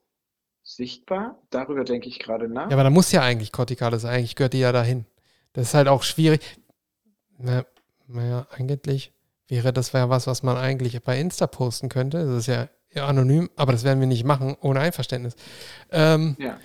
[0.63, 1.41] sichtbar?
[1.49, 2.69] Darüber denke ich gerade nach.
[2.69, 5.05] ja, aber da muss ja eigentlich Corticalis, eigentlich gehört die ja dahin.
[5.53, 6.41] Das ist halt auch schwierig.
[7.37, 7.65] Na,
[8.07, 9.13] naja, eigentlich
[9.47, 12.25] wäre das ja was, was man eigentlich bei Insta posten könnte.
[12.25, 15.35] Das ist ja, ja anonym, aber das werden wir nicht machen, ohne Einverständnis.
[15.91, 16.59] Ähm, Ja.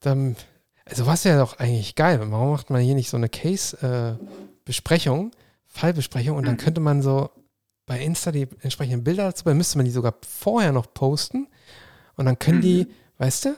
[0.00, 0.36] dann,
[0.86, 2.18] Also was wäre doch eigentlich geil.
[2.22, 3.28] Warum macht man hier nicht so eine
[4.64, 5.30] Case-Besprechung,
[5.66, 6.58] Fallbesprechung und dann Mhm.
[6.58, 7.30] könnte man so
[7.86, 11.48] bei Insta die entsprechenden Bilder dazu, dann müsste man die sogar vorher noch posten
[12.16, 12.86] und dann können die,
[13.18, 13.48] weißt du,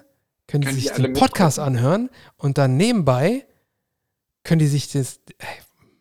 [0.49, 1.77] können, Können die die sich alle den Podcast mitgucken?
[1.79, 3.47] anhören und dann nebenbei
[4.45, 5.47] können die sich das, ey,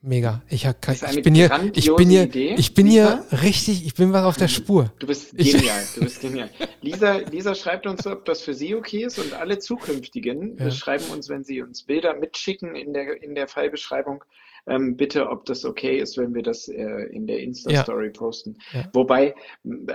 [0.01, 0.41] mega.
[0.49, 0.75] Ich, eine
[1.17, 3.37] ich bin hier, ich bin hier, Idee, ich bin hier Lisa.
[3.43, 4.91] richtig, ich bin was auf der Spur.
[4.99, 6.49] Du bist Ich- genial, du bist genial.
[6.81, 10.69] Lisa, Lisa schreibt uns, ob das für sie okay ist und alle zukünftigen Ja.
[10.71, 14.23] schreiben uns, wenn sie uns Bilder mitschicken in der, in der Fallbeschreibung,
[14.67, 18.57] ähm, bitte, ob das okay ist, wenn wir das äh, in der Insta-Story posten.
[18.71, 18.89] Ja.
[18.93, 19.35] Wobei,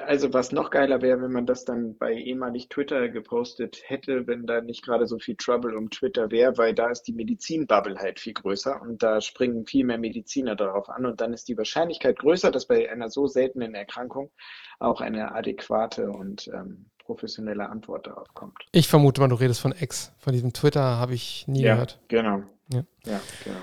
[0.07, 4.47] also was noch geiler wäre, wenn man das dann bei ehemalig Twitter gepostet hätte, wenn
[4.47, 8.21] da nicht gerade so viel Trouble um Twitter wäre, weil da ist die Medizin-Bubble halt
[8.21, 12.19] viel größer und da springen viel mehr Mediziner darauf an und dann ist die Wahrscheinlichkeit
[12.19, 14.31] größer, dass bei einer so seltenen Erkrankung
[14.79, 18.55] auch eine adäquate und ähm, professionelle Antwort darauf kommt.
[18.73, 20.13] Ich vermute mal, du redest von X.
[20.19, 21.99] Von diesem Twitter habe ich nie Ja, gehört.
[22.09, 22.43] genau.
[22.73, 22.85] Ja.
[23.05, 23.59] Ja, genau.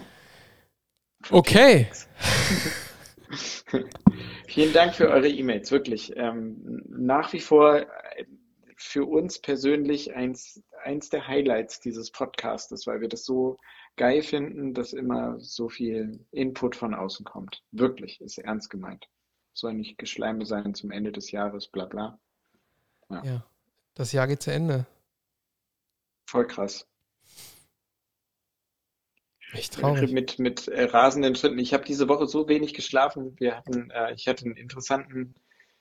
[1.29, 1.87] Okay.
[4.47, 6.15] Vielen Dank für eure E-Mails, wirklich.
[6.15, 7.85] Ähm, nach wie vor äh,
[8.77, 13.57] für uns persönlich eins, eins der Highlights dieses Podcastes, weil wir das so
[13.97, 17.63] geil finden, dass immer so viel Input von außen kommt.
[17.71, 19.07] Wirklich, ist ernst gemeint.
[19.53, 22.19] Soll nicht Geschleime sein zum Ende des Jahres, bla bla.
[23.09, 23.43] Ja.
[23.95, 24.85] Das Jahr geht zu Ende.
[26.27, 26.87] Voll krass.
[29.57, 30.11] Echt traurig.
[30.11, 31.57] Mit, mit äh, rasenden Schritten.
[31.57, 33.35] Ich habe diese Woche so wenig geschlafen.
[33.39, 35.33] Wir hatten, äh, ich hatte einen interessanten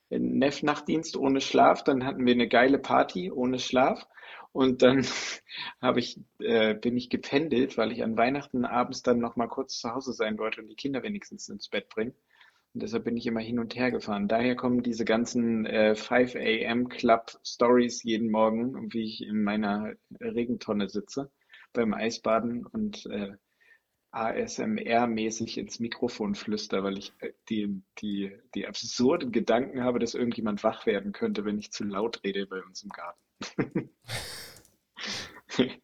[0.09, 1.85] äh, Neff-Nachtdienst ohne Schlaf.
[1.85, 4.07] Dann hatten wir eine geile Party ohne Schlaf.
[4.53, 5.05] Und dann
[5.83, 9.79] habe ich, äh, bin ich gependelt, weil ich an Weihnachten abends dann noch mal kurz
[9.79, 12.15] zu Hause sein wollte und die Kinder wenigstens ins Bett bringen.
[12.73, 14.27] Und deshalb bin ich immer hin und her gefahren.
[14.27, 16.89] Daher kommen diese ganzen äh, 5 a.m.
[16.89, 21.31] Club Stories jeden Morgen, wie ich in meiner Regentonne sitze
[21.75, 23.33] beim Eisbaden und äh,
[24.13, 30.65] ASMR-mäßig ins Mikrofon flüster, weil ich äh, die, die, die absurden Gedanken habe, dass irgendjemand
[30.65, 33.91] wach werden könnte, wenn ich zu laut rede bei uns im Garten.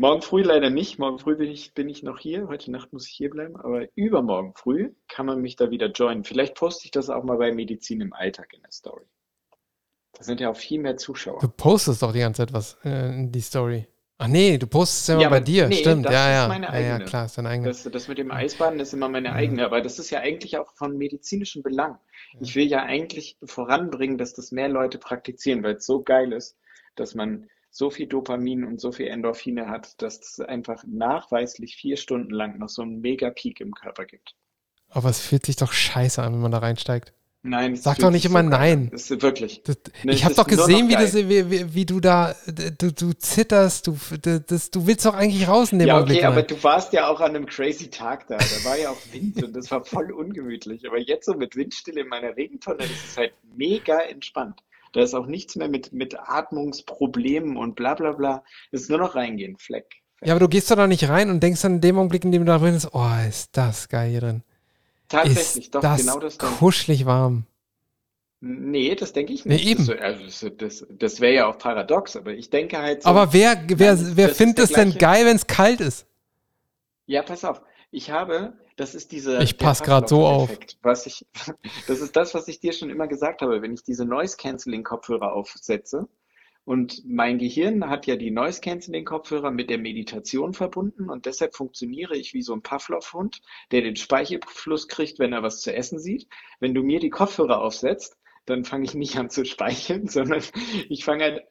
[0.00, 1.00] Morgen früh leider nicht.
[1.00, 2.46] Morgen früh bin ich, bin ich noch hier.
[2.46, 3.56] Heute Nacht muss ich hier bleiben.
[3.56, 6.22] Aber übermorgen früh kann man mich da wieder joinen.
[6.22, 9.06] Vielleicht poste ich das auch mal bei Medizin im Alltag in der Story.
[10.12, 11.40] Da sind ja auch viel mehr Zuschauer.
[11.40, 13.86] Du postest doch die ganze Zeit was äh, in die Story.
[14.18, 15.68] Ach nee, du postest es ja immer Ja, bei dir.
[15.68, 16.48] nee, Stimmt, das ja, ist ja.
[16.48, 17.04] meine ja, ja, eigene.
[17.04, 17.68] klar, ist deine eigene.
[17.68, 19.34] Das, das mit dem Eisbaden ist immer meine Ja.
[19.34, 21.98] eigene, aber das ist ja eigentlich auch von medizinischem Belang.
[22.40, 26.56] Ich will ja eigentlich voranbringen, dass das mehr Leute praktizieren, weil es so geil ist,
[26.96, 31.96] dass man so viel Dopamin und so viel Endorphine hat, dass es einfach nachweislich vier
[31.96, 34.34] Stunden lang noch so einen Mega-Peak im Körper gibt.
[34.90, 37.14] Aber es fühlt sich doch scheiße an, wenn man da reinsteigt.
[37.42, 38.88] Nein, Sag doch nicht immer so nein.
[38.90, 39.62] Das ist wirklich.
[39.64, 43.86] Das, Ne, ich habe doch gesehen, wie, das, wie, wie, du da, du, du zitterst,
[43.86, 46.18] du, das, du willst doch eigentlich raus in dem Ja, Augenblick.
[46.18, 46.46] okay, aber rein.
[46.48, 48.36] du warst ja auch an einem crazy Tag da.
[48.36, 50.86] Da war ja auch Wind und das war voll ungemütlich.
[50.86, 54.60] Aber jetzt so mit Windstille in meiner Regentonne, das ist halt mega entspannt.
[54.92, 58.42] Da ist auch nichts mehr mit, mit Atmungsproblemen und bla bla bla.
[58.72, 59.86] Es ist nur noch reingehen, Fleck.
[60.24, 62.32] Ja, aber du gehst doch da nicht rein und denkst dann in dem Augenblick, in
[62.32, 64.42] dem du da drin bist, oh, ist das geil hier drin.
[65.08, 66.54] Tatsächlich, ist doch, das genau das dann.
[66.56, 67.44] kuschelig warm.
[68.40, 69.66] Nee, das denke ich Nee, nicht.
[69.66, 69.86] eben.
[69.86, 73.08] Das, also das, das, wäre ja auch paradox, aber ich denke halt so.
[73.08, 76.06] Aber wer, wer, Nein, wer findet es denn geil, wenn es kalt ist?
[77.06, 77.62] Ja, pass auf.
[77.90, 80.50] Ich habe, das ist dieser Ich der pass grad so auf.
[80.82, 81.26] Was ich,
[81.88, 86.06] das ist das, was ich dir schon immer gesagt habe, wenn ich diese Noise-Canceling-Kopfhörer aufsetze
[86.68, 92.34] und mein Gehirn hat ja die Noise-Canceling-Kopfhörer mit der Meditation verbunden und deshalb funktioniere ich
[92.34, 93.40] wie so ein Pavlov-Hund,
[93.70, 96.28] der den Speichelfluss kriegt, wenn er was zu essen sieht.
[96.60, 100.42] Wenn du mir die Kopfhörer aufsetzt, dann fange ich nicht an zu speicheln, sondern
[100.90, 101.46] ich fange halt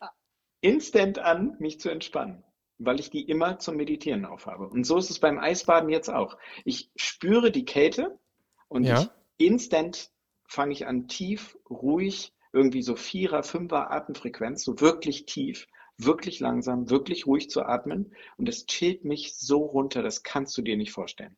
[0.61, 2.43] instant an, mich zu entspannen
[2.79, 4.69] weil ich die immer zum Meditieren aufhabe.
[4.69, 6.37] Und so ist es beim Eisbaden jetzt auch.
[6.63, 8.19] Ich spüre die Kälte
[8.67, 9.01] und Ja.
[9.01, 10.11] ich instant
[10.47, 15.67] fange ich an tief, ruhig, irgendwie so Vierer, Fünfer Atemfrequenz, so wirklich tief,
[15.97, 18.13] wirklich langsam, wirklich ruhig zu atmen.
[18.37, 21.35] Und es chillt mich so runter, das kannst du dir nicht vorstellen.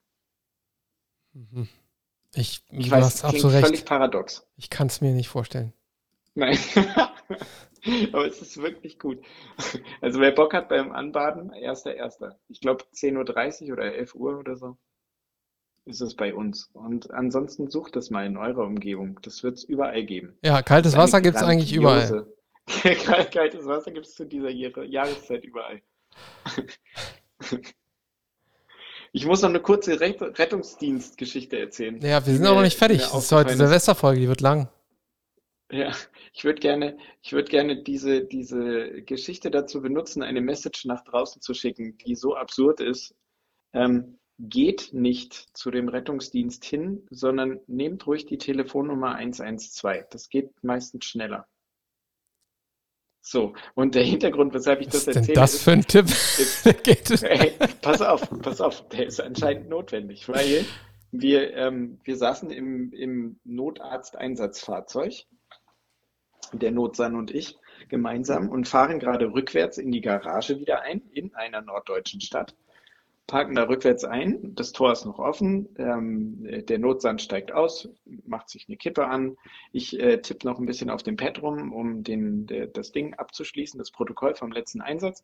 [1.33, 1.67] Mhm.
[2.35, 4.47] Ich, Ich weiß, es klingt völlig paradox.
[4.55, 5.73] Ich kann es mir nicht vorstellen.
[6.35, 6.57] Nein.
[8.13, 9.23] Aber es ist wirklich gut.
[10.01, 12.37] Also wer Bock hat beim Anbaden, erster, erster.
[12.49, 14.77] Ich glaube 10.30 Uhr oder 11 Uhr oder so
[15.85, 16.69] ist es bei uns.
[16.73, 19.19] Und ansonsten sucht das mal in eurer Umgebung.
[19.21, 20.37] Das wird es überall geben.
[20.43, 22.27] Ja, kaltes Wasser gibt es eigentlich überall.
[23.31, 25.81] Kaltes Wasser gibt es zu dieser Jahre- Jahreszeit überall.
[29.11, 31.99] Ich muss noch eine kurze Ret Rettungsdienstgeschichte erzählen.
[32.01, 32.99] Ja, wir sind auch noch nicht fertig.
[32.99, 33.55] Das ist heute.
[33.55, 34.69] Silvesterfolge, die wird lang.
[35.71, 35.91] Ja,
[36.31, 41.41] ich würde gerne, ich würde gerne diese, diese Geschichte dazu benutzen, eine Message nach draußen
[41.41, 43.15] zu schicken, die so absurd ist.
[43.73, 50.07] Ähm, geht nicht zu dem Rettungsdienst hin, sondern nehmt ruhig die Telefonnummer 112.
[50.09, 51.45] Das geht meistens schneller.
[53.21, 55.85] So, und der Hintergrund, weshalb ich Was das ist denn erzähle, das ist, für ein
[55.85, 56.05] Tipp?
[57.11, 57.23] ist?
[57.23, 57.51] Hey,
[57.81, 60.65] pass auf, pass auf, der ist anscheinend notwendig, weil
[61.11, 65.25] wir, ähm, wir saßen im, im Notarzteinsatzfahrzeug,
[66.53, 67.57] der Notsan und ich,
[67.89, 72.55] gemeinsam und fahren gerade rückwärts in die Garage wieder ein, in einer norddeutschen Stadt,
[73.29, 77.87] parken da rückwärts ein, das Tor ist noch offen, ähm, der Notsan steigt aus,
[78.25, 79.37] macht sich eine Kippe an,
[79.71, 83.13] ich äh, tippe noch ein bisschen auf dem Pad rum, um den, der, das Ding
[83.13, 85.23] abzuschließen, das Protokoll vom letzten Einsatz.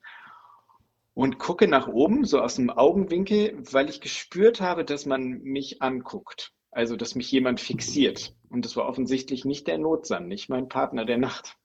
[1.16, 5.82] Und gucke nach oben, so aus dem Augenwinkel, weil ich gespürt habe, dass man mich
[5.82, 6.54] anguckt.
[6.72, 8.36] Also, dass mich jemand fixiert.
[8.50, 11.58] Und das war offensichtlich nicht der Notsan, nicht mein Partner der Nacht,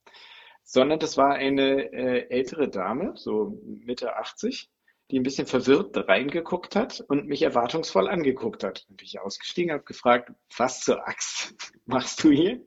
[0.63, 4.71] sondern das war eine äh, ältere Dame, so Mitte 80,
[5.11, 8.87] die ein bisschen verwirrt reingeguckt hat und mich erwartungsvoll angeguckt hat.
[8.89, 11.55] Bin ich ausgestiegen, habe gefragt, was zur Axt
[11.87, 12.61] machst du hier?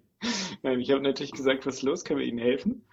[0.62, 2.88] Nein, ich habe natürlich gesagt, was ist los, können wir Ihnen helfen?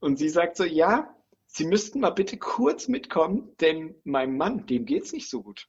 [0.00, 1.14] Und sie sagt so, ja,
[1.46, 5.68] Sie müssten mal bitte kurz mitkommen, denn meinem Mann, dem geht's nicht so gut.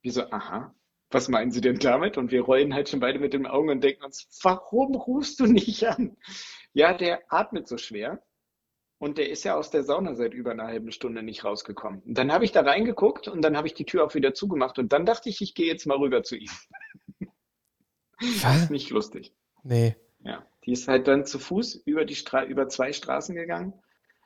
[0.00, 0.74] Wir so, aha,
[1.10, 2.16] was meinen Sie denn damit?
[2.16, 5.44] Und wir rollen halt schon beide mit den Augen und denken uns, warum rufst du
[5.44, 6.16] nicht an?
[6.72, 8.22] Ja, der atmet so schwer
[9.00, 12.02] und der ist ja aus der Sauna seit über einer halben Stunde nicht rausgekommen.
[12.02, 14.78] Und dann habe ich da reingeguckt und dann habe ich die Tür auch wieder zugemacht
[14.78, 16.50] und dann dachte ich, ich gehe jetzt mal rüber zu ihm.
[18.42, 18.64] Was?
[18.64, 19.32] Ist nicht lustig.
[19.62, 19.96] Nee.
[20.22, 23.72] Ja, die ist halt dann zu Fuß über die Stra über zwei Straßen gegangen.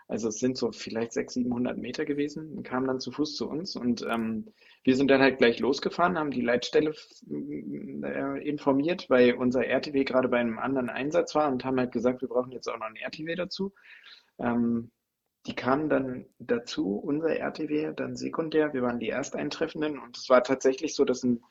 [0.09, 3.49] Also es sind so vielleicht 600, 700 Meter gewesen und kam dann zu Fuß zu
[3.49, 3.77] uns.
[3.77, 4.53] Und ähm,
[4.83, 6.95] wir sind dann halt gleich losgefahren, haben die Leitstelle
[7.31, 12.23] äh, informiert, weil unser RTW gerade bei einem anderen Einsatz war und haben halt gesagt,
[12.23, 13.73] wir brauchen jetzt auch noch einen RTW dazu.
[14.39, 14.90] Ähm,
[15.47, 18.73] die kamen dann dazu, unser RTW, dann sekundär.
[18.73, 21.43] Wir waren die Ersteintreffenden und es war tatsächlich so, dass ein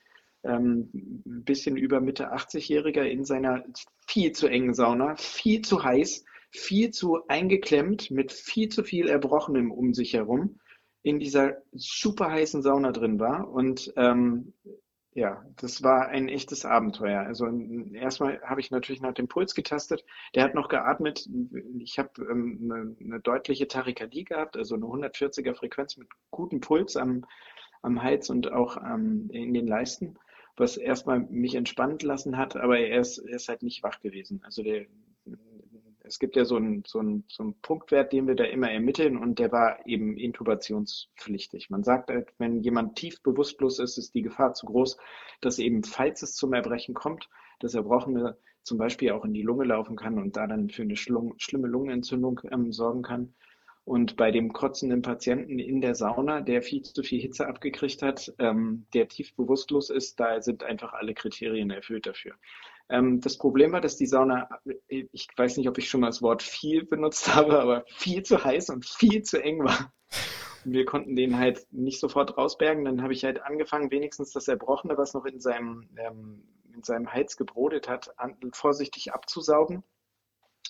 [0.44, 0.90] ähm,
[1.24, 3.64] bisschen über Mitte 80-Jähriger in seiner
[4.08, 9.72] viel zu engen Sauna, viel zu heiß, viel zu eingeklemmt, mit viel zu viel Erbrochenem
[9.72, 10.60] um sich herum,
[11.04, 13.50] in dieser super heißen Sauna drin war.
[13.50, 14.54] Und ähm,
[15.16, 17.22] ja, das war ein echtes Abenteuer.
[17.22, 17.48] Also
[17.94, 20.04] erstmal habe ich natürlich nach dem Puls getastet.
[20.34, 21.30] Der hat noch geatmet.
[21.80, 26.98] Ich habe ähm, eine, eine deutliche Tachykardie gehabt, also eine 140er Frequenz mit gutem Puls
[26.98, 27.26] am,
[27.82, 30.18] am Hals und auch ähm, in den Leisten
[30.56, 34.42] was erstmal mich entspannt lassen hat, aber er ist, er ist halt nicht wach gewesen.
[34.44, 34.86] Also der,
[36.04, 39.18] es gibt ja so einen, so, einen, so einen Punktwert, den wir da immer ermitteln
[39.18, 41.70] und der war eben intubationspflichtig.
[41.70, 44.98] Man sagt halt, wenn jemand tief bewusstlos ist, ist die Gefahr zu groß,
[45.42, 49.66] dass eben, falls es zum Erbrechen kommt, das Erbrochene zum Beispiel auch in die Lunge
[49.66, 53.34] laufen kann und da dann für eine schlimme Lungenentzündung ähm, sorgen kann.
[53.86, 58.34] Und bei dem kotzenden Patienten in der Sauna, der viel zu viel Hitze abgekriegt hat,
[58.40, 62.36] ähm, der tief bewusstlos ist, da sind einfach alle Kriterien erfüllt dafür.
[62.90, 64.50] Ähm, das Problem war, dass die Sauna,
[64.88, 68.44] ich weiß nicht, ob ich schon mal das Wort viel benutzt habe, aber viel zu
[68.44, 69.94] heiß und viel zu eng war.
[70.66, 72.86] Und wir konnten den halt nicht sofort rausbergen.
[72.86, 76.44] Dann habe ich halt angefangen, wenigstens das Erbrochene, was noch in seinem, ähm,
[76.74, 79.84] in seinem Hals gebrodet hat, an, vorsichtig abzusaugen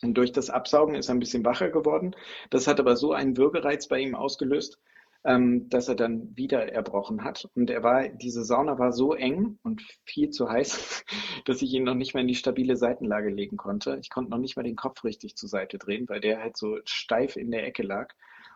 [0.03, 2.15] und durch das Absaugen ist er ein bisschen wacher geworden.
[2.49, 4.80] Das hat aber so einen Würgereiz bei ihm ausgelöst,
[5.26, 7.50] ähm, dass er dann wieder erbrochen hat.
[7.56, 11.06] Und er war, diese Sauna war so eng und viel zu heiß,
[11.45, 13.98] dass ich ihn noch nicht mehr in die stabile Seitenlage legen konnte.
[14.02, 16.78] Ich konnte noch nicht mal den Kopf richtig zur Seite drehen, weil der halt so
[16.86, 18.14] steif in der Ecke lag.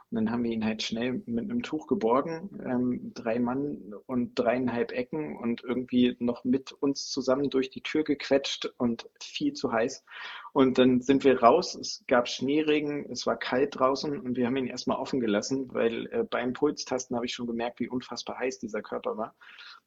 [0.10, 4.36] Und dann haben wir ihn halt schnell mit einem Tuch geborgen, ähm, drei Mann und
[4.36, 9.74] dreieinhalb Ecken und irgendwie noch mit uns zusammen durch die Tür gequetscht und viel zu
[9.74, 10.06] heiß.
[10.54, 14.56] Und dann sind wir raus, es gab Schneeregen, es war kalt draußen und wir haben
[14.56, 18.60] ihn erstmal offen gelassen, weil äh, beim Pulstasten habe ich schon gemerkt, wie unfassbar heiß
[18.60, 19.36] dieser Körper war.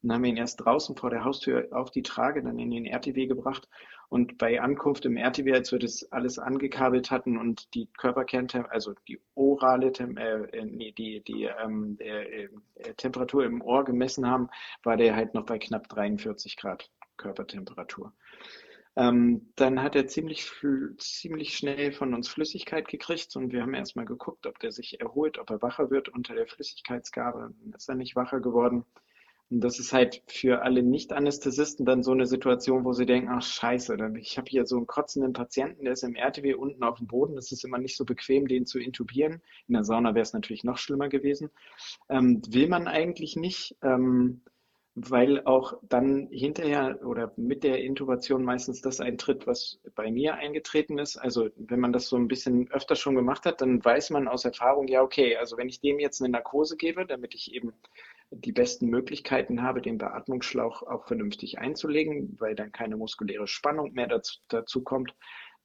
[0.01, 2.69] Und dann haben wir ihn erst draußen vor der Haustür auf die Trage, dann in
[2.69, 3.67] den RTW gebracht
[4.11, 8.93] und bei Ankunft im RTW, als wir das alles angekabelt hatten und die Körperkerntemperatur, also
[9.07, 14.27] die orale Tem äh, äh, nee, die, die ähm, äh, äh, Temperatur im Ohr gemessen
[14.27, 14.49] haben,
[14.83, 18.11] war der halt noch bei knapp 43 Grad Körpertemperatur.
[18.97, 20.51] Ähm, dann hat er ziemlich,
[20.97, 25.39] ziemlich schnell von uns Flüssigkeit gekriegt und wir haben erstmal geguckt, ob der sich erholt,
[25.39, 27.53] ob er wacher wird unter der Flüssigkeitsgabe.
[27.73, 28.83] Ist er nicht wacher geworden.
[29.51, 33.41] Und das ist halt für alle Nicht-Anästhesisten dann so eine Situation, wo sie denken, ach
[33.41, 37.07] scheiße, ich habe hier so einen kotzenden Patienten, der ist im RTW unten auf dem
[37.07, 37.35] Boden.
[37.35, 39.41] Das ist immer nicht so bequem, den zu intubieren.
[39.67, 41.49] In der Sauna wäre es natürlich noch schlimmer gewesen.
[42.09, 43.75] Ähm, will man eigentlich nicht.
[43.83, 44.41] Ähm,
[44.93, 50.97] weil auch dann hinterher oder mit der Intubation meistens das eintritt, was bei mir eingetreten
[50.97, 51.15] ist.
[51.15, 54.43] Also wenn man das so ein bisschen öfter schon gemacht hat, dann weiß man aus
[54.43, 57.71] Erfahrung, ja, okay, also wenn ich dem jetzt eine Narkose gebe, damit ich eben
[58.31, 64.07] die besten Möglichkeiten habe, den Beatmungsschlauch auch vernünftig einzulegen, weil dann keine muskuläre Spannung mehr
[64.07, 65.13] dazu, dazu kommt,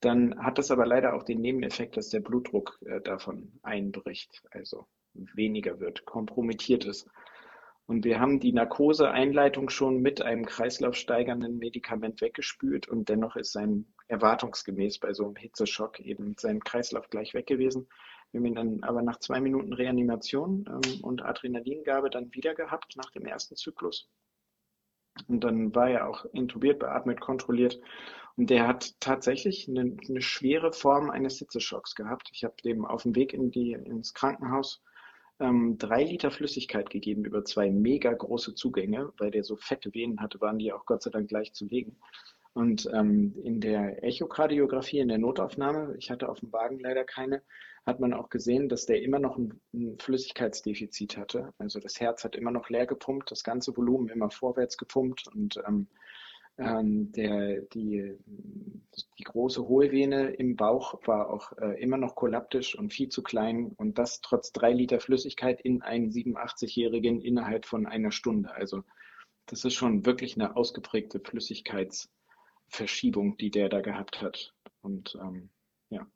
[0.00, 4.86] dann hat das aber leider auch den Nebeneffekt, dass der Blutdruck äh, davon einbricht, also
[5.14, 7.08] weniger wird, kompromittiert ist.
[7.86, 13.86] Und wir haben die Narkoseeinleitung schon mit einem kreislaufsteigernden Medikament weggespült und dennoch ist sein
[14.08, 17.88] erwartungsgemäß bei so einem Hitzeschock eben sein Kreislauf gleich weg gewesen.
[18.32, 22.96] Wir haben ihn dann aber nach zwei Minuten Reanimation ähm, und Adrenalingabe dann wieder gehabt
[22.96, 24.08] nach dem ersten Zyklus.
[25.28, 27.80] Und dann war er auch intubiert, beatmet, kontrolliert.
[28.36, 32.28] Und der hat tatsächlich eine, eine schwere Form eines Hitzeschocks gehabt.
[32.32, 34.82] Ich habe dem auf dem Weg in die, ins Krankenhaus
[35.38, 40.20] ähm, drei Liter Flüssigkeit gegeben über zwei mega große Zugänge, weil der so fette Venen
[40.20, 41.96] hatte, waren die auch Gott sei Dank gleich zu legen.
[42.52, 47.42] Und ähm, in der Echokardiographie, in der Notaufnahme, ich hatte auf dem Wagen leider keine,
[47.86, 51.54] hat man auch gesehen, dass der immer noch ein, ein, Flüssigkeitsdefizit hatte.
[51.58, 55.62] Also das Herz hat immer noch leer gepumpt, das ganze Volumen immer vorwärts gepumpt und
[55.66, 55.86] ähm,
[56.58, 58.16] ähm, der, die,
[59.18, 63.72] die große Hohlvene im Bauch war auch äh, immer noch kollaptisch und viel zu klein
[63.76, 68.50] und das trotz drei Liter Flüssigkeit in einen 87-Jährigen innerhalb von einer Stunde.
[68.52, 68.84] Also
[69.46, 74.54] das ist schon wirklich eine ausgeprägte Flüssigkeitsverschiebung, die der da gehabt hat.
[74.80, 75.50] Und ähm,
[75.90, 76.06] ja,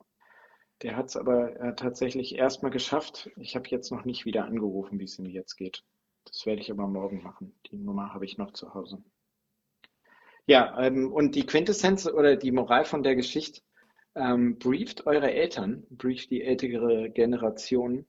[0.81, 3.29] der hat es aber äh, tatsächlich erstmal geschafft.
[3.37, 5.83] Ich habe jetzt noch nicht wieder angerufen, wie es ihm jetzt geht.
[6.25, 7.53] Das werde ich aber morgen machen.
[7.71, 9.03] Die Nummer habe ich noch zu Hause.
[10.47, 13.61] Ja, ähm, und die Quintessenz oder die Moral von der Geschichte,
[14.15, 18.05] ähm, brieft eure Eltern, brieft die ältere Generation.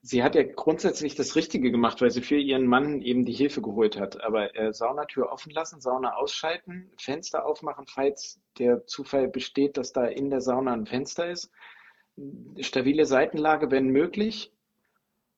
[0.00, 3.62] Sie hat ja grundsätzlich das Richtige gemacht, weil sie für ihren Mann eben die Hilfe
[3.62, 4.22] geholt hat.
[4.22, 10.04] Aber äh, Saunatür offen lassen, Sauna ausschalten, Fenster aufmachen, falls der Zufall besteht, dass da
[10.06, 11.50] in der Sauna ein Fenster ist.
[12.60, 14.52] Stabile Seitenlage, wenn möglich.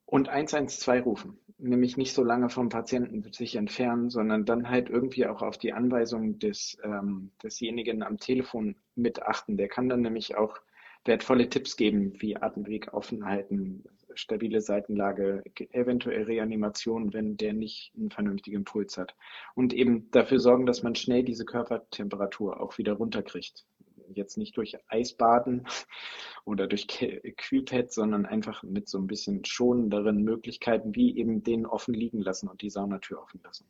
[0.04, 5.26] Und 112 rufen nämlich nicht so lange vom Patienten sich entfernen, sondern dann halt irgendwie
[5.26, 9.56] auch auf die Anweisung des, ähm, desjenigen am Telefon mitachten.
[9.56, 10.58] Der kann dann nämlich auch
[11.04, 13.84] wertvolle Tipps geben, wie Atemweg offen halten,
[14.14, 19.14] stabile Seitenlage, eventuell Reanimation, wenn der nicht einen vernünftigen Puls hat.
[19.54, 23.66] Und eben dafür sorgen, dass man schnell diese Körpertemperatur auch wieder runterkriegt
[24.14, 25.66] jetzt nicht durch Eisbaden
[26.44, 31.94] oder durch Kühlpad, sondern einfach mit so ein bisschen schonenderen Möglichkeiten, wie eben den offen
[31.94, 33.66] liegen lassen und die Saunatür offen lassen.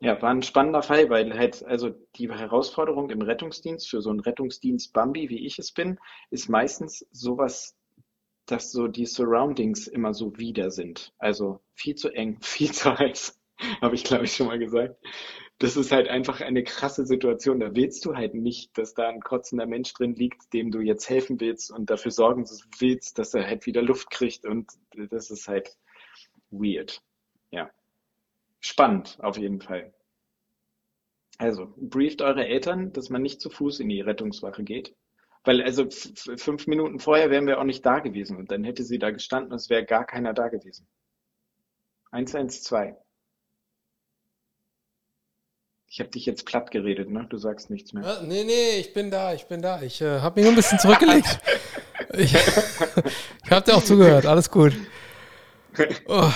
[0.00, 4.18] Ja, war ein spannender Fall, weil halt, also die Herausforderung im Rettungsdienst für so einen
[4.18, 5.98] Rettungsdienst Bambi, wie ich es bin,
[6.30, 7.76] ist meistens sowas,
[8.46, 11.12] dass so die Surroundings immer so wieder sind.
[11.18, 13.40] Also viel zu eng, viel zu heiß,
[13.80, 14.96] habe ich glaube ich schon mal gesagt
[15.62, 17.60] das ist halt einfach eine krasse Situation.
[17.60, 21.08] Da willst du halt nicht, dass da ein kotzender Mensch drin liegt, dem du jetzt
[21.08, 22.44] helfen willst und dafür sorgen
[22.80, 24.44] willst, dass er halt wieder Luft kriegt.
[24.44, 24.72] Und
[25.10, 25.78] das ist halt
[26.50, 27.00] weird.
[27.52, 27.70] Ja.
[28.58, 29.94] Spannend, auf jeden Fall.
[31.38, 34.96] Also, brieft eure Eltern, dass man nicht zu Fuß in die Rettungswache geht.
[35.44, 38.98] Weil, also, fünf Minuten vorher wären wir auch nicht da gewesen und dann hätte sie
[38.98, 40.88] da gestanden und es wäre gar keiner da gewesen.
[42.10, 42.96] 112.
[45.94, 47.26] Ich habe dich jetzt platt geredet, ne?
[47.28, 48.02] Du sagst nichts mehr.
[48.02, 49.82] Ah, nee, nee, ich bin da, ich bin da.
[49.82, 51.38] Ich äh, habe mich nur ein bisschen zurückgelegt.
[52.14, 54.72] ich ich habe dir auch zugehört, alles gut.
[56.06, 56.30] Oh.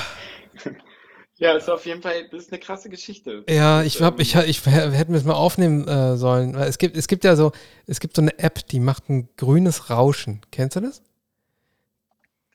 [1.36, 3.44] Ja, ist auf jeden Fall, das ist eine krasse Geschichte.
[3.48, 6.54] Ja, ich glaube, ich, ich, ich hätte mir das mal aufnehmen äh, sollen.
[6.54, 7.52] Es gibt, es gibt ja so,
[7.86, 10.40] es gibt so eine App, die macht ein grünes Rauschen.
[10.50, 11.02] Kennst du das?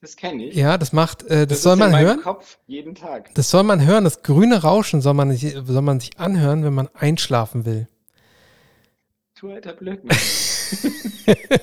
[0.02, 0.56] Das kenne ich.
[0.56, 2.22] Ja, das macht, äh, das, das soll man hören.
[2.22, 3.34] Kopf jeden Tag.
[3.36, 4.03] Das soll man hören.
[4.03, 7.88] Das grüne Rauschen soll man, soll man sich anhören, wenn man einschlafen will.
[9.40, 10.18] Du alter Blödmann.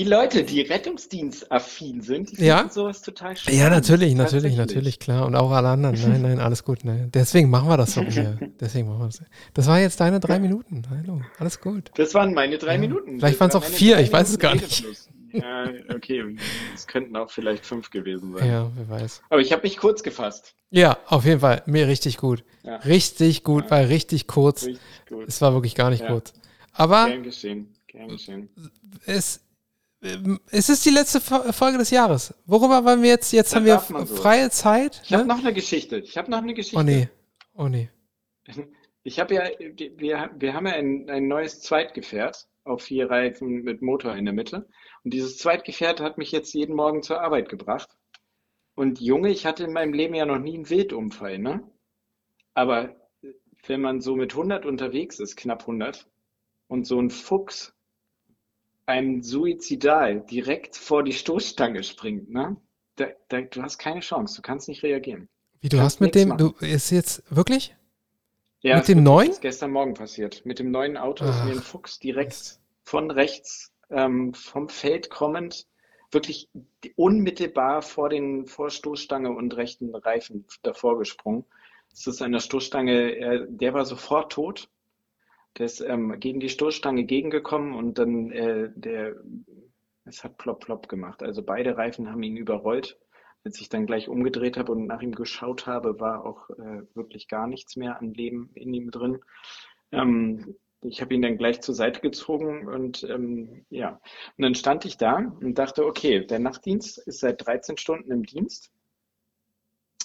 [0.00, 2.68] die Leute, die rettungsdienstaffin sind, die finden ja?
[2.70, 3.60] sowas total spannend.
[3.60, 5.26] Ja, natürlich, natürlich, natürlich, klar.
[5.26, 5.94] Und auch alle anderen.
[6.00, 6.86] Nein, nein, alles gut.
[6.86, 7.10] Nein.
[7.12, 8.38] Deswegen machen wir das so hier.
[8.60, 9.22] Deswegen machen wir das.
[9.52, 10.84] Das war jetzt deine drei Minuten.
[10.88, 11.90] Hallo, alles gut.
[11.96, 12.78] Das waren meine drei ja.
[12.78, 13.18] Minuten.
[13.18, 14.86] Vielleicht waren es auch vier, ich weiß es gar nicht.
[15.32, 16.34] Ja, okay.
[16.74, 18.48] Es könnten auch vielleicht fünf gewesen sein.
[18.48, 19.20] Ja, wer weiß.
[19.28, 20.54] Aber ich habe mich kurz gefasst.
[20.70, 21.62] Ja, auf jeden Fall.
[21.66, 22.42] Mir richtig gut.
[22.62, 22.76] Ja.
[22.76, 23.70] Richtig gut, ja.
[23.70, 24.64] weil richtig kurz.
[24.64, 25.28] Richtig gut.
[25.28, 26.32] Es war wirklich gar nicht kurz.
[26.72, 27.06] Aber.
[27.06, 27.74] Gern geschehen.
[27.86, 28.48] Gern geschehen.
[29.04, 29.40] Es,
[30.50, 32.34] es ist die letzte Folge des Jahres.
[32.46, 33.32] Worüber wollen wir jetzt?
[33.32, 34.16] Jetzt das haben wir so.
[34.16, 35.02] freie Zeit.
[35.04, 35.18] Ich ne?
[35.18, 35.98] habe noch eine Geschichte.
[35.98, 36.78] Ich habe noch eine Geschichte.
[36.78, 37.08] Oh nee.
[37.54, 37.90] Oh nee.
[39.02, 43.80] Ich habe ja, wir, wir haben ja ein, ein neues Zweitgefährt auf vier Reifen mit
[43.80, 44.68] Motor in der Mitte.
[45.04, 47.96] Und dieses Zweitgefährt hat mich jetzt jeden Morgen zur Arbeit gebracht.
[48.74, 51.62] Und Junge, ich hatte in meinem Leben ja noch nie einen Wildunfall, ne?
[52.52, 52.94] Aber
[53.66, 56.06] wenn man so mit 100 unterwegs ist, knapp 100,
[56.68, 57.74] und so ein Fuchs
[58.90, 62.56] einem suizidal direkt vor die Stoßstange springt, ne?
[62.96, 65.28] Da, da, du hast keine Chance, du kannst nicht reagieren.
[65.60, 67.74] Wie du hast mit dem, du ist jetzt wirklich?
[68.62, 69.30] Ja, mit dem neuen?
[69.30, 70.44] ist gestern Morgen passiert.
[70.44, 75.66] Mit dem neuen Auto ist mir ein Fuchs direkt von rechts ähm, vom Feld kommend,
[76.10, 76.48] wirklich
[76.96, 81.44] unmittelbar vor den vor Stoßstange und rechten Reifen davor gesprungen.
[81.92, 84.68] Es ist an der Stoßstange, er, der war sofort tot.
[85.56, 89.16] Der ist ähm, gegen die Stoßstange gegengekommen und dann äh, der,
[90.04, 91.22] es hat plopp plopp gemacht.
[91.22, 92.98] Also beide Reifen haben ihn überrollt.
[93.42, 97.26] Als ich dann gleich umgedreht habe und nach ihm geschaut habe, war auch äh, wirklich
[97.26, 99.20] gar nichts mehr an Leben in ihm drin.
[99.92, 104.00] Ähm, ich habe ihn dann gleich zur Seite gezogen und ähm, ja,
[104.36, 108.24] und dann stand ich da und dachte, okay, der Nachtdienst ist seit 13 Stunden im
[108.24, 108.72] Dienst.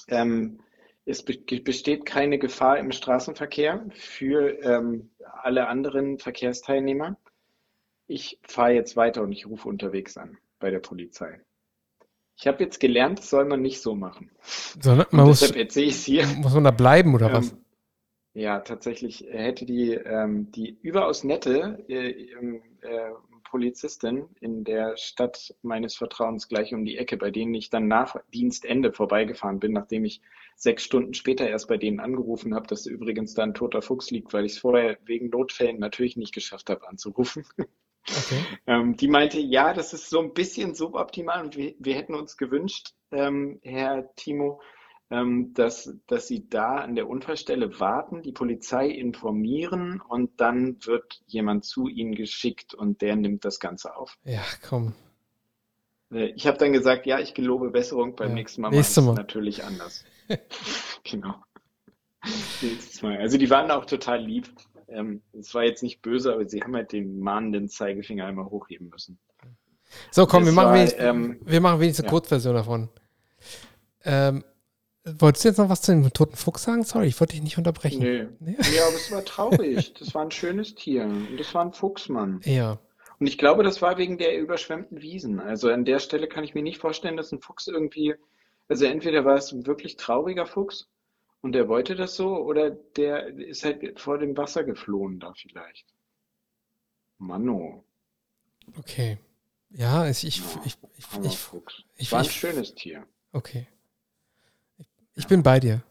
[0.07, 0.59] Ähm,
[1.05, 5.11] es besteht keine Gefahr im Straßenverkehr für ähm,
[5.43, 7.17] alle anderen Verkehrsteilnehmer.
[8.07, 11.39] Ich fahre jetzt weiter und ich rufe unterwegs an bei der Polizei.
[12.37, 14.31] Ich habe jetzt gelernt, das soll man nicht so machen.
[14.81, 16.25] Sondern man muss, deshalb erzähle ich hier.
[16.37, 17.55] Muss man da bleiben oder ähm, was?
[18.33, 23.11] Ja, tatsächlich hätte die, ähm, die überaus nette äh, äh,
[23.55, 28.17] Polizistin in der Stadt meines Vertrauens gleich um die Ecke, bei denen ich dann nach
[28.33, 30.19] Dienstende vorbeigefahren bin, nachdem ich
[30.57, 34.33] sechs Stunden später erst bei denen angerufen habe, dass übrigens da ein toter Fuchs liegt,
[34.33, 37.45] weil ich es vorher wegen Notfällen natürlich nicht geschafft habe anzurufen.
[37.57, 38.43] Okay.
[38.67, 42.35] ähm, die meinte, ja, das ist so ein bisschen suboptimal und wir, wir hätten uns
[42.35, 44.59] gewünscht, ähm, Herr Timo,
[45.09, 51.63] dass, dass Sie da an der Unfallstelle warten, die Polizei informieren und dann wird jemand
[51.63, 54.17] zu Ihnen geschickt und der nimmt das Ganze auf.
[54.23, 54.93] Ja, komm.
[56.11, 58.35] Äh, ich habe dann gesagt, ja, ich gelobe Besserung, beim ja.
[58.35, 59.13] nächsten Mal Nächste Mal.
[59.13, 60.03] natürlich anders.
[61.03, 61.35] genau.
[62.61, 63.17] Nächstes Mal.
[63.17, 64.49] Also die waren auch total lieb.
[64.87, 68.89] Ähm, es war jetzt nicht böse, aber sie haben halt den mahnenden Zeigefinger einmal hochheben
[68.89, 69.19] müssen.
[70.11, 72.11] So, komm, wir machen, war, wenigstens, ähm, wir machen wenigstens eine ja.
[72.11, 72.89] Kurzversion davon.
[74.03, 74.43] Ähm,
[75.05, 76.83] Wolltest du jetzt noch was zu dem toten Fuchs sagen?
[76.83, 78.01] Sorry, ich wollte dich nicht unterbrechen.
[78.01, 78.27] Nee.
[78.39, 78.57] nee.
[78.75, 79.93] Ja, aber es war traurig.
[79.99, 81.03] Das war ein schönes Tier.
[81.03, 82.41] Und das war ein Fuchsmann.
[82.43, 82.79] Ja.
[83.19, 85.39] Und ich glaube, das war wegen der überschwemmten Wiesen.
[85.39, 88.15] Also an der Stelle kann ich mir nicht vorstellen, dass ein Fuchs irgendwie,
[88.67, 90.87] also entweder war es ein wirklich trauriger Fuchs
[91.41, 95.85] und der wollte das so, oder der ist halt vor dem Wasser geflohen da vielleicht.
[97.19, 97.85] Mano.
[98.77, 99.19] Okay.
[99.69, 101.83] Ja, ich, ich, ich, ich, ich, Fuchs.
[101.95, 103.05] ich, war ein schönes Tier.
[103.31, 103.67] Okay.
[105.15, 105.81] Ich bin bei dir.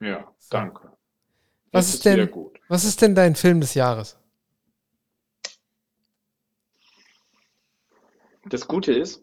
[0.00, 0.92] Ja, danke.
[1.72, 2.30] Was ist, denn,
[2.68, 4.18] was ist denn dein Film des Jahres?
[8.46, 9.22] Das Gute ist,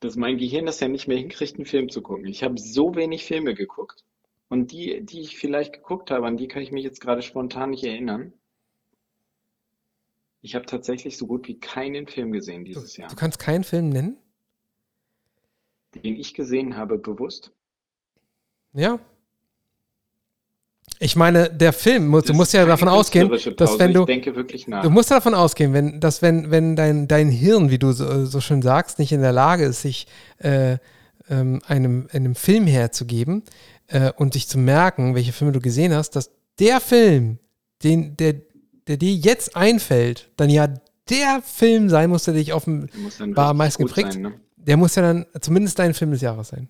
[0.00, 2.26] dass mein Gehirn das ja nicht mehr hinkriegt, einen Film zu gucken.
[2.26, 4.04] Ich habe so wenig Filme geguckt
[4.48, 7.70] und die, die ich vielleicht geguckt habe, an die kann ich mich jetzt gerade spontan
[7.70, 8.32] nicht erinnern.
[10.42, 13.10] Ich habe tatsächlich so gut wie keinen Film gesehen dieses du, Jahr.
[13.10, 14.18] Du kannst keinen Film nennen?
[15.94, 17.52] Den ich gesehen habe, bewusst?
[18.72, 18.98] Ja.
[20.98, 24.00] Ich meine, der Film, du musst ja davon ausgehen, dass wenn du.
[24.00, 24.82] Ich denke wirklich nach.
[24.82, 28.24] Du musst ja davon ausgehen, wenn, dass wenn, wenn dein, dein Hirn, wie du so,
[28.24, 30.06] so schön sagst, nicht in der Lage ist, sich
[30.38, 30.78] äh,
[31.28, 33.42] ähm, einem, einem Film herzugeben
[33.88, 37.38] äh, und sich zu merken, welche Filme du gesehen hast, dass der Film,
[37.82, 38.36] den, der,
[38.86, 40.68] der dir jetzt einfällt, dann ja
[41.10, 44.14] der Film sein muss, der dich offenbar am meisten geprägt.
[44.14, 44.40] Sein, ne?
[44.66, 46.68] Der muss ja dann zumindest dein Film des Jahres sein.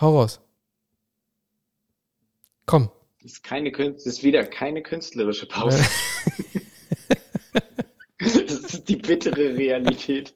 [0.00, 0.40] Hau raus.
[2.66, 2.90] Komm.
[3.22, 5.78] Das ist, keine, das ist wieder keine künstlerische Pause.
[8.18, 10.34] das ist die bittere Realität.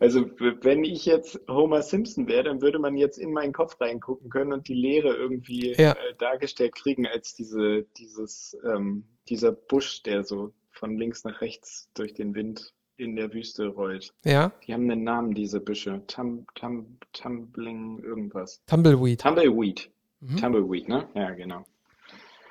[0.00, 0.30] Also,
[0.62, 4.52] wenn ich jetzt Homer Simpson wäre, dann würde man jetzt in meinen Kopf reingucken können
[4.52, 5.92] und die Leere irgendwie ja.
[5.92, 11.88] äh, dargestellt kriegen als diese, dieses, ähm, dieser Busch, der so von links nach rechts
[11.94, 14.12] durch den Wind in der Wüste rollt.
[14.24, 14.52] Ja.
[14.66, 16.02] Die haben einen Namen, diese Büsche.
[16.06, 18.62] Tum, tum, tumbling irgendwas.
[18.66, 19.20] Tumbleweed.
[19.20, 19.90] Tumbleweed.
[20.20, 20.36] Mhm.
[20.36, 21.08] Tumbleweed, ne?
[21.14, 21.64] Ja, genau.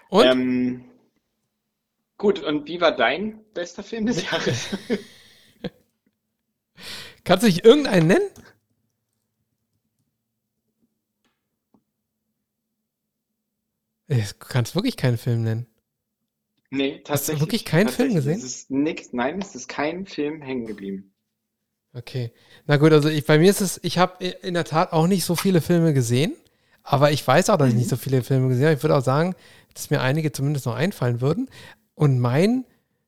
[0.10, 0.26] Und?
[0.26, 0.86] Ähm,
[2.18, 4.78] gut, und wie war dein bester Film des Jahres?
[7.24, 8.30] Kannst du dich irgendeinen nennen?
[14.08, 15.73] Du kannst wirklich keinen Film nennen.
[16.74, 17.10] Nee, tatsächlich.
[17.10, 18.38] Hast du wirklich keinen Film gesehen?
[18.38, 21.14] Es ist nix, nein, es ist kein Film hängen geblieben.
[21.94, 22.32] Okay.
[22.66, 25.24] Na gut, also ich, bei mir ist es, ich habe in der Tat auch nicht
[25.24, 26.34] so viele Filme gesehen,
[26.82, 28.76] aber ich weiß auch, dass ich nicht so viele Filme gesehen habe.
[28.76, 29.36] Ich würde auch sagen,
[29.76, 31.48] dass mir einige zumindest noch einfallen würden.
[31.94, 32.66] Und mein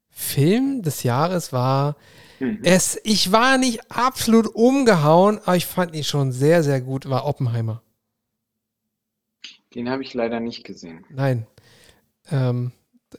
[0.10, 1.96] Film des Jahres war
[2.40, 2.60] Mhm.
[2.64, 3.00] es.
[3.04, 7.10] Ich war nicht absolut umgehauen, aber ich fand ihn schon sehr, sehr gut.
[7.10, 7.82] War Oppenheimer.
[9.74, 11.04] Den habe ich leider nicht gesehen.
[11.10, 11.48] Nein.
[12.32, 12.72] Ähm,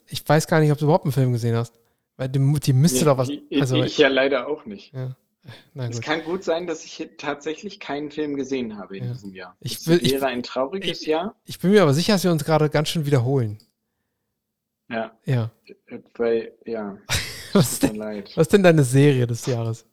[0.07, 1.75] ich weiß gar nicht, ob du überhaupt einen Film gesehen hast.
[2.17, 3.29] Weil die, die müsste Nee, doch was.
[3.29, 4.93] ich, Also, ich ja leider auch nicht.
[4.95, 5.17] ja.
[5.75, 9.13] Na Es kann gut sein, dass ich hier tatsächlich keinen Film gesehen habe in Ja.
[9.13, 9.57] diesem Jahr.
[9.61, 11.37] Ich Es will- ich- wäre ein trauriges ich- Jahr.
[11.45, 13.59] Ich bin mir aber sicher, dass wir uns gerade ganz schön wiederholen.
[14.89, 15.51] Ja, Ja.
[16.17, 16.97] weil, ja,
[17.53, 18.33] Was ist denn, leid.
[18.37, 19.85] was ist denn deine Serie des Jahres?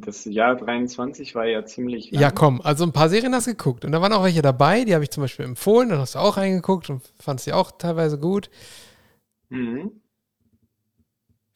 [0.00, 2.20] Das Jahr 23 war ja ziemlich lang.
[2.22, 3.84] Ja, komm, also ein paar Serien hast du geguckt.
[3.84, 6.18] Und da waren auch welche dabei, die habe ich zum Beispiel empfohlen, dann hast du
[6.18, 8.50] auch reingeguckt und fandst sie auch teilweise gut.
[9.48, 10.00] Mhm.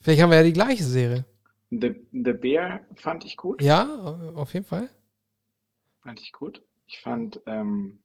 [0.00, 1.24] Vielleicht haben wir ja die gleiche Serie.
[1.70, 3.62] The, The Bear fand ich gut.
[3.62, 3.86] Ja,
[4.34, 4.88] auf jeden Fall.
[6.02, 6.62] Fand ich gut.
[6.86, 7.98] Ich fand ähm,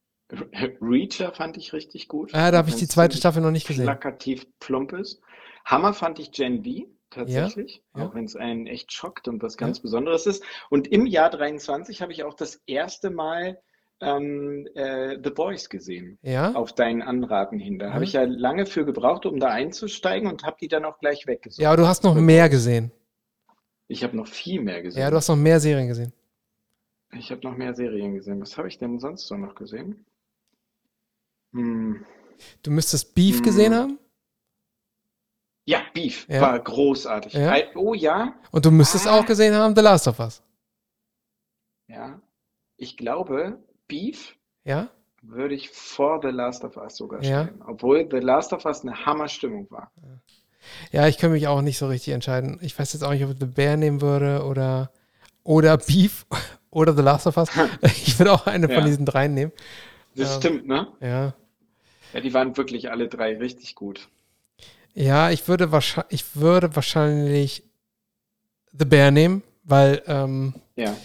[0.81, 2.33] Reacher fand ich richtig gut.
[2.33, 3.85] Ah, da habe ich die zweite Staffel noch nicht gesehen.
[3.85, 5.21] plakativ plump ist.
[5.65, 8.07] Hammer fand ich Gen V tatsächlich, Ja, ja.
[8.07, 10.43] auch wenn es einen echt schockt und was ganz Besonderes ist.
[10.69, 13.61] Und im Jahr 23 habe ich auch das erste Mal
[14.01, 16.53] ähm, äh, The Boys gesehen, Ja?
[16.55, 17.79] auf deinen Anraten hin.
[17.79, 17.93] Da Ja.
[17.93, 21.25] habe ich ja lange für gebraucht, um da einzusteigen und habe die dann auch gleich
[21.27, 21.61] weggesucht.
[21.61, 22.91] Ja, aber du hast noch mehr gesehen.
[23.87, 25.01] Ich habe noch viel mehr gesehen.
[25.01, 26.13] Ja, du hast noch mehr Serien gesehen.
[27.13, 28.41] Ich habe noch mehr Serien gesehen.
[28.41, 30.05] Was habe ich denn sonst so noch gesehen?
[31.53, 32.05] Hm.
[32.63, 33.43] Du müsstest Beef Hm.
[33.43, 33.99] gesehen haben
[35.65, 36.41] Ja, Beef Ja.
[36.41, 37.33] war großartig.
[37.33, 37.55] Ja.
[37.75, 39.17] Oh ja, und du müsstest Ah.
[39.19, 40.41] auch gesehen haben The Last of Us.
[41.87, 42.19] ja.
[42.77, 44.35] Ich glaube, Beef
[44.65, 44.89] Ja?
[45.21, 47.43] würde ich vor The Last of Us sogar Ja.
[47.43, 47.61] stellen.
[47.65, 49.91] Obwohl The Last of Us eine Hammerstimmung war.
[50.91, 52.57] Ja, ich kann mich auch nicht so richtig entscheiden.
[52.61, 54.91] Ich weiß jetzt auch nicht, ob ich The Bear nehmen würde oder,
[55.43, 56.25] oder Beef
[56.71, 57.49] oder The Last of Us.
[57.83, 58.85] Ich würde auch eine von Ja.
[58.85, 59.51] diesen dreien nehmen.
[60.15, 60.39] Das Ähm.
[60.41, 60.87] stimmt, ne?
[60.99, 61.33] Ja.
[62.13, 64.09] Ja, die waren wirklich alle drei richtig gut.
[64.93, 67.63] Ja, ich würde wahrscheinlich, ich würde wahrscheinlich
[68.77, 70.95] The Bear nehmen, weil, ähm, Ja.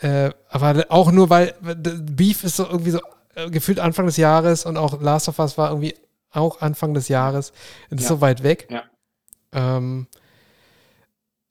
[0.00, 3.00] äh, aber auch nur, weil Beef ist so irgendwie so
[3.34, 5.94] äh, gefühlt Anfang des Jahres und auch Last of Us war irgendwie
[6.30, 7.52] auch Anfang des Jahres.
[7.90, 8.08] Das ist Ja.
[8.16, 8.68] so weit weg.
[8.70, 8.82] Ja.
[9.52, 10.06] Ähm,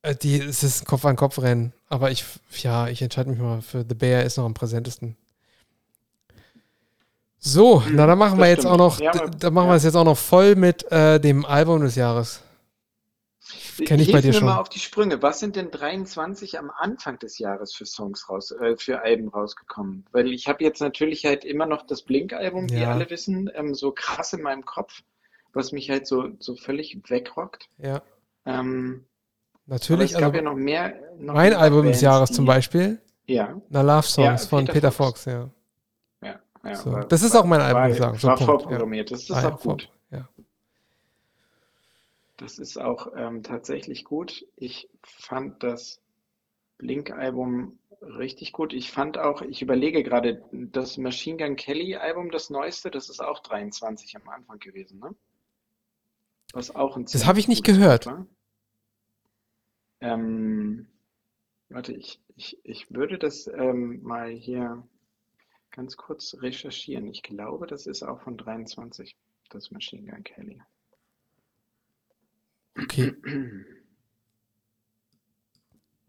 [0.04, 1.74] äh, die, es ist ein Kopf-an-Kopf-Rennen.
[1.90, 2.24] Aber ich,
[2.58, 5.16] ja, ich entscheide mich mal für The Bear, ist noch am präsentesten.
[7.48, 8.74] So, Mhm, na dann machen wir jetzt stimmt.
[8.74, 9.78] auch noch, Ja, aber- dann machen wir ja.
[9.78, 12.42] es jetzt auch noch voll mit äh, dem Album des Jahres.
[13.86, 14.46] Kenn ich bei Hilf dir mir schon.
[14.46, 15.22] mal auf die Sprünge.
[15.22, 20.06] Was sind denn 23 am Anfang des Jahres für Songs raus, äh, für Alben rausgekommen?
[20.12, 22.92] Weil ich habe jetzt natürlich halt immer noch das Blink-Album, wie Ja.
[22.94, 25.04] alle wissen, ähm, so krass in meinem Kopf,
[25.54, 27.70] was mich halt so, so völlig wegrockt.
[27.78, 28.02] Ja,
[28.48, 29.06] Ähm,
[29.68, 30.14] natürlich.
[30.14, 30.96] es gab Also ja noch mehr.
[31.20, 34.74] Noch mein mehr Album des Jahres zum Beispiel, Ja, Na Love Songs Ja, von Peter
[34.74, 35.24] Peter Fox.
[35.24, 35.50] Fox, ja.
[36.66, 36.76] Ja.
[36.76, 36.92] So.
[37.04, 39.12] Das ist auch mein Album des Jahres, so War Punkt, vorprogrammiert.
[39.12, 39.92] Das ist Ah, auch gut.
[40.12, 40.28] Ja.
[42.38, 44.46] Das ist auch ähm, tatsächlich gut.
[44.58, 46.02] Ich fand das
[46.78, 48.74] Blink-Album richtig gut.
[48.74, 53.40] Ich fand auch, ich überlege gerade, das Machine Gun Kelly-Album, das neueste, das ist auch
[53.40, 55.16] 23 am Anfang gewesen, ne?
[56.54, 58.08] Was auch ein Das habe ich nicht gehört.
[60.02, 60.88] Ähm,
[61.70, 64.84] warte, ich, ich, ich würde das ähm, mal hier
[65.76, 67.08] ganz kurz recherchieren.
[67.08, 69.16] Ich glaube, das ist auch von 23,
[69.50, 70.62] das Machine Gun Kelly.
[72.82, 73.14] Okay.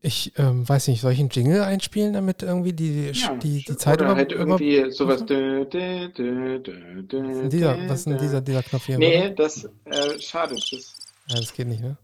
[0.02, 3.76] Ich ähm, weiß nicht, soll ich einen Jingle einspielen, damit irgendwie die, Ja, die, die
[3.76, 5.24] Zeit oder über, halt über irgendwie sowas.
[5.24, 8.98] Dö, dö, dö, was ist denn dieser, was ist dieser, dieser Knopf hier?
[8.98, 9.30] Nee, oder?
[9.30, 10.54] das, äh, schade.
[10.54, 10.96] Das,
[11.28, 11.96] Ja, das geht nicht, ne?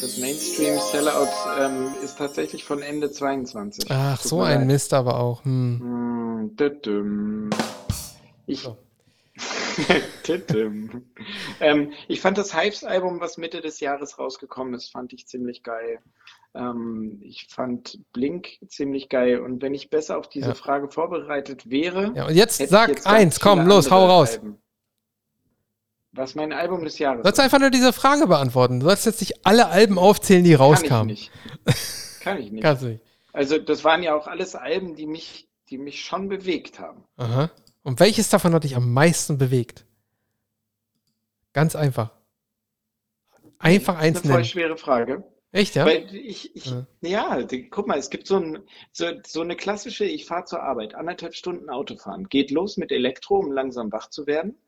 [0.00, 1.28] das Mainstream Sellout
[1.58, 3.90] ähm, ist tatsächlich von Ende 22.
[3.90, 4.66] Ach, Tut so ein leid.
[4.66, 5.44] Mist aber auch.
[5.44, 5.80] Hm.
[5.80, 6.25] Hm.
[8.46, 8.68] Ich,
[10.22, 11.04] tütüm.
[11.60, 15.98] ähm, ich fand das Hives-Album, was Mitte des Jahres rausgekommen ist, fand ich ziemlich geil.
[16.54, 19.40] Ähm, ich fand Blink ziemlich geil.
[19.40, 20.54] Und wenn ich besser auf diese Ja.
[20.54, 24.34] Frage vorbereitet wäre, Ja, und jetzt sag jetzt eins, komm, los, hau raus.
[24.38, 24.58] Alben.
[26.12, 27.44] Was mein Album des Jahres Du sollst ist.
[27.44, 28.80] einfach nur diese Frage beantworten.
[28.80, 31.06] Du sollst jetzt nicht alle Alben aufzählen, die Kann ich rauskamen.
[31.08, 31.30] nicht.
[32.20, 32.62] Kann ich nicht.
[32.64, 33.02] Kannst du nicht.
[33.34, 37.04] Also das waren ja auch alles Alben, die mich, die mich schon bewegt haben.
[37.16, 37.50] Aha.
[37.82, 39.86] Und welches davon hat dich am meisten bewegt?
[41.52, 42.12] Ganz einfach.
[43.58, 45.24] Einfach Das ist eins eine voll schwere Frage.
[45.52, 45.86] Echt, ja?
[45.86, 46.86] Weil ich, ich, Ja.
[47.00, 48.58] ja, die, guck mal, es gibt so, ein,
[48.92, 53.38] so, so eine klassische, ich fahre zur Arbeit, anderthalb Stunden Autofahren, geht los mit Elektro,
[53.38, 54.58] um langsam wach zu werden.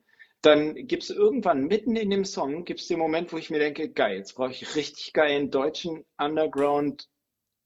[0.40, 4.16] Dann gibt's irgendwann mitten in dem Song, gibt's den Moment, wo ich mir denke, geil,
[4.16, 7.08] jetzt brauche ich richtig geilen deutschen Underground,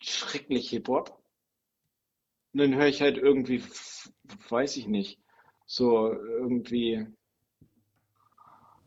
[0.01, 1.22] schrecklich Hip-Hop.
[2.53, 3.63] Und dann höre ich halt irgendwie,
[4.49, 5.19] weiß ich nicht,
[5.67, 7.07] so irgendwie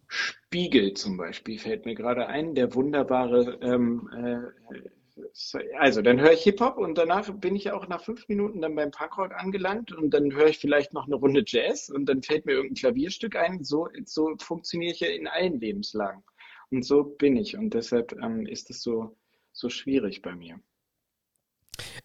[0.08, 6.32] Spiegel zum Beispiel fällt mir gerade ein, der wunderbare, ähm, äh, so- also dann höre
[6.34, 10.12] ich Hip-Hop und danach bin ich auch nach fünf Minuten dann beim Punkrock angelangt und
[10.14, 13.64] dann höre ich vielleicht noch eine Runde Jazz und dann fällt mir irgendein Klavierstück ein.
[13.64, 16.24] So, so funktioniere ich ja in allen Lebenslagen.
[16.72, 19.16] Und so bin ich und deshalb ähm, ist es so,
[19.54, 20.60] so schwierig bei mir.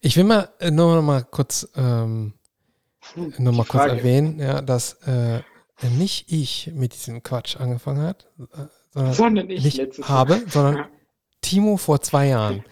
[0.01, 2.35] Ich will mal äh, nur noch mal kurz, ähm,
[3.17, 5.41] noch mal Die kurz erwähnen, ja, dass äh,
[5.99, 10.87] nicht ich mit diesem Quatsch angefangen hat, äh, sondern Sondern ich nicht habe, sondern
[11.41, 12.65] Timo vor zwei Jahren.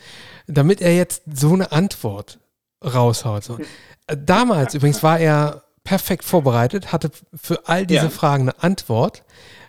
[0.46, 2.38] Damit er jetzt so eine Antwort
[2.84, 3.44] raushaut.
[3.44, 3.58] So.
[4.06, 8.10] Äh, Damals übrigens war er perfekt vorbereitet, hatte für all diese Ja.
[8.10, 9.24] Fragen eine Antwort.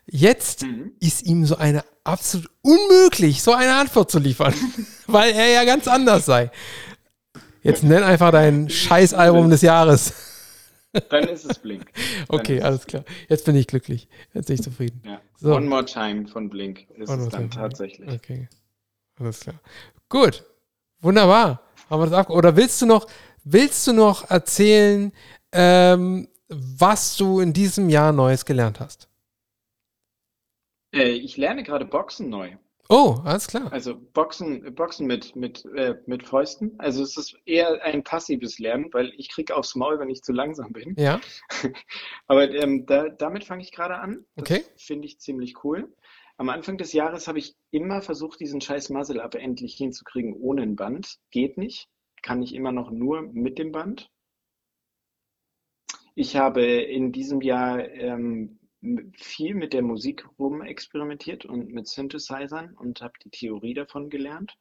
[0.06, 0.92] Jetzt Mhm.
[1.00, 4.54] ist ihm so eine absolut unmöglich, so eine Antwort zu liefern,
[5.08, 6.52] weil er ja ganz anders sei.
[7.62, 10.14] Jetzt nenn einfach dein Scheißalbum des Jahres.
[11.10, 11.92] Dann ist es Blink.
[11.94, 13.04] Dann Okay, alles klar.
[13.28, 14.08] Jetzt bin ich glücklich.
[14.34, 15.02] Jetzt bin ich zufrieden.
[15.06, 15.22] Ja.
[15.38, 15.54] So.
[15.54, 18.10] One More Time von Blink ist One es dann tatsächlich.
[18.10, 18.50] Okay.
[19.20, 19.60] Alles klar.
[20.10, 20.44] Gut.
[21.02, 21.62] Wunderbar.
[21.90, 23.08] Haben wir das ab Oder willst du noch,
[23.44, 25.12] willst du noch erzählen,
[25.52, 29.08] ähm, was du in diesem Jahr Neues gelernt hast?
[30.94, 32.58] Äh, ich lerne gerade Boxen neu.
[32.90, 33.72] Oh, alles klar.
[33.72, 36.74] Also Boxen, Boxen mit, mit, äh, mit Fäusten.
[36.80, 40.34] Also es ist eher ein passives Lernen, weil ich kriege aufs Maul, wenn ich zu
[40.34, 40.98] langsam bin.
[40.98, 41.22] Ja,
[42.28, 44.26] Aber ähm, da, damit fange ich gerade an.
[44.36, 44.64] Das Okay.
[44.76, 45.94] finde ich ziemlich cool.
[46.38, 50.76] Am Anfang des Jahres habe ich immer versucht, diesen scheiß Muzzle-Up endlich hinzukriegen ohne ein
[50.76, 51.20] Band.
[51.32, 51.90] Geht nicht.
[52.24, 54.10] Kann ich immer noch nur mit dem Band.
[56.16, 58.59] Ich habe in diesem Jahr ähm,
[59.18, 64.58] viel mit der Musik rumexperimentiert und mit Synthesizern und habe die Theorie davon gelernt.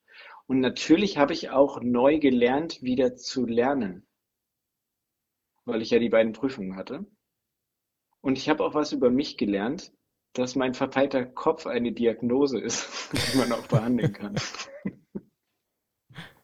[0.47, 4.07] Und natürlich habe ich auch neu gelernt, wieder zu lernen,
[5.65, 7.07] weil ich ja die beiden Prüfungen hatte.
[8.21, 9.93] Und ich habe auch was über mich gelernt,
[10.33, 14.35] dass mein verpeilter Kopf eine Diagnose ist, die man auch behandeln kann.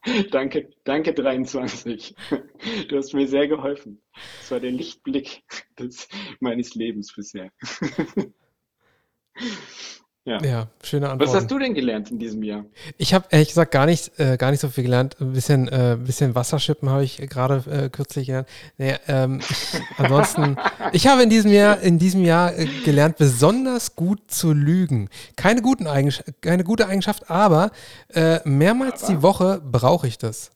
[0.31, 2.15] Danke, danke 23.
[2.89, 4.01] Du hast mir sehr geholfen.
[4.39, 5.43] Das war der Lichtblick
[5.79, 6.07] des,
[6.39, 7.51] meines Lebens bisher.
[10.27, 10.41] Ja.
[10.43, 11.35] ja, schöne Was Antwort.
[11.35, 12.65] hast du denn gelernt in diesem Jahr?
[12.97, 15.15] Ich habe ehrlich gesagt gar nicht, äh, gar nicht so viel gelernt.
[15.21, 18.47] Ein bisschen, äh, bisschen Wasserschippen habe ich gerade äh, kürzlich gelernt.
[18.79, 19.39] Nee, ähm,
[19.97, 20.57] ansonsten,
[20.93, 25.09] ich habe in diesem Jahr, in diesem Jahr äh, gelernt, besonders gut zu lügen.
[25.35, 27.69] Keine, guten Eigensch keine gute Eigenschaft, aber
[28.11, 29.13] äh, mehrmals Aber?
[29.13, 30.49] die Woche brauche ich das.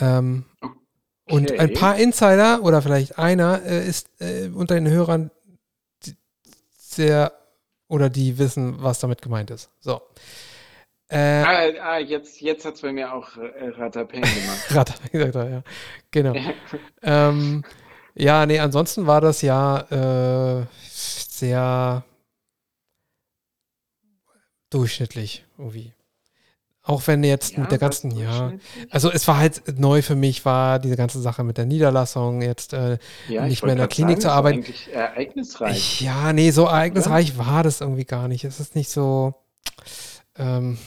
[0.00, 0.46] Ähm,
[1.30, 1.74] Und ein Okay.
[1.78, 5.30] paar Insider oder vielleicht einer äh, ist äh, unter den Hörern
[6.76, 7.32] sehr
[7.88, 9.70] oder die wissen, was damit gemeint ist.
[9.80, 10.00] So.
[11.08, 14.64] Äh, Ah, ah, jetzt, jetzt hat es bei mir auch äh, Ratapeng gemacht.
[14.68, 15.62] Gerade gesagt, ja.
[16.10, 16.34] Genau.
[17.02, 17.64] ähm,
[18.14, 22.02] ja, nee, ansonsten war das ja äh, sehr
[24.70, 25.92] durchschnittlich irgendwie.
[26.88, 28.52] Auch wenn jetzt Ja, mit der ganzen, ja.
[28.90, 32.72] Also es war halt neu für mich, war diese ganze Sache mit der Niederlassung, jetzt
[32.74, 32.98] äh,
[33.28, 34.60] Ja, nicht ich mehr in der Klinik grad zu sagen, arbeiten.
[34.60, 35.76] Das ist eigentlich ereignisreich.
[35.76, 38.44] Ich, ja, nee, so ereignisreich war das irgendwie gar nicht.
[38.44, 39.34] Es ist nicht so,
[40.38, 40.78] ähm,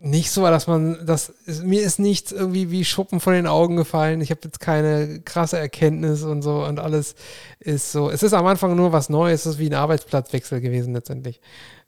[0.00, 4.20] nicht so, dass man, das mir ist nichts irgendwie wie Schuppen von den Augen gefallen.
[4.20, 7.14] Ich habe jetzt keine krasse Erkenntnis und so und alles
[7.60, 8.10] ist so.
[8.10, 11.40] Es ist am Anfang nur was Neues, es ist wie ein Arbeitsplatzwechsel gewesen letztendlich.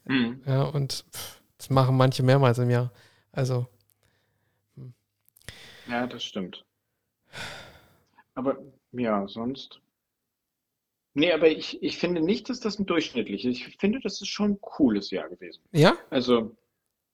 [0.07, 0.41] Hm.
[0.47, 2.91] Ja, und pff, das machen manche mehrmals im Jahr.
[3.31, 3.69] Also,
[5.89, 6.65] Ja, das stimmt.
[8.35, 8.57] Aber
[8.93, 9.81] ja, sonst.
[11.15, 13.53] Nee, aber ich, ich finde nicht, dass das ein durchschnittliches.
[13.53, 15.63] Ich finde, das ist schon ein cooles Jahr gewesen.
[15.71, 15.95] ja?
[16.11, 16.57] Also,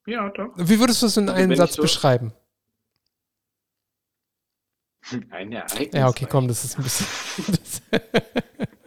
[0.06, 0.52] ja, doch.
[0.56, 2.32] Wie würdest du es in Also einem Satz so- beschreiben?
[5.30, 5.88] Ein Ereignis.
[5.92, 7.06] Ja, okay, komm, das ist ein bisschen.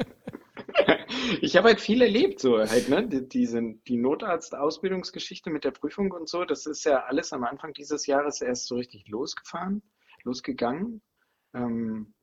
[1.41, 3.07] Ich habe halt viel erlebt, so halt, ne?
[3.07, 7.73] Die, diese, die Notarzt-Ausbildungsgeschichte mit der Prüfung und so, das ist ja alles am Anfang
[7.73, 9.81] dieses Jahres erst so richtig losgefahren,
[10.23, 11.01] losgegangen.
[11.53, 12.13] Ähm,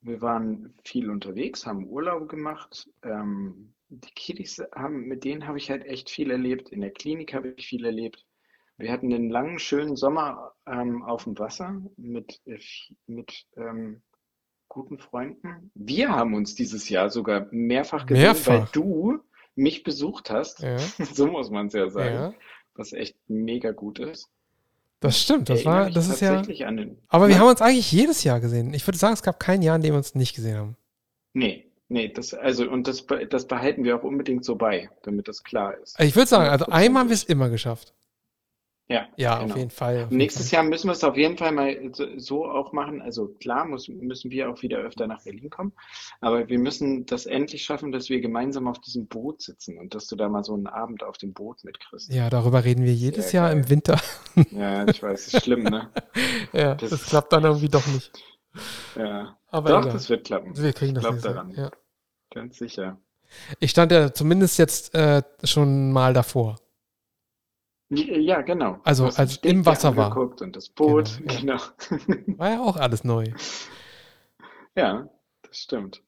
[0.00, 2.88] wir waren viel unterwegs, haben Urlaub gemacht.
[3.02, 6.70] Ähm, die Kiddies haben, mit denen habe ich halt echt viel erlebt.
[6.70, 8.26] In der Klinik habe ich viel erlebt.
[8.76, 12.58] Wir hatten einen langen, schönen Sommer ähm, auf dem Wasser mit, äh,
[13.06, 14.02] mit ähm,
[14.74, 15.70] guten Freunden.
[15.74, 18.72] Wir haben uns dieses Jahr sogar mehrfach gesehen, weil Mehrfach?
[18.72, 19.20] du
[19.54, 20.60] mich besucht hast.
[20.60, 20.78] ja,
[21.12, 22.14] So muss man es ja sagen.
[22.14, 22.34] ja.
[22.74, 24.28] Was echt mega gut ist.
[24.98, 26.34] Das stimmt, das war, das ist ja.
[26.34, 26.98] tatsächlich an den.
[27.08, 28.74] Aber wir haben uns eigentlich jedes Jahr gesehen.
[28.74, 30.76] Ich würde sagen, es gab kein Jahr, in dem wir uns nicht gesehen haben.
[31.34, 35.44] Nee, nee, das, also, und das, das behalten wir auch unbedingt so bei, damit das
[35.44, 36.00] klar ist.
[36.00, 37.92] Ich würde sagen, also einmal haben wir es immer geschafft.
[38.86, 39.56] Ja, Ja, auf genau.
[39.56, 40.58] jeden Fall, auf jeden Nächstes Fall.
[40.58, 41.74] Jahr müssen wir es auf jeden Fall mal
[42.18, 43.00] so auch machen.
[43.00, 45.72] Also klar muss, müssen wir auch wieder öfter nach Berlin kommen,
[46.20, 50.06] aber wir müssen das endlich schaffen, dass wir gemeinsam auf diesem Boot sitzen und dass
[50.06, 52.12] du da mal so einen Abend auf dem Boot mitkriegst.
[52.12, 53.70] Ja, darüber reden wir jedes Sehr Jahr im geil.
[53.70, 54.00] Winter.
[54.50, 55.90] Ja, ich weiß, ist schlimm, ne?
[56.52, 58.12] Ja, Das, das klappt dann irgendwie doch nicht.
[58.96, 59.36] ja.
[59.48, 59.92] Aber Doch, egal.
[59.92, 60.56] das wird klappen.
[60.56, 61.70] Wir kriegen Ich das nächste daran, Ja.
[62.30, 62.98] ganz sicher.
[63.60, 66.56] Ich stand ja zumindest jetzt äh, schon mal davor.
[67.90, 68.80] Ja, genau.
[68.84, 70.16] Also als Steg im Wasser war.
[70.16, 71.58] und das Boot, Genau,
[71.88, 72.38] genau.
[72.38, 73.24] War ja auch alles neu.
[74.76, 75.08] Ja,
[75.42, 76.02] das stimmt.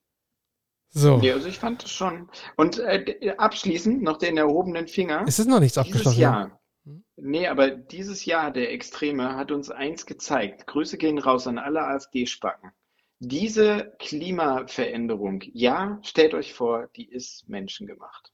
[0.90, 1.18] So.
[1.18, 2.28] Nee, also ich fand das schon.
[2.56, 5.24] Und äh, abschließend noch den erhobenen Finger.
[5.26, 6.20] Es ist noch nichts Dieses abgeschlossen.
[6.20, 7.04] Jahr, Hm?
[7.16, 10.66] nee, aber dieses Jahr der Extreme hat uns eins gezeigt.
[10.66, 12.70] Grüße gehen raus an alle AfD-Spacken.
[13.18, 18.32] Diese Klimaveränderung, ja, stellt euch vor, die ist menschengemacht.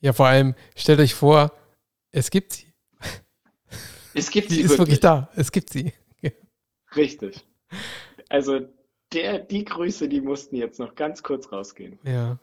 [0.00, 1.52] Ja, vor allem, stellt euch vor,
[2.18, 2.72] es gibt sie.
[4.14, 5.00] Es gibt Sie sie ist wirklich wirklich.
[5.00, 5.30] da.
[5.36, 5.92] Es gibt sie.
[6.96, 7.46] Richtig.
[8.30, 8.60] Also
[9.12, 11.98] der, die Grüße, die mussten jetzt noch ganz kurz rausgehen.
[12.04, 12.38] Ja.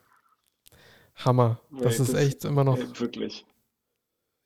[1.15, 3.45] Hammer, Weil es das- echt immer noch Äh, wirklich.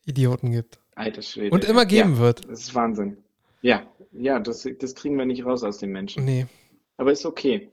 [0.05, 0.79] Idioten gibt.
[0.95, 1.51] Alter Schwede.
[1.53, 2.45] Und immer geben ja, wird.
[2.49, 3.17] Das ist Wahnsinn.
[3.61, 6.23] Ja, ja, das, das kriegen wir nicht raus aus den Menschen.
[6.23, 6.47] Nee.
[6.95, 7.69] Aber ist okay.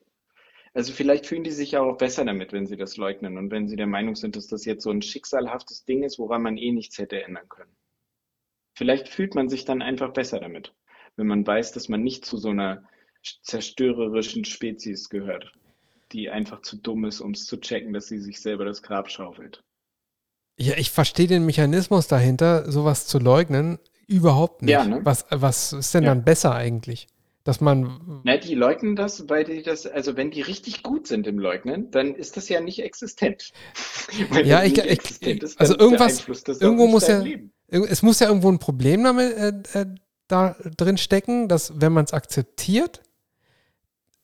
[0.74, 3.68] Also vielleicht fühlen die sich ja auch besser damit, wenn sie das leugnen und wenn
[3.68, 6.72] sie der Meinung sind, dass das jetzt so ein schicksalhaftes Ding ist, woran man eh
[6.72, 7.74] nichts hätte ändern können.
[8.76, 10.74] Vielleicht fühlt man sich dann einfach besser damit,
[11.16, 12.82] wenn man weiß, dass man nicht zu so einer
[13.42, 15.52] zerstörerischen Spezies gehört,
[16.12, 19.10] die einfach zu dumm ist, um es zu checken, dass sie sich selber das Grab
[19.10, 19.62] schaufelt.
[20.56, 24.72] Ja, ich verstehe den Mechanismus dahinter, sowas zu leugnen, überhaupt nicht.
[24.72, 25.00] Ja, ne?
[25.04, 26.10] Was, was ist denn Ja.
[26.10, 27.06] dann besser eigentlich?
[27.44, 28.20] Dass man.
[28.24, 31.90] Na, die leugnen das, weil die das, also wenn die richtig gut sind im Leugnen,
[31.90, 33.52] dann ist das ja nicht existent.
[34.44, 36.26] Ja, ich- ich- existent ist, also irgendwas-
[36.60, 37.52] irgendwo muss ja- Leben.
[37.68, 39.86] Es muss ja irgendwo ein Problem damit äh, äh,
[40.28, 43.02] da drin stecken, dass wenn man es akzeptiert,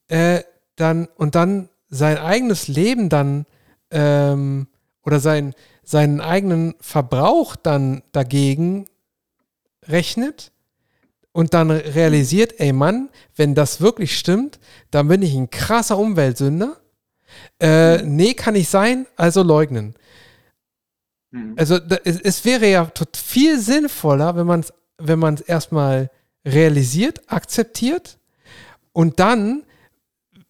[0.08, 0.42] äh,
[0.76, 3.46] dann und dann sein eigenes Leben dann
[3.90, 4.68] ähm,
[5.04, 8.86] oder sein, seinen eigenen Verbrauch dann dagegen
[9.84, 10.52] rechnet
[11.32, 14.58] und dann realisiert, ey Mann, wenn das wirklich stimmt,
[14.90, 16.76] dann bin ich ein krasser Umweltsünder.
[17.60, 19.94] Äh, nee, kann nicht sein, also leugnen.
[21.30, 21.54] Mhm.
[21.56, 26.10] Also da, es, es wäre ja viel sinnvoller, wenn man es wenn man es erstmal
[26.44, 28.18] realisiert, akzeptiert
[28.92, 29.64] und dann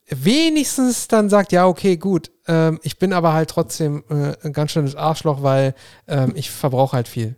[0.09, 4.73] wenigstens dann sagt, ja, okay, gut, ähm, ich bin aber halt trotzdem äh, ein ganz
[4.73, 5.75] schönes Arschloch, weil
[6.09, 7.37] ähm, ich verbrauche halt viel.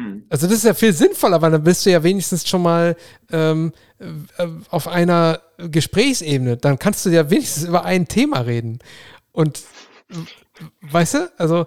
[0.00, 0.24] Mhm.
[0.28, 2.96] Also das ist ja viel sinnvoller, weil dann bist du ja wenigstens schon mal
[3.32, 6.56] ähm, äh, auf einer Gesprächsebene.
[6.56, 8.78] Dann kannst du ja wenigstens über ein Thema reden.
[9.32, 9.60] Und
[10.82, 11.64] weißt du, also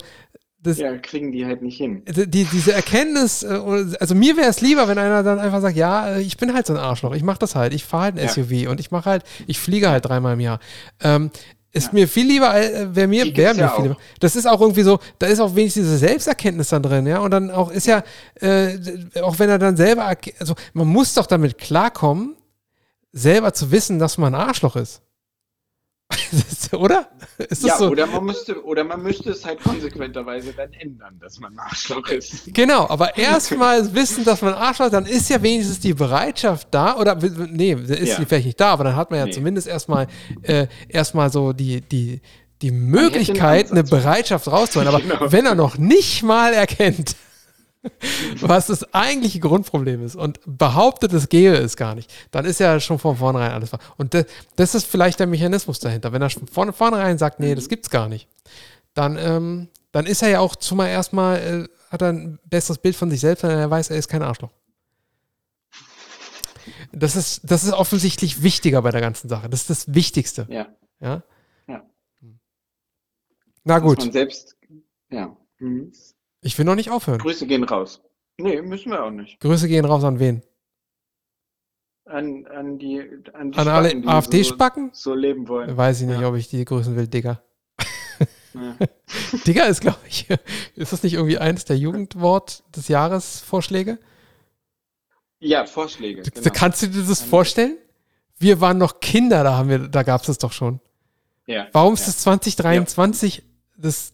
[0.59, 2.03] das, Ja, kriegen die halt nicht hin.
[2.07, 3.59] die, diese Erkenntnis, äh,
[3.99, 6.67] also mir wäre es lieber, wenn einer dann einfach sagt, ja, äh, ich bin halt
[6.67, 8.29] so ein Arschloch, ich mache das halt, ich fahre halt ein Ja.
[8.29, 10.59] SUV und ich mache halt, ich fliege halt dreimal im Jahr.
[11.01, 11.31] Ähm,
[11.73, 11.89] ist Ja.
[11.93, 13.97] mir viel lieber, äh, wäre mir, gibt's mir ja viel lieber.
[14.19, 17.31] Das ist auch irgendwie so, da ist auch wenigstens diese Selbsterkenntnis dann drin, ja, und
[17.31, 18.03] dann auch ist ja,
[18.35, 18.77] äh,
[19.21, 22.35] auch wenn er dann selber, also man muss doch damit klarkommen,
[23.11, 25.01] selber zu wissen, dass man ein Arschloch ist.
[26.73, 27.07] Oder?
[27.61, 27.89] Ja, so?
[27.89, 32.07] oder man müsste, oder man müsste es halt konsequenterweise dann ändern, dass man ein Arschloch
[32.09, 32.53] ist.
[32.53, 36.95] Genau, aber erstmal wissen, dass man Arschloch ist, dann ist ja wenigstens die Bereitschaft da,
[36.97, 38.15] oder nee, ist Ja.
[38.19, 39.31] die vielleicht nicht da, aber dann hat man ja Nee.
[39.33, 40.07] zumindest erstmal
[40.41, 42.21] äh, erstmal so die, die,
[42.63, 43.83] die Möglichkeit, eine.
[43.83, 44.87] Bereitschaft rauszuholen.
[44.87, 45.31] Aber Genau.
[45.31, 47.15] wenn er noch nicht mal erkennt,
[48.41, 52.79] was das eigentliche Grundproblem ist und behauptet, es gäbe es gar nicht, dann ist ja
[52.79, 53.69] schon von vornherein alles.
[53.71, 56.11] ver- Und das, das ist vielleicht der Mechanismus dahinter.
[56.13, 58.27] Wenn er von vornherein sagt, nee, das gibt's gar nicht,
[58.93, 62.95] dann, ähm, dann ist er ja auch zumal erstmal, äh, hat er ein besseres Bild
[62.95, 64.51] von sich selbst, wenn er weiß, er ist kein Arschloch.
[66.91, 69.49] Das ist, das ist offensichtlich wichtiger bei der ganzen Sache.
[69.49, 70.47] Das ist das Wichtigste.
[70.49, 70.67] Ja,
[71.01, 71.23] Ja.
[71.67, 71.83] Ja.
[73.65, 74.55] Na dass man gut, selbst,
[75.09, 75.35] ja.
[75.59, 75.91] Mhm.
[76.43, 77.19] Ich will noch nicht aufhören.
[77.19, 78.01] Grüße gehen raus.
[78.37, 79.39] Nee, müssen wir auch nicht.
[79.39, 80.41] Grüße gehen raus an wen?
[82.05, 82.99] An, an die,
[83.33, 84.89] an die An alle Spacken, die AfD-Spacken?
[84.93, 85.75] so, so leben wollen.
[85.75, 86.27] Weiß ich nicht, Ja.
[86.29, 87.41] ob ich die grüßen will, Digga.
[88.53, 88.75] Ja.
[89.47, 90.27] Digga ist, glaube ich,
[90.75, 93.97] ist das nicht irgendwie eines der Jugendwort des Jahres Vorschläge?
[95.39, 96.21] Ja, Vorschläge.
[96.23, 96.49] Genau.
[96.53, 97.77] Kannst du dir das vorstellen?
[98.37, 100.79] Wir waren noch Kinder, da haben wir, da gab es das doch schon.
[101.47, 102.05] Ja, Warum ist ja.
[102.07, 103.43] das 2023
[103.77, 104.13] das?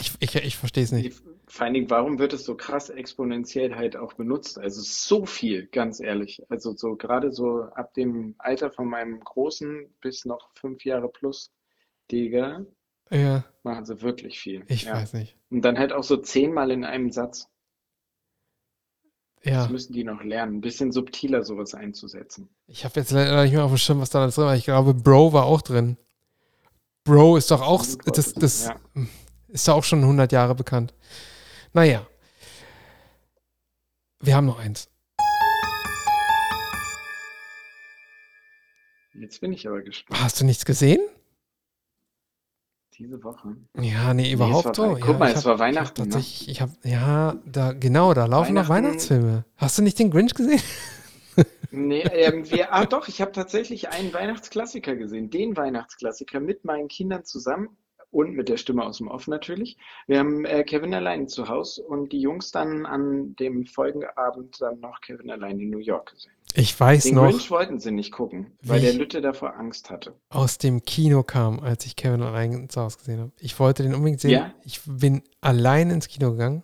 [0.00, 1.22] Ich, ich, ich verstehe es nicht.
[1.46, 4.58] Vor allen Dingen, warum wird es so krass exponentiell halt auch benutzt?
[4.58, 6.42] Also so viel, ganz ehrlich.
[6.48, 11.52] Also so gerade so ab dem Alter von meinem Großen bis noch fünf Jahre plus,
[12.10, 12.64] Digga,
[13.10, 14.64] Ja, machen sie wirklich viel.
[14.68, 14.94] ich Ja.
[14.94, 15.36] weiß nicht.
[15.50, 17.48] Und dann halt auch so zehnmal in einem Satz.
[19.44, 19.58] Ja.
[19.62, 22.48] Das müssen die noch lernen, ein bisschen subtiler sowas einzusetzen.
[22.66, 24.56] Ich habe jetzt leider nicht mehr auf dem Schirm, was da alles drin war.
[24.56, 25.98] Ich glaube, Bro war auch drin.
[27.04, 28.80] Bro ist doch auch, das, das Ja.
[29.54, 30.92] Ist doch auch schon 100 Jahre bekannt.
[31.72, 32.04] Naja.
[34.20, 34.88] Wir haben noch eins.
[39.14, 40.20] Jetzt bin ich aber gespannt.
[40.20, 41.00] Hast du nichts gesehen?
[42.98, 43.56] Diese Woche.
[43.80, 44.94] Ja, nee, überhaupt war so.
[44.96, 46.14] Wei- guck mal, ich es hab- war Weihnachten, Ich ne?
[46.14, 49.44] hab tatsächlich, ich habe, ja, da, genau, da laufen noch Weihnachtsfilme.
[49.56, 50.60] Hast du nicht den Grinch gesehen?
[51.70, 55.30] Nee, ähm, wir, ah doch, ich habe tatsächlich einen Weihnachtsklassiker gesehen.
[55.30, 57.76] Den Weihnachtsklassiker mit meinen Kindern zusammen
[58.14, 59.76] und mit der Stimme aus dem Off natürlich.
[60.06, 64.60] Wir haben äh, Kevin allein zu Hause und die Jungs dann an dem folgenden Abend
[64.60, 66.32] dann noch Kevin allein in New York gesehen.
[66.54, 70.14] Ich weiß Den noch, Grinch wollten sie nicht gucken, weil der Lütte davor Angst hatte.
[70.28, 73.32] aus dem Kino kam, als ich Kevin allein zu Hause gesehen habe.
[73.40, 74.30] Ich wollte den unbedingt sehen.
[74.30, 74.54] Ja?
[74.64, 76.62] Ich bin allein ins Kino gegangen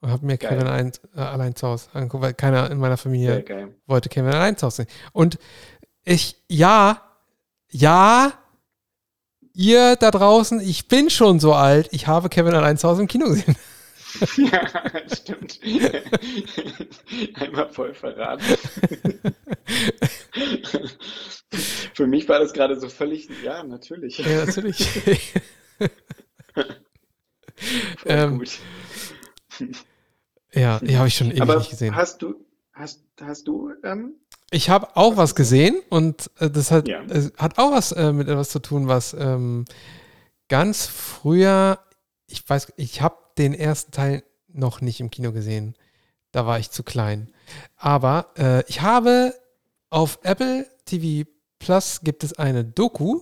[0.00, 0.50] und habe mir Geil.
[0.50, 3.44] Kevin allein, äh, allein zu Hause angeguckt, weil keiner in meiner Familie
[3.86, 4.88] wollte Kevin allein zu Hause sehen.
[5.12, 5.38] Und
[6.04, 7.02] ich, ja,
[7.68, 8.32] ja,
[9.56, 13.08] ihr da draußen, ich bin schon so alt, ich habe Kevin allein zu Hause im
[13.08, 13.56] Kino gesehen.
[14.36, 14.66] Ja,
[15.14, 15.60] stimmt.
[17.34, 18.44] Einmal voll verraten.
[21.92, 24.18] Für mich war das gerade so völlig, ja, natürlich.
[24.18, 24.88] Ja, natürlich.
[28.04, 28.58] Ähm, gut.
[30.52, 31.94] ja, die habe ich schon ewig Aber nicht gesehen.
[31.96, 34.14] hast du, hast, hast du, ähm,
[34.50, 37.02] Ich habe auch was gesehen und äh, das hat, Ja.
[37.08, 39.64] es hat auch was äh, mit etwas zu tun, was ähm,
[40.48, 41.80] ganz früher,
[42.26, 45.74] ich weiß, ich habe den ersten Teil noch nicht im Kino gesehen.
[46.32, 47.30] Da war ich zu klein.
[47.76, 49.34] Aber äh, ich habe
[49.90, 51.28] auf Apple TV
[51.58, 53.20] Plus gibt es eine Doku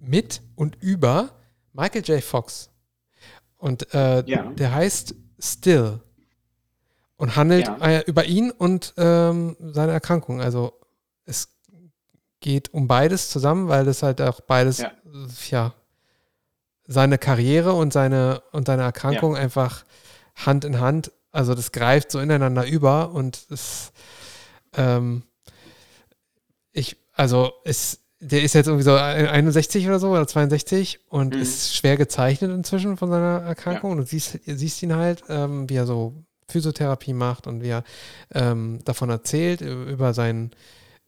[0.00, 1.30] mit und über
[1.72, 2.22] Michael J.
[2.22, 2.70] Fox.
[3.56, 4.50] Und äh, Ja.
[4.52, 6.00] der heißt Still
[7.16, 7.76] und handelt Ja.
[7.80, 10.40] äh, über ihn und ähm, seine Erkrankung.
[10.40, 10.72] Also
[11.24, 11.48] es
[12.40, 14.92] geht um beides zusammen, weil das halt auch beides, Ja.
[15.50, 15.74] ja,
[16.86, 19.84] seine Karriere und seine, und seine Erkrankung einfach
[20.34, 23.92] Hand in Hand, also das greift so ineinander über und es,
[24.76, 25.22] ähm,
[26.72, 31.40] ich, also es, der ist jetzt irgendwie so 61 oder so oder 62 und Mhm.
[31.42, 33.92] ist schwer gezeichnet inzwischen von seiner Erkrankung.
[33.92, 36.14] Und du siehst, siehst ihn halt, ähm, wie er so
[36.52, 37.84] Physiotherapie macht und wie er
[38.32, 40.52] ähm, davon erzählt, über seinen,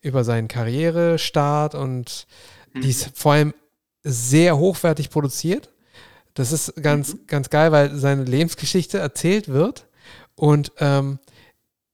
[0.01, 2.27] über seinen Karrierestart und
[2.73, 3.53] die ist vor allem
[4.03, 5.69] sehr hochwertig produziert.
[6.33, 9.87] Das ist ganz, ganz geil, weil seine Lebensgeschichte erzählt wird
[10.35, 11.19] und ähm,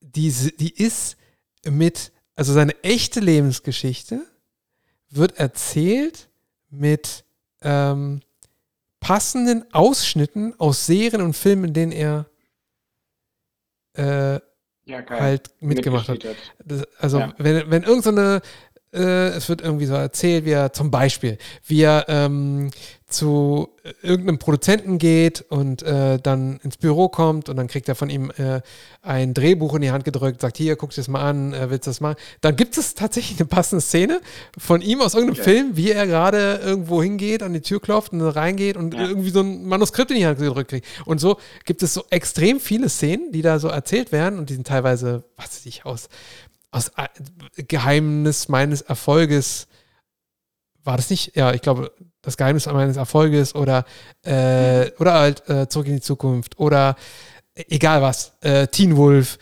[0.00, 1.16] die, die ist
[1.64, 4.26] mit, also seine echte Lebensgeschichte
[5.10, 6.28] wird erzählt
[6.70, 7.24] mit
[7.60, 8.20] ähm,
[8.98, 12.26] passenden Ausschnitten aus Serien und Filmen, in denen er
[13.94, 14.40] äh,
[14.84, 16.24] ja, halt mitgemacht hat.
[16.64, 17.34] Das, also, Ja.
[17.38, 18.40] wenn, wenn irgend so eine,
[18.92, 22.70] äh, es wird irgendwie so erzählt, wie er zum Beispiel, wie er ähm,
[23.12, 23.68] zu
[24.02, 28.32] irgendeinem Produzenten geht und äh, dann ins Büro kommt und dann kriegt er von ihm
[28.36, 28.60] äh,
[29.02, 31.86] ein Drehbuch in die Hand gedrückt, sagt, hier, guck dir das mal an, äh, willst
[31.86, 32.16] du das machen?
[32.40, 34.20] Dann gibt es tatsächlich eine passende Szene
[34.58, 35.50] von ihm aus irgendeinem Okay.
[35.50, 39.06] Film, wie er gerade irgendwo hingeht, an die Tür klopft und reingeht und Ja.
[39.08, 40.86] irgendwie so ein Manuskript in die Hand gedrückt kriegt.
[41.04, 44.54] Und so gibt es so extrem viele Szenen, die da so erzählt werden und die
[44.54, 46.08] sind teilweise, was weiß ich, aus,
[46.70, 49.66] aus äh, Geheimnis meines Erfolges.
[50.84, 51.36] War das nicht?
[51.36, 51.92] Ja, ich glaube,
[52.22, 53.84] das Geheimnis meines Erfolges oder,
[54.24, 56.96] äh, oder halt äh, Zurück in die Zukunft oder
[57.54, 59.38] äh, egal was, äh, Teen Wolf,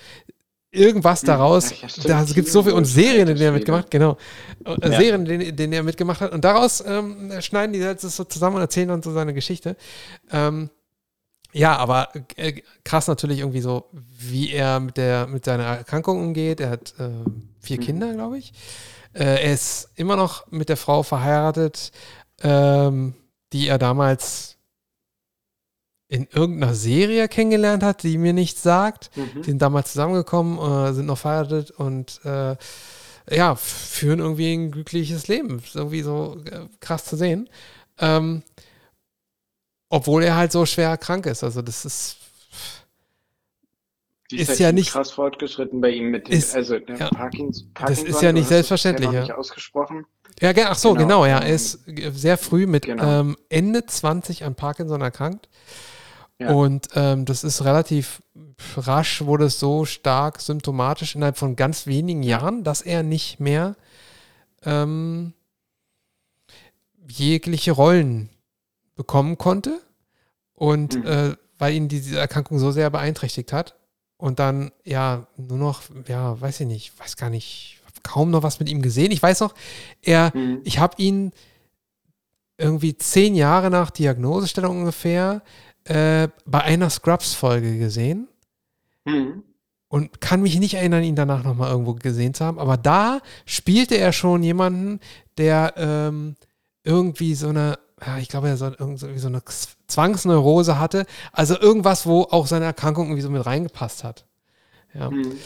[0.70, 1.70] irgendwas Hm, daraus.
[1.80, 4.16] ja, da gibt es so viel und Serien, in denen er mitgemacht, genau.
[4.64, 4.98] Äh, Ja.
[5.00, 6.32] Serien, in denen, er mitgemacht hat.
[6.32, 9.76] Und daraus ähm, schneiden die halt das so zusammen und erzählen dann so seine Geschichte.
[10.30, 10.70] Ähm,
[11.52, 16.60] ja, aber äh, krass natürlich irgendwie so, wie er mit der mit seiner Erkrankung umgeht.
[16.60, 17.08] Er hat äh,
[17.60, 17.82] vier Mhm.
[17.82, 18.52] Kinder, glaube ich.
[19.12, 21.92] Äh, er ist immer noch mit der Frau verheiratet,
[22.42, 23.14] ähm,
[23.52, 24.56] die er damals
[26.08, 29.16] in irgendeiner Serie kennengelernt hat, die mir nichts sagt.
[29.16, 29.42] Mhm.
[29.42, 32.56] Die sind damals zusammengekommen, äh, sind noch verheiratet und äh,
[33.30, 35.58] ja, führen irgendwie ein glückliches Leben.
[35.58, 37.48] Ist irgendwie so äh, krass zu sehen.
[37.98, 38.42] Ähm,
[39.88, 41.44] obwohl er halt so schwer krank ist.
[41.44, 42.16] Also das ist
[44.30, 47.08] Die ist halt ja nicht- krass fortgeschritten bei ihm mit dem, Ist- also der ja.
[47.10, 49.20] Parkins, ist Parkinson, ja du nicht hast es selbstverständlich, ja.
[49.22, 50.06] nicht ausgesprochen.
[50.40, 51.38] Ja, ach so, genau, Genau, ja.
[51.38, 53.20] Er ähm, ist g- sehr früh mit genau.
[53.20, 55.48] ähm, Ende 20 an Parkinson erkrankt.
[56.38, 56.52] Ja.
[56.52, 58.22] Und ähm, das ist relativ
[58.76, 63.76] rasch, wurde es so stark symptomatisch innerhalb von ganz wenigen Jahren, dass er nicht mehr
[64.64, 65.34] ähm,
[67.08, 68.30] jegliche Rollen
[68.94, 69.80] bekommen konnte.
[70.54, 71.06] Und Mhm.
[71.06, 73.74] äh, weil ihn diese Erkrankung so sehr beeinträchtigt hat.
[74.20, 78.60] Und dann, ja, nur noch, ja, weiß ich nicht, weiß gar nicht, kaum noch was
[78.60, 79.10] mit ihm gesehen.
[79.10, 79.54] Ich weiß noch,
[80.02, 80.60] er, mhm.
[80.64, 81.32] ich habe ihn
[82.58, 85.42] irgendwie zehn Jahre nach Diagnosestellung ungefähr
[85.84, 88.28] äh, bei einer Scrubs-Folge gesehen.
[89.04, 89.42] Mhm.
[89.88, 92.60] Und kann mich nicht erinnern, ihn danach nochmal irgendwo gesehen zu haben.
[92.60, 95.00] Aber da spielte er schon jemanden,
[95.36, 96.36] der ähm,
[96.84, 97.78] irgendwie so eine,
[98.18, 99.42] ich glaube, er so, irgendwie so eine
[99.86, 101.06] Zwangsneurose hatte.
[101.32, 104.26] Also irgendwas, wo auch seine Erkrankung irgendwie so mit reingepasst hat.
[104.94, 105.10] Ja.
[105.10, 105.38] Mhm.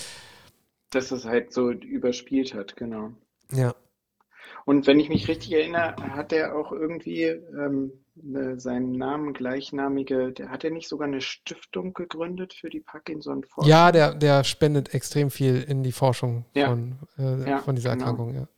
[0.91, 3.11] Dass es halt so überspielt hat, genau.
[3.51, 3.75] Ja.
[4.65, 10.33] Und wenn ich mich richtig erinnere, hat er auch irgendwie ähm, eine, seinen Namen gleichnamige,
[10.33, 13.69] der hat er nicht sogar eine Stiftung gegründet für die Parkinson-Forschung?
[13.69, 16.69] Ja, der, der spendet extrem viel in die Forschung ja.
[16.69, 18.07] von, äh, ja, von dieser genau.
[18.07, 18.49] Erkrankung, ja.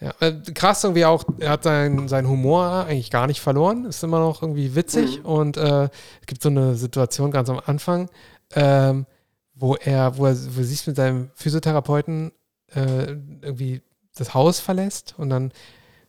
[0.00, 4.04] Ja, äh, krass irgendwie auch, er hat seinen sein Humor eigentlich gar nicht verloren, ist
[4.04, 5.24] immer noch irgendwie witzig mhm.
[5.24, 5.84] und äh,
[6.20, 8.08] es gibt so eine Situation ganz am Anfang,
[8.54, 9.06] ähm,
[9.54, 12.30] wo er, wo er, wo er sich mit seinem Physiotherapeuten
[12.74, 13.82] äh, irgendwie
[14.16, 15.52] das Haus verlässt und dann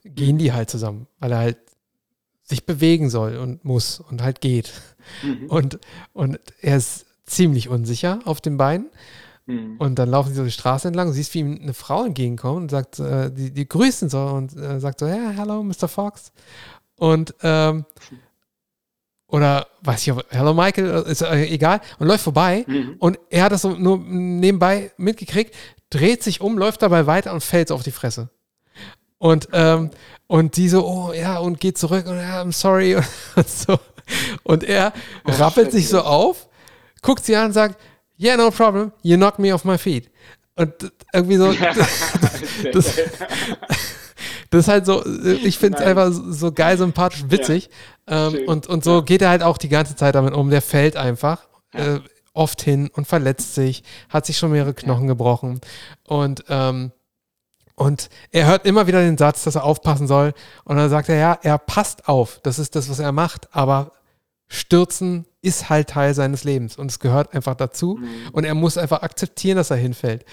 [0.03, 1.57] gehen die halt zusammen, weil er halt
[2.43, 4.71] sich bewegen soll und muss und halt geht.
[5.23, 5.47] Mhm.
[5.47, 5.79] Und,
[6.13, 8.89] und er ist ziemlich unsicher auf den Beinen.
[9.49, 9.77] Mhm.
[9.79, 12.71] Und dann laufen sie so die Straße entlang, siehst, wie ihm eine Frau entgegenkommt und
[12.71, 15.87] sagt, äh, die, die grüßen so und äh, sagt so, ja, yeah, hello, Mr.
[15.87, 16.31] Fox.
[16.97, 17.85] Und ähm,
[19.27, 22.95] oder weiß ich, hello Michael, ist äh, egal, und läuft vorbei mhm.
[22.99, 25.55] und er hat das so nur nebenbei mitgekriegt,
[25.89, 28.29] dreht sich um, läuft dabei weiter und fällt so auf die Fresse.
[29.17, 29.89] Und, ähm,
[30.27, 32.95] und die so, oh ja, und geht zurück und ja, I'm sorry
[33.35, 33.79] und, so.
[34.43, 34.93] Und er
[35.25, 36.47] oh, rappelt sich so auf,
[37.01, 37.79] guckt sie an und sagt,
[38.19, 40.09] yeah, no problem, you knocked me off my feet.
[40.55, 40.73] Und
[41.13, 41.53] irgendwie so,
[42.73, 42.99] das,
[44.49, 47.69] das ist halt so, ich finde es einfach so geil, sympathisch, witzig.
[48.09, 49.01] Ja, ähm, und, und so ja.
[49.01, 50.49] geht er halt auch die ganze Zeit damit um.
[50.49, 51.95] Der fällt einfach ja.
[51.95, 51.99] äh,
[52.33, 55.61] oft hin und verletzt sich, hat sich schon mehrere Knochen gebrochen.
[56.05, 56.91] Und, ähm,
[57.75, 60.33] und er hört immer wieder den Satz, dass er aufpassen soll.
[60.65, 62.39] Und dann sagt er, ja, er passt auf.
[62.43, 63.47] Das ist das, was er macht.
[63.55, 63.93] Aber
[64.49, 67.97] Stürzen ist halt Teil seines Lebens und es gehört einfach dazu.
[67.99, 68.29] Mhm.
[68.31, 70.25] Und er muss einfach akzeptieren, dass er hinfällt.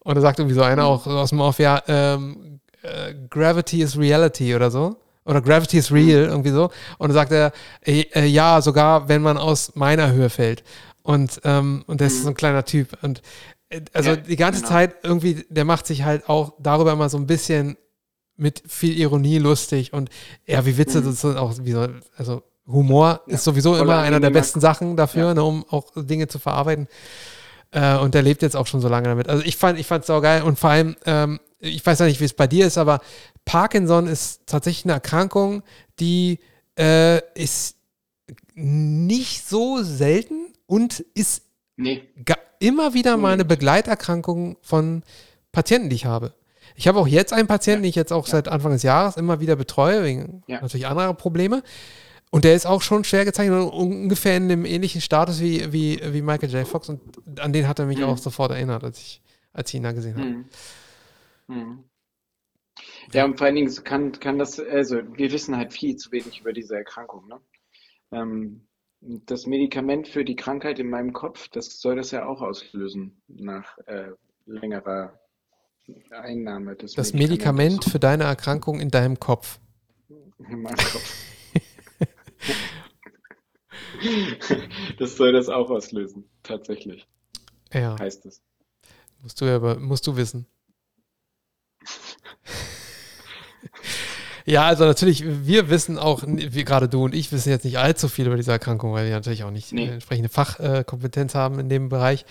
[0.00, 0.88] Und da sagt irgendwie so einer mhm.
[0.88, 4.96] auch aus dem Off, ja, ähm, äh, Gravity is Reality oder so.
[5.24, 6.30] Oder Gravity is Real, mhm.
[6.30, 6.70] irgendwie so.
[6.98, 7.52] Und dann sagt er,
[7.84, 10.64] äh, äh, ja, sogar wenn man aus meiner Höhe fällt.
[11.02, 12.22] Und, ähm, und der ist mhm.
[12.22, 12.96] so ein kleiner Typ.
[13.02, 13.22] Und
[13.68, 14.72] äh, also ja, die ganze genau.
[14.72, 17.76] Zeit irgendwie, der macht sich halt auch darüber immer so ein bisschen
[18.36, 20.10] mit viel Ironie lustig und
[20.46, 21.12] ja, wie Witze mhm.
[21.12, 25.28] sind auch, wie so, also Humor ja, ist sowieso immer einer der besten Sachen dafür,
[25.28, 25.34] ja.
[25.34, 26.86] ne, um auch Dinge zu verarbeiten.
[27.70, 29.28] Äh, und der lebt jetzt auch schon so lange damit.
[29.28, 32.06] Also ich fand, ich fand es auch geil und vor allem, ähm, ich weiß ja
[32.06, 33.00] nicht, wie es bei dir ist, aber
[33.44, 35.62] Parkinson ist tatsächlich eine Erkrankung,
[35.98, 36.38] die
[36.78, 37.76] äh, ist
[38.54, 41.42] nicht so selten und ist
[41.76, 42.02] nee.
[42.60, 45.02] immer wieder mal eine Begleiterkrankung von
[45.52, 46.34] Patienten, die ich habe.
[46.74, 47.86] Ich habe auch jetzt einen Patienten, ja.
[47.86, 48.32] den ich jetzt auch ja.
[48.32, 50.60] seit Anfang des Jahres immer wieder betreue, wegen ja.
[50.60, 51.62] natürlich anderer Probleme.
[52.30, 56.22] Und der ist auch schon schwer gezeichnet, ungefähr in einem ähnlichen Status wie, wie, wie
[56.22, 56.66] Michael J.
[56.66, 56.88] Fox.
[56.88, 57.00] Und
[57.40, 58.04] an den hat er mich mhm.
[58.04, 59.22] auch sofort erinnert, als ich,
[59.52, 60.26] als ich ihn da gesehen habe.
[60.26, 60.44] Mhm.
[61.46, 61.84] Mhm.
[63.12, 66.40] Ja, und vor allen Dingen kann, kann das, also wir wissen halt viel zu wenig
[66.40, 67.26] über diese Erkrankung.
[67.26, 67.40] Ne?
[68.12, 68.68] Ähm,
[69.00, 73.78] das Medikament für die Krankheit in meinem Kopf, das soll das ja auch auslösen nach
[73.86, 74.10] äh,
[74.44, 75.18] längerer
[76.10, 79.58] Einnahme des Das Medikament für deine Erkrankung in deinem Kopf.
[80.08, 81.37] In meinem Kopf.
[84.98, 87.06] Das soll das auch auslösen, tatsächlich.
[87.72, 87.98] Ja.
[87.98, 88.42] Heißt es.
[89.22, 90.46] Musst du ja, musst du wissen.
[94.48, 98.08] Ja, also natürlich, wir wissen auch, wie gerade du und ich wissen jetzt nicht allzu
[98.08, 99.88] viel über diese Erkrankung, weil wir natürlich auch nicht nee.
[99.88, 102.24] entsprechende Fachkompetenz haben in dem Bereich.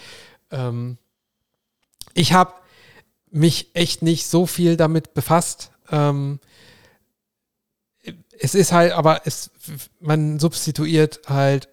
[0.49, 0.97] Ähm,
[2.15, 2.53] ich habe
[3.29, 5.69] mich echt nicht so viel damit befasst.
[5.91, 6.39] Ähm,
[8.39, 9.51] es ist halt, aber es,
[9.99, 11.69] man substituiert halt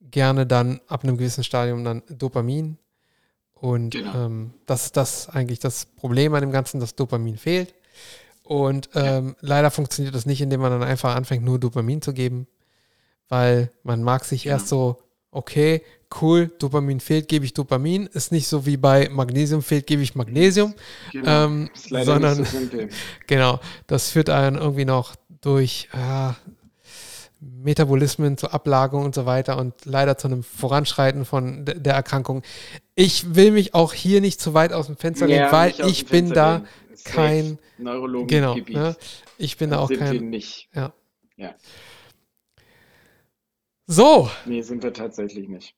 [0.00, 2.78] gerne dann ab einem gewissen Stadium dann Dopamin.
[3.54, 4.26] Und genau.
[4.26, 7.74] ähm, das ist das eigentlich das Problem an dem Ganzen, dass Dopamin fehlt.
[8.42, 9.34] Und ähm, ja.
[9.40, 12.46] leider funktioniert das nicht, indem man dann einfach anfängt, nur Dopamin zu geben,
[13.28, 14.54] weil man mag sich genau.
[14.54, 15.02] erst so,
[15.32, 15.82] okay,
[16.20, 18.06] cool, Dopamin fehlt, gebe ich Dopamin.
[18.06, 20.74] Ist nicht so wie bei Magnesium fehlt, gebe ich Magnesium.
[21.12, 21.44] Genau.
[21.44, 22.58] Ähm, sondern, so
[23.26, 26.32] genau, das führt einen irgendwie noch durch äh,
[27.40, 32.42] Metabolismen zur Ablagerung und so weiter und leider zu einem Voranschreiten von der Erkrankung.
[32.94, 36.06] Ich will mich auch hier nicht zu weit aus dem Fenster legen, ja, weil ich
[36.06, 36.64] bin da
[37.04, 38.96] kein Neurologen genau, ne?
[39.38, 40.68] ich bin da auch kein nicht.
[40.74, 40.92] Ja.
[41.36, 41.54] ja.
[43.86, 44.30] So.
[44.46, 45.75] Nee, sind wir tatsächlich nicht.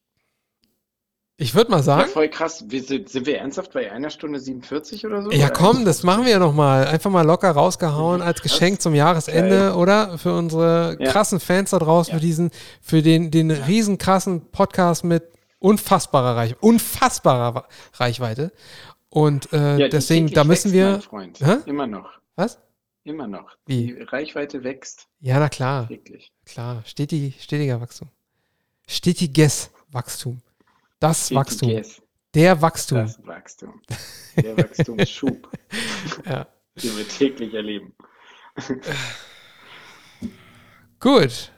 [1.40, 2.64] Ich würde mal Ja, sagen, voll krass.
[2.66, 5.30] Wir sind, sind wir ernsthaft bei einer Stunde 47 oder so?
[5.30, 6.84] ja komm, das machen wir ja noch mal.
[6.88, 8.42] Einfach mal locker rausgehauen als.
[8.42, 9.72] Geschenk zum Jahresende, Geil.
[9.72, 10.18] oder?
[10.18, 11.12] Für unsere Ja.
[11.12, 12.18] krassen Fans da draußen, Ja.
[12.18, 12.50] für diesen,
[12.82, 18.52] für den, den riesen krassen Podcast mit unfassbarer Reichweite, unfassbarer Reichweite.
[19.08, 20.90] Und äh, Ja, deswegen, da müssen wächst, wir.
[20.90, 21.40] mein Freund.
[21.40, 21.56] Hä?
[21.70, 22.10] Immer noch.
[22.34, 22.58] Was?
[23.04, 23.56] Immer noch.
[23.64, 23.86] Wie?
[23.86, 26.32] Die Reichweite wächst Ja, na klar, täglich.
[26.44, 26.82] klar.
[26.84, 28.08] Stetig, stetiger Wachstum.
[28.88, 30.40] Stetiges Wachstum.
[31.00, 31.82] Das Wachstum.
[32.34, 32.98] Der Wachstum.
[32.98, 33.80] Das Wachstum.
[34.36, 35.50] Der Wachstumsschub,
[36.26, 36.46] Ja.
[36.82, 37.94] den wir täglich erleben.
[41.00, 41.52] Gut.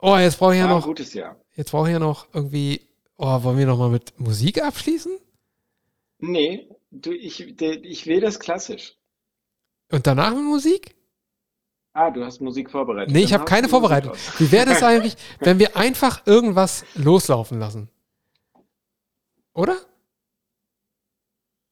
[0.00, 1.36] Oh, jetzt brauche ich ja noch, gutes Jahr.
[1.54, 5.12] jetzt brauche ich ja noch irgendwie, oh, wollen wir noch mal mit Musik abschließen?
[6.18, 8.96] Nee, du, ich, ich will das klassisch.
[9.90, 10.94] Und danach mit Musik?
[11.92, 13.12] Ah, du hast Musik vorbereitet.
[13.12, 14.12] Nee, ich habe keine vorbereitet.
[14.38, 17.90] Wie wäre das eigentlich, wenn wir einfach irgendwas loslaufen lassen?
[19.54, 19.76] Oder?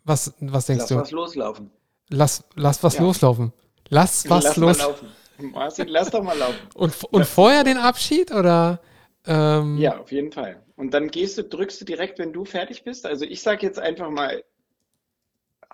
[0.04, 0.96] Was, was denkst Lass du?
[0.96, 1.70] was loslaufen.
[2.08, 3.02] Lass, lass was Ja.
[3.02, 3.52] loslaufen.
[3.88, 4.78] Lass was lass los.
[4.78, 5.08] mal laufen.
[5.38, 6.68] Marcin, lass doch mal laufen.
[6.74, 8.80] Und, und vorher den Abschied oder?
[9.26, 10.62] Ähm, Ja, auf jeden Fall.
[10.76, 13.06] Und dann gehst du, drückst du direkt, wenn du fertig bist.
[13.06, 14.44] Also ich sage jetzt einfach mal,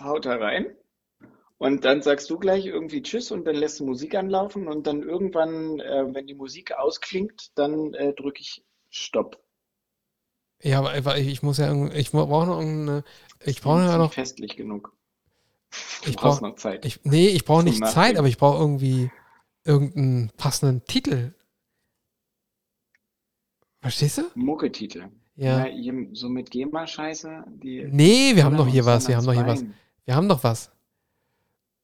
[0.01, 0.67] haut da rein.
[1.59, 5.03] Und dann sagst du gleich irgendwie Tschüss und dann lässt du Musik anlaufen und dann
[5.03, 9.41] irgendwann, äh, wenn die Musik ausklingt, dann äh, drücke ich Stopp.
[10.63, 13.05] Ja, aber ich muss ja, ich brauche noch irgendeine,
[13.45, 14.93] ich brauche ja noch, festlich genug.
[16.05, 16.85] Du Ich brauchst brauch- noch Zeit.
[16.85, 18.19] ich, nee, ich brauche nicht Zeit, Nachdenken.
[18.19, 19.11] aber ich brauche irgendwie
[19.65, 21.35] irgendeinen passenden Titel.
[23.81, 24.23] Verstehst du?
[24.35, 25.09] Mucketitel.
[25.37, 25.67] Ja.
[25.67, 27.85] Je- so mit GEMA-Scheiße, die.
[27.91, 29.65] Nee, wir haben doch hier was, wir haben doch hier was.
[30.07, 30.73] Wir haben doch was.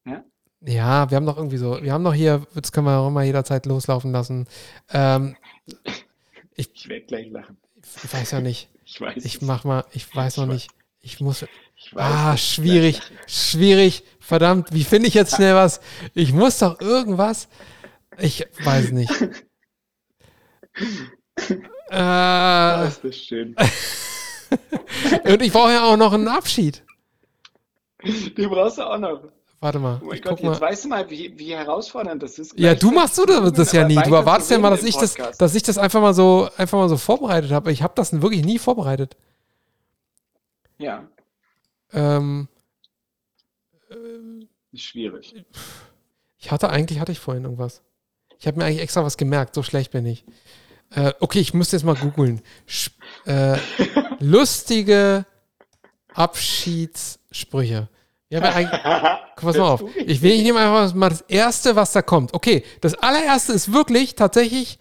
[0.07, 0.25] Ja?
[0.61, 3.23] Ja, wir haben doch irgendwie so, wir haben doch hier, das können wir auch immer
[3.25, 4.47] jederzeit loslaufen lassen.
[4.91, 5.37] Ähm, weinen?
[6.55, 7.57] Ich werde gleich lachen.
[8.05, 8.69] Ich weiß ja nicht.
[8.85, 9.25] Ich weiß.
[9.25, 10.71] Ich mach mal, ich weiß noch nicht.
[11.01, 11.45] Ich muss.
[11.77, 14.05] Ich weiß, Ah, schwierig, schwierig.
[14.21, 15.81] Verdammt, wie finde ich jetzt schnell was?
[16.15, 17.49] Ich muss doch irgendwas.
[18.19, 19.13] Ich weiß nicht.
[21.91, 23.55] Ah, Äh, ist das schön.
[25.25, 26.83] und ich brauche ja auch noch einen Abschied.
[28.05, 29.25] Die brauchst du auch noch.
[29.63, 30.69] Warte mal, Oh mein ich Gott, guck jetzt mal.
[30.71, 32.59] weißt du mal, wie, wie herausfordernd das ist.
[32.59, 33.95] Ja, du machst du das, das ja nie.
[33.95, 36.89] Du erwartest ja mal, dass ich das, dass ich das einfach mal so, einfach mal
[36.89, 37.71] so vorbereitet habe.
[37.71, 39.17] Ich habe das wirklich nie vorbereitet.
[40.79, 41.07] Ja,
[41.93, 42.49] Ähm,
[44.73, 45.33] ist schwierig.
[46.39, 47.83] ich hatte eigentlich hatte ich vorhin irgendwas.
[48.41, 49.55] Ich habe mir eigentlich extra was gemerkt.
[49.55, 50.25] So schlecht bin ich.
[50.91, 52.43] Äh, okay, ich müsste jetzt mal googeln.
[53.27, 53.59] Äh,
[54.19, 55.25] lustige
[56.15, 57.89] Abschiedssprüche.
[58.33, 58.83] Ja, aber eigentlich,
[59.37, 59.85] pass mal auf.
[60.07, 62.33] Ich, will, ich nehme einfach mal das Erste, was da kommt.
[62.33, 64.79] Okay, das allererste ist wirklich tatsächlich,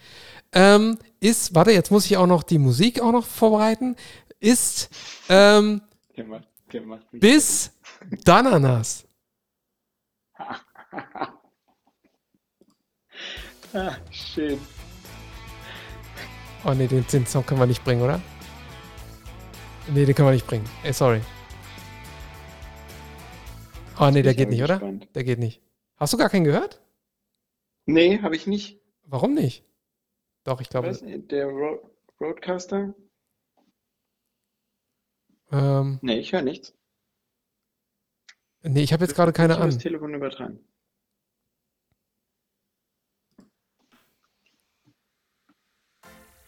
[0.53, 3.97] ähm, ist, warte, jetzt muss ich auch noch die Musik auch noch vorbereiten,
[4.39, 4.89] ist
[5.27, 5.81] ähm,
[6.15, 7.71] Der macht, der macht mich bis
[8.23, 9.05] Dananas.
[13.73, 14.59] Ah, schön.
[16.65, 18.19] Oh nee, den, den Song können wir nicht bringen, oder?
[19.87, 20.69] Nee, den können wir nicht bringen.
[20.83, 21.21] Ey, sorry.
[24.01, 24.73] Oh nee, der Ich geht nicht, oder?
[24.79, 25.07] gespannt.
[25.15, 25.61] Der geht nicht.
[25.95, 26.81] Hast du gar keinen gehört?
[27.85, 28.81] Nee, habe ich nicht.
[29.05, 29.63] Warum nicht?
[30.43, 30.87] Doch, ich glaube.
[30.89, 31.03] Was?
[31.05, 31.79] Der Ro
[32.19, 32.95] Roadcaster?
[35.51, 36.73] Ähm, Nee, ich höre nichts.
[38.63, 39.77] nee, ich habe jetzt gerade keine Ich habe das.
[39.77, 40.59] Telefon übertragen.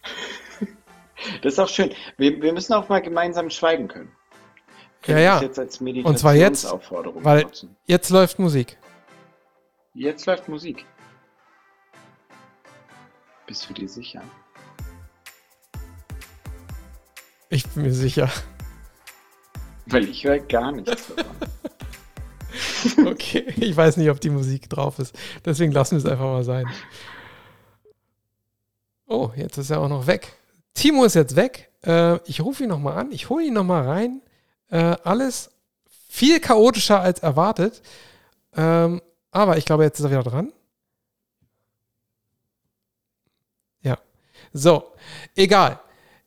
[1.42, 1.94] Das ist auch schön.
[2.18, 4.12] Wir, wir müssen auch mal gemeinsam schweigen können.
[5.06, 5.34] Ja, wir ja.
[5.36, 6.66] das jetzt als Und zwar jetzt,
[7.24, 7.76] weil- nutzen.
[7.86, 8.78] Jetzt läuft Musik.
[9.94, 10.86] Jetzt läuft Musik.
[13.46, 14.22] Bist du dir sicher?
[17.50, 18.30] Ich bin mir sicher.
[19.86, 21.26] Weil ich höre gar nichts davon.
[23.08, 25.18] Okay, ich weiß nicht, ob die Musik drauf ist.
[25.46, 26.66] Deswegen lassen wir es einfach mal sein.
[29.08, 30.34] Oh, jetzt ist er auch noch weg.
[30.74, 31.72] Timo ist jetzt weg.
[31.86, 33.12] Äh, ich rufe ihn nochmal an.
[33.12, 34.22] Ich hole ihn nochmal rein.
[34.74, 35.52] Äh, alles
[36.10, 37.84] viel chaotischer als erwartet.
[38.56, 40.52] Ähm, aber ich glaube, jetzt ist er wieder dran.
[43.84, 44.00] Ja.
[44.52, 44.94] So,
[45.36, 45.80] egal.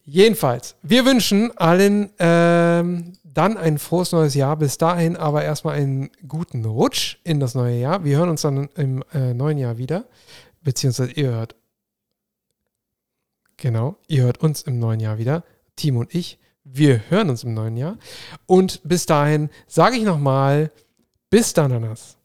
[0.04, 4.56] Jedenfalls, wir wünschen allen ähm, dann ein frohes neues Jahr.
[4.56, 8.04] Bis dahin aber erstmal einen guten Rutsch in das neue Jahr.
[8.04, 10.04] Wir hören uns dann im äh, neuen Jahr wieder.
[10.62, 11.56] Beziehungsweise ihr hört.
[13.56, 15.42] Genau, ihr hört uns im neuen Jahr wieder.
[15.74, 16.38] Timo und ich.
[16.68, 17.96] Wir hören uns im neuen Jahr.
[18.46, 20.72] Und bis dahin sage ich nochmal,
[21.30, 22.15] bis dann, Ananas.